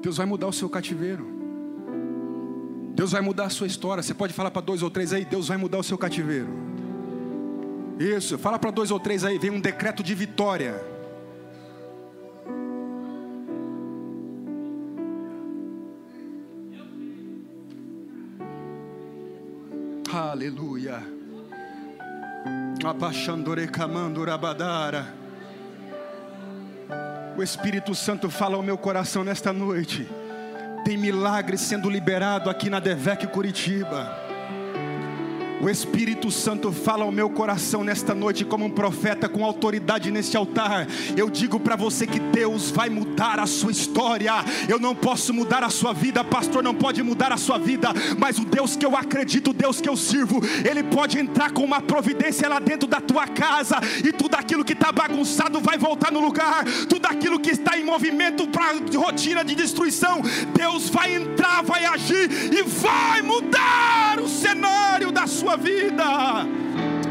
Deus 0.00 0.16
vai 0.16 0.24
mudar 0.24 0.46
o 0.46 0.52
seu 0.52 0.68
cativeiro. 0.68 1.26
Deus 2.94 3.12
vai 3.12 3.20
mudar 3.20 3.44
a 3.44 3.50
sua 3.50 3.66
história. 3.66 4.02
Você 4.02 4.14
pode 4.14 4.32
falar 4.32 4.50
para 4.50 4.62
dois 4.62 4.82
ou 4.82 4.90
três 4.90 5.12
aí: 5.12 5.26
Deus 5.26 5.48
vai 5.48 5.58
mudar 5.58 5.78
o 5.78 5.82
seu 5.82 5.98
cativeiro. 5.98 6.69
Isso, 8.00 8.38
fala 8.38 8.58
para 8.58 8.70
dois 8.70 8.90
ou 8.90 8.98
três 8.98 9.26
aí, 9.26 9.38
vem 9.38 9.50
um 9.50 9.60
decreto 9.60 10.02
de 10.02 10.14
vitória. 10.14 10.82
Aleluia. 20.10 21.02
Apaixandore 22.82 23.68
camando 23.68 24.24
rabadara. 24.24 25.14
O 27.36 27.42
Espírito 27.42 27.94
Santo 27.94 28.30
fala 28.30 28.56
ao 28.56 28.62
meu 28.62 28.78
coração 28.78 29.22
nesta 29.22 29.52
noite. 29.52 30.08
Tem 30.86 30.96
milagre 30.96 31.58
sendo 31.58 31.90
liberado 31.90 32.48
aqui 32.48 32.70
na 32.70 32.80
Devec 32.80 33.26
Curitiba 33.26 34.19
O 35.60 35.68
Espírito 35.68 36.30
Santo 36.30 36.72
fala 36.72 37.04
ao 37.04 37.12
meu 37.12 37.28
coração 37.28 37.84
nesta 37.84 38.14
noite, 38.14 38.46
como 38.46 38.64
um 38.64 38.70
profeta 38.70 39.28
com 39.28 39.44
autoridade 39.44 40.10
neste 40.10 40.34
altar. 40.34 40.86
Eu 41.14 41.28
digo 41.28 41.60
para 41.60 41.76
você 41.76 42.06
que 42.06 42.18
Deus 42.18 42.70
vai 42.70 42.88
mudar 42.88 43.38
a 43.38 43.46
sua 43.46 43.70
história. 43.70 44.32
Eu 44.66 44.80
não 44.80 44.94
posso 44.94 45.34
mudar 45.34 45.62
a 45.62 45.68
sua 45.68 45.92
vida, 45.92 46.24
pastor 46.24 46.62
não 46.62 46.74
pode 46.74 47.02
mudar 47.02 47.30
a 47.30 47.36
sua 47.36 47.58
vida, 47.58 47.90
mas 48.18 48.38
o 48.38 48.44
Deus 48.46 48.74
que 48.74 48.86
eu 48.86 48.96
acredito, 48.96 49.50
o 49.50 49.52
Deus 49.52 49.82
que 49.82 49.88
eu 49.88 49.98
sirvo, 49.98 50.40
Ele 50.64 50.82
pode 50.82 51.18
entrar 51.18 51.50
com 51.50 51.62
uma 51.62 51.82
providência 51.82 52.48
lá 52.48 52.58
dentro 52.58 52.88
da 52.88 53.00
tua 53.00 53.26
casa 53.26 53.76
e 54.02 54.12
tudo 54.12 54.36
aquilo 54.36 54.64
que 54.64 54.72
está 54.72 54.90
bagunçado 54.90 55.60
vai 55.60 55.76
voltar 55.76 56.10
no 56.10 56.20
lugar, 56.20 56.64
tudo 56.88 57.04
aquilo 57.04 57.38
que 57.38 57.50
está 57.50 57.78
em 57.78 57.84
movimento 57.84 58.48
para 58.48 58.72
rotina 58.96 59.44
de 59.44 59.54
destruição, 59.54 60.22
Deus 60.54 60.88
vai 60.88 61.14
entrar, 61.14 61.62
vai 61.62 61.84
agir 61.84 62.30
e 62.50 62.62
vai 62.62 63.20
mudar 63.20 64.18
o 64.18 64.28
cenário 64.28 65.12
da 65.12 65.26
sua 65.26 65.49
vida. 65.56 66.04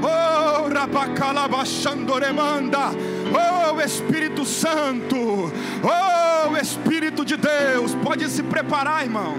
Oh, 0.01 0.69
Rabacalabachandoremanda. 0.69 2.91
Oh, 3.33 3.81
Espírito 3.81 4.45
Santo. 4.45 5.51
Oh, 5.83 6.55
Espírito 6.57 7.25
de 7.25 7.35
Deus. 7.37 7.95
Pode 7.95 8.29
se 8.29 8.43
preparar, 8.43 9.03
irmão. 9.03 9.35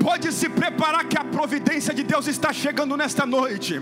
Pode 0.00 0.30
se 0.32 0.48
preparar 0.48 1.04
que 1.04 1.18
a 1.18 1.24
providência 1.24 1.94
de 1.94 2.02
Deus 2.02 2.26
está 2.26 2.52
chegando 2.52 2.96
nesta 2.96 3.24
noite 3.24 3.80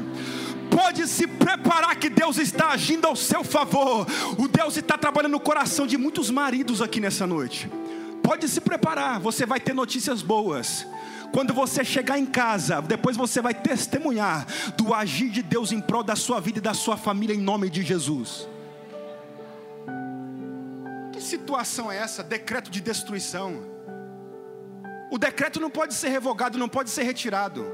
pode 0.70 1.06
se 1.08 1.26
preparar 1.26 1.96
que 1.96 2.08
Deus 2.08 2.38
está 2.38 2.70
agindo 2.70 3.06
ao 3.06 3.16
seu 3.16 3.42
favor. 3.42 4.06
O 4.38 4.48
Deus 4.48 4.76
está 4.76 4.96
trabalhando 4.96 5.32
no 5.32 5.40
coração 5.40 5.86
de 5.86 5.98
muitos 5.98 6.30
maridos 6.30 6.80
aqui 6.80 7.00
nessa 7.00 7.26
noite. 7.26 7.68
Pode 8.22 8.48
se 8.48 8.60
preparar, 8.60 9.18
você 9.18 9.44
vai 9.44 9.58
ter 9.58 9.74
notícias 9.74 10.22
boas. 10.22 10.86
Quando 11.32 11.54
você 11.54 11.84
chegar 11.84 12.18
em 12.18 12.26
casa, 12.26 12.80
depois 12.82 13.16
você 13.16 13.40
vai 13.40 13.54
testemunhar 13.54 14.46
do 14.76 14.92
agir 14.92 15.30
de 15.30 15.42
Deus 15.42 15.70
em 15.70 15.80
prol 15.80 16.02
da 16.02 16.16
sua 16.16 16.40
vida 16.40 16.58
e 16.58 16.62
da 16.62 16.74
sua 16.74 16.96
família 16.96 17.34
em 17.34 17.40
nome 17.40 17.70
de 17.70 17.82
Jesus. 17.82 18.48
Que 21.12 21.20
situação 21.20 21.90
é 21.90 21.98
essa? 21.98 22.22
Decreto 22.24 22.70
de 22.70 22.80
destruição. 22.80 23.62
O 25.10 25.18
decreto 25.18 25.60
não 25.60 25.70
pode 25.70 25.94
ser 25.94 26.08
revogado, 26.08 26.58
não 26.58 26.68
pode 26.68 26.90
ser 26.90 27.02
retirado. 27.02 27.64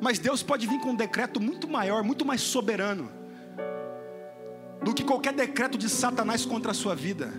Mas 0.00 0.18
Deus 0.18 0.42
pode 0.42 0.66
vir 0.66 0.80
com 0.80 0.90
um 0.90 0.96
decreto 0.96 1.40
muito 1.40 1.68
maior, 1.68 2.02
muito 2.02 2.24
mais 2.24 2.40
soberano 2.40 3.20
do 4.82 4.94
que 4.94 5.04
qualquer 5.04 5.34
decreto 5.34 5.76
de 5.76 5.88
Satanás 5.88 6.46
contra 6.46 6.70
a 6.70 6.74
sua 6.74 6.94
vida. 6.94 7.32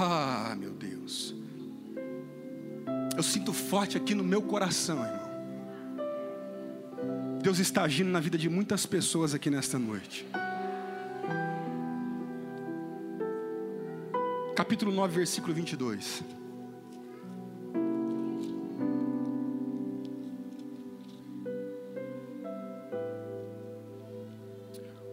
Ah, 0.00 0.54
meu 0.56 0.70
Deus. 0.70 1.34
Eu 3.16 3.22
sinto 3.22 3.52
forte 3.52 3.96
aqui 3.96 4.14
no 4.14 4.22
meu 4.22 4.40
coração, 4.40 5.04
irmão. 5.04 5.28
Deus 7.42 7.58
está 7.58 7.82
agindo 7.82 8.08
na 8.08 8.20
vida 8.20 8.38
de 8.38 8.48
muitas 8.48 8.86
pessoas 8.86 9.34
aqui 9.34 9.50
nesta 9.50 9.76
noite. 9.76 10.24
Capítulo 14.54 14.92
9, 14.92 15.16
versículo 15.16 15.52
22. 15.52 16.22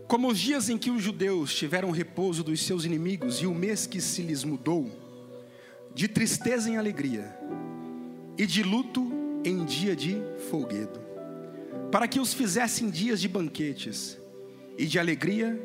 Como 0.08 0.28
os 0.28 0.40
dias 0.40 0.70
em 0.70 0.78
que 0.78 0.92
os 0.92 1.02
judeus 1.02 1.54
tiveram 1.54 1.90
repouso 1.90 2.44
dos 2.44 2.62
seus 2.62 2.86
inimigos 2.86 3.38
e 3.42 3.48
o 3.48 3.56
mês 3.56 3.88
que 3.88 4.00
se 4.00 4.22
lhes 4.22 4.44
mudou, 4.44 4.88
de 5.96 6.08
tristeza 6.08 6.70
em 6.70 6.78
alegria, 6.78 7.36
e 8.38 8.46
de 8.46 8.62
luto 8.62 9.12
em 9.44 9.66
dia 9.66 9.96
de 9.96 10.22
folguedo, 10.50 11.00
para 11.92 12.08
que 12.08 12.20
os 12.20 12.34
fizessem 12.34 12.90
dias 12.90 13.20
de 13.20 13.28
banquetes, 13.28 14.18
e 14.78 14.86
de 14.86 15.00
alegria, 15.00 15.60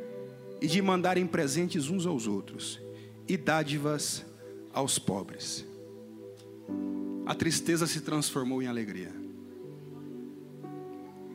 e 0.61 0.66
de 0.66 0.80
mandarem 0.80 1.26
presentes 1.26 1.91
uns 1.91 2.07
aos 2.07 2.26
outros, 2.26 2.80
e 3.28 3.36
dádivas 3.36 4.24
aos 4.72 4.99
pobres. 4.99 5.66
A 7.26 7.34
tristeza 7.34 7.86
se 7.86 8.01
transformou 8.01 8.62
em 8.62 8.66
alegria. 8.66 9.12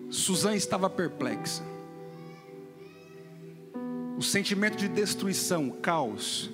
Suzã 0.09 0.55
estava 0.55 0.89
perplexa 0.89 1.74
o 4.17 4.21
sentimento 4.21 4.77
de 4.77 4.87
destruição, 4.87 5.69
caos, 5.69 6.49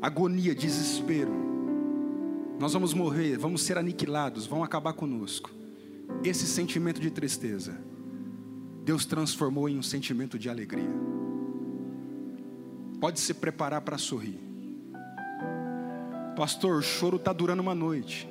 agonia, 0.00 0.54
desespero. 0.54 1.32
Nós 2.58 2.72
vamos 2.72 2.94
morrer, 2.94 3.36
vamos 3.36 3.62
ser 3.62 3.76
aniquilados, 3.76 4.46
vão 4.46 4.64
acabar 4.64 4.92
conosco. 4.92 5.50
Esse 6.24 6.46
sentimento 6.46 7.00
de 7.00 7.10
tristeza, 7.10 7.78
Deus 8.84 9.04
transformou 9.04 9.68
em 9.68 9.78
um 9.78 9.82
sentimento 9.82 10.38
de 10.38 10.48
alegria. 10.48 10.90
Pode 13.00 13.20
se 13.20 13.34
preparar 13.34 13.80
para 13.80 13.98
sorrir. 13.98 14.38
Pastor, 16.36 16.78
o 16.78 16.82
choro 16.82 17.16
está 17.16 17.32
durando 17.32 17.60
uma 17.60 17.74
noite. 17.74 18.28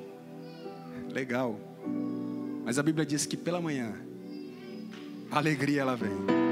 Legal. 1.10 1.58
Mas 2.64 2.78
a 2.78 2.82
Bíblia 2.82 3.04
diz 3.04 3.26
que 3.26 3.36
pela 3.36 3.60
manhã, 3.60 3.94
a 5.30 5.38
alegria 5.38 5.82
ela 5.82 5.94
vem. 5.94 6.51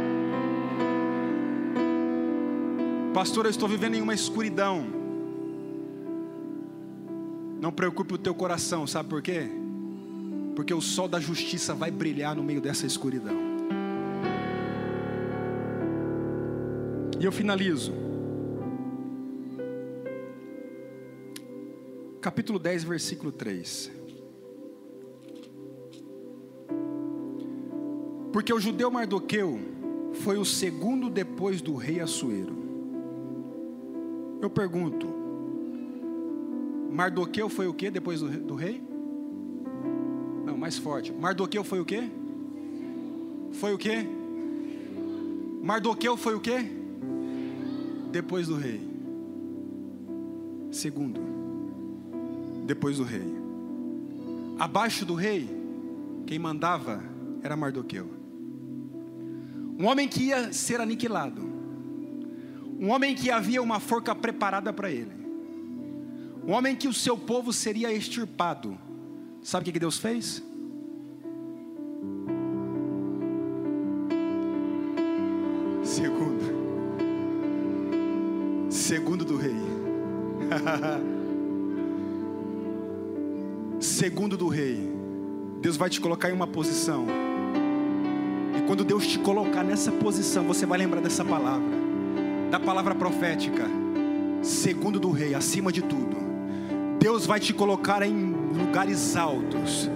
Pastor, 3.12 3.44
eu 3.44 3.50
estou 3.50 3.68
vivendo 3.68 3.96
em 3.96 4.00
uma 4.00 4.14
escuridão. 4.14 4.86
Não 7.60 7.72
preocupe 7.72 8.14
o 8.14 8.18
teu 8.18 8.32
coração, 8.32 8.86
sabe 8.86 9.08
por 9.08 9.20
quê? 9.20 9.50
Porque 10.54 10.72
o 10.72 10.80
sol 10.80 11.08
da 11.08 11.18
justiça 11.18 11.74
vai 11.74 11.90
brilhar 11.90 12.36
no 12.36 12.44
meio 12.44 12.60
dessa 12.60 12.86
escuridão. 12.86 13.36
E 17.18 17.24
eu 17.24 17.32
finalizo. 17.32 17.92
Capítulo 22.20 22.60
10, 22.60 22.84
versículo 22.84 23.32
3. 23.32 23.90
Porque 28.32 28.52
o 28.52 28.60
judeu 28.60 28.88
Mardoqueu 28.88 29.58
foi 30.22 30.38
o 30.38 30.44
segundo 30.44 31.10
depois 31.10 31.60
do 31.60 31.74
rei 31.74 31.98
Assuero 31.98 32.69
eu 34.40 34.48
pergunto: 34.48 35.06
Mardoqueu 36.90 37.48
foi 37.48 37.66
o 37.66 37.74
que 37.74 37.90
depois 37.90 38.20
do, 38.20 38.54
rei? 38.54 38.82
Não, 40.44 40.56
mais 40.56 40.78
forte. 40.78 41.12
Mardoqueu 41.12 41.62
foi 41.62 41.80
o 41.80 41.84
que? 41.84 42.10
Foi 43.52 43.74
o 43.74 43.78
que? 43.78 44.06
Mardoqueu 45.62 46.16
foi 46.16 46.34
o 46.34 46.40
que? 46.40 46.58
Depois 48.10 48.48
do 48.48 48.56
rei. 48.56 48.80
Segundo, 50.72 51.20
depois 52.66 52.96
do 52.96 53.04
rei. 53.04 53.40
Abaixo 54.58 55.04
do 55.04 55.14
rei, 55.14 55.48
quem 56.26 56.38
mandava 56.38 57.02
era 57.42 57.56
Mardoqueu. 57.56 58.08
Um 59.78 59.86
homem 59.86 60.06
que 60.06 60.24
ia 60.24 60.52
ser 60.52 60.80
aniquilado 60.80 61.49
um 62.80 62.90
homem 62.90 63.14
que 63.14 63.30
havia 63.30 63.62
uma 63.62 63.78
forca 63.78 64.14
preparada 64.14 64.72
para 64.72 64.90
ele. 64.90 65.12
Um 66.46 66.52
homem 66.52 66.74
que 66.74 66.88
o 66.88 66.94
seu 66.94 67.18
povo 67.18 67.52
seria 67.52 67.92
extirpado. 67.92 68.78
Sabe 69.42 69.68
o 69.68 69.72
que 69.72 69.78
Deus 69.78 69.98
fez? 69.98 70.42
Segundo. 75.84 76.40
Segundo 78.70 79.26
do 79.26 79.36
rei. 79.36 79.56
Segundo 83.78 84.38
do 84.38 84.48
rei. 84.48 84.90
Deus 85.60 85.76
vai 85.76 85.90
te 85.90 86.00
colocar 86.00 86.30
em 86.30 86.32
uma 86.32 86.46
posição. 86.46 87.06
E 88.56 88.62
quando 88.66 88.84
Deus 88.84 89.06
te 89.06 89.18
colocar 89.18 89.62
nessa 89.62 89.92
posição, 89.92 90.44
você 90.44 90.64
vai 90.64 90.78
lembrar 90.78 91.02
dessa 91.02 91.22
palavra 91.22 91.79
da 92.50 92.58
palavra 92.58 92.94
profética, 92.94 93.64
segundo 94.42 94.98
do 94.98 95.10
rei, 95.10 95.34
acima 95.34 95.70
de 95.70 95.82
tudo. 95.82 96.16
Deus 96.98 97.24
vai 97.24 97.38
te 97.38 97.54
colocar 97.54 98.02
em 98.02 98.34
lugares 98.52 99.16
altos. 99.16 99.88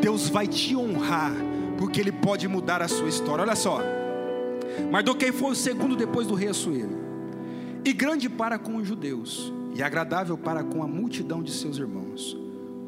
Deus 0.00 0.28
vai 0.28 0.46
te 0.46 0.76
honrar, 0.76 1.32
porque 1.76 2.00
Ele 2.00 2.12
pode 2.12 2.46
mudar 2.46 2.80
a 2.80 2.88
sua 2.88 3.08
história. 3.08 3.42
Olha 3.42 3.56
só, 3.56 3.80
Mardoqueu 4.90 5.32
foi 5.32 5.50
o 5.50 5.56
segundo 5.56 5.96
depois 5.96 6.26
do 6.26 6.34
rei 6.34 6.48
Assuero, 6.48 6.96
e 7.84 7.92
grande 7.92 8.28
para 8.28 8.58
com 8.58 8.76
os 8.76 8.86
judeus, 8.86 9.52
e 9.74 9.82
agradável 9.82 10.38
para 10.38 10.62
com 10.62 10.82
a 10.82 10.86
multidão 10.86 11.42
de 11.42 11.52
seus 11.52 11.78
irmãos, 11.78 12.36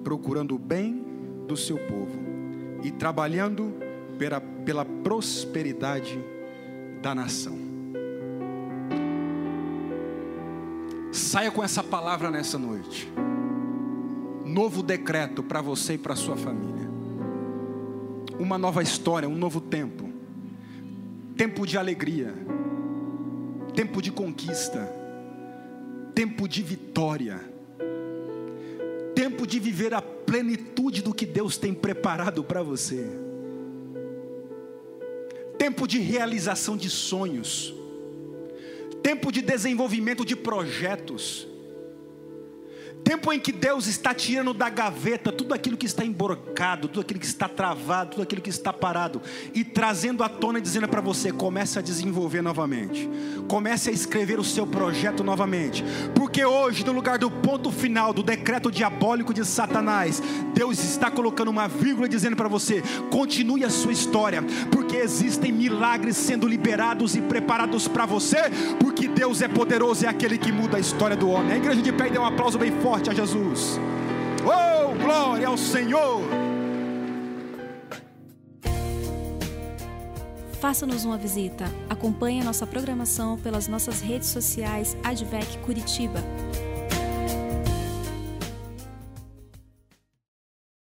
procurando 0.05 0.55
o 0.55 0.59
bem 0.59 1.05
do 1.49 1.57
seu 1.57 1.77
povo 1.77 2.19
e 2.83 2.91
trabalhando 2.93 3.75
pela, 4.17 4.41
pela 4.41 4.85
prosperidade 4.85 6.19
da 7.03 7.15
nação. 7.15 7.80
Saia 11.13 11.51
com 11.51 11.63
essa 11.63 11.83
palavra 11.83 12.31
nessa 12.31 12.59
noite. 12.59 13.11
novo 14.45 14.83
decreto 14.83 15.43
para 15.45 15.61
você 15.61 15.95
e 15.95 15.99
para 15.99 16.17
sua 16.17 16.37
família. 16.37 16.89
Uma 18.39 18.59
nova 18.59 18.83
história, 18.83 19.29
um 19.29 19.37
novo 19.37 19.61
tempo. 19.61 20.11
Tempo 21.37 21.67
de 21.67 21.79
alegria, 21.79 22.35
tempo 23.75 24.03
de 24.03 24.11
conquista, 24.11 24.93
tempo 26.15 26.47
de 26.49 26.63
vitória, 26.63 27.41
tempo 29.15 29.47
de 29.47 29.59
viver 29.59 29.95
a 29.95 30.03
plenitude 30.03 31.01
do 31.01 31.15
que 31.15 31.25
Deus 31.25 31.57
tem 31.57 31.73
preparado 31.73 32.45
para 32.45 32.63
você, 32.63 33.09
tempo 35.57 35.87
de 35.87 35.99
realização 35.99 36.77
de 36.77 36.91
sonhos, 36.91 37.75
tempo 39.03 39.33
de 39.33 39.43
desenvolvimento 39.43 40.25
de 40.25 40.37
projetos, 40.37 41.47
Tempo 43.11 43.33
em 43.33 43.41
que 43.41 43.51
Deus 43.51 43.89
está 43.89 44.15
tirando 44.15 44.55
da 44.55 44.71
gaveta 44.71 45.33
tudo 45.33 45.53
aquilo 45.53 45.77
que 45.77 45.85
está 45.85 46.05
emborcado, 46.05 46.87
tudo 46.87 47.01
aquilo 47.01 47.19
que 47.19 47.27
está 47.27 47.49
travado, 47.49 48.11
tudo 48.11 48.23
aquilo 48.23 48.41
que 48.41 48.51
está 48.51 48.73
parado 48.73 49.21
e 49.53 49.65
trazendo 49.65 50.23
à 50.23 50.29
tona 50.29 50.61
e 50.61 50.63
dizendo 50.63 50.87
para 50.87 51.01
você: 51.01 51.33
comece 51.33 51.77
a 51.77 51.83
desenvolver 51.83 52.41
novamente, 52.41 53.11
comece 53.49 53.91
a 53.91 53.93
escrever 53.93 54.39
o 54.39 54.45
seu 54.45 54.65
projeto 54.65 55.25
novamente, 55.25 55.85
porque 56.15 56.45
hoje, 56.45 56.87
no 56.87 56.93
lugar 56.93 57.19
do 57.19 57.29
ponto 57.29 57.73
final 57.73 58.13
do 58.13 58.23
decreto 58.23 58.71
diabólico 58.71 59.35
de 59.35 59.45
Satanás, 59.45 60.23
Deus 60.55 60.79
está 60.79 61.11
colocando 61.11 61.49
uma 61.49 61.67
vírgula 61.67 62.09
dizendo 62.09 62.37
para 62.37 62.47
você: 62.47 62.81
continue 63.11 63.65
a 63.65 63.71
sua 63.71 63.91
história, 63.91 64.41
porque 64.71 64.95
existem 64.95 65.51
milagres 65.51 66.17
sendo 66.17 66.47
liberados 66.47 67.17
e 67.17 67.21
preparados 67.21 67.89
para 67.89 68.07
você, 68.07 68.39
porque 68.79 69.09
Deus 69.09 69.43
é 69.43 69.49
poderoso, 69.49 70.07
é 70.07 70.09
aquele 70.09 70.39
que 70.39 70.53
muda 70.53 70.77
a 70.77 70.81
história 70.81 71.17
do 71.17 71.29
homem. 71.29 71.55
A 71.55 71.57
igreja 71.57 71.83
de 71.83 71.93
pé 71.93 72.09
dê 72.09 72.17
um 72.17 72.25
aplauso 72.25 72.57
bem 72.57 72.71
forte 72.81 73.00
forte 73.01 73.11
a 73.11 73.15
Jesus. 73.15 73.79
Oh, 74.45 74.95
glória 74.95 75.49
ao 75.49 75.57
Senhor! 75.57 76.23
Faça-nos 80.61 81.07
uma 81.07 81.17
visita. 81.17 81.65
Acompanhe 81.89 82.43
a 82.43 82.45
nossa 82.45 82.67
programação 82.67 83.39
pelas 83.39 83.67
nossas 83.67 84.03
redes 84.03 84.29
sociais 84.29 84.97
Advec 85.03 85.59
Curitiba. 85.59 86.23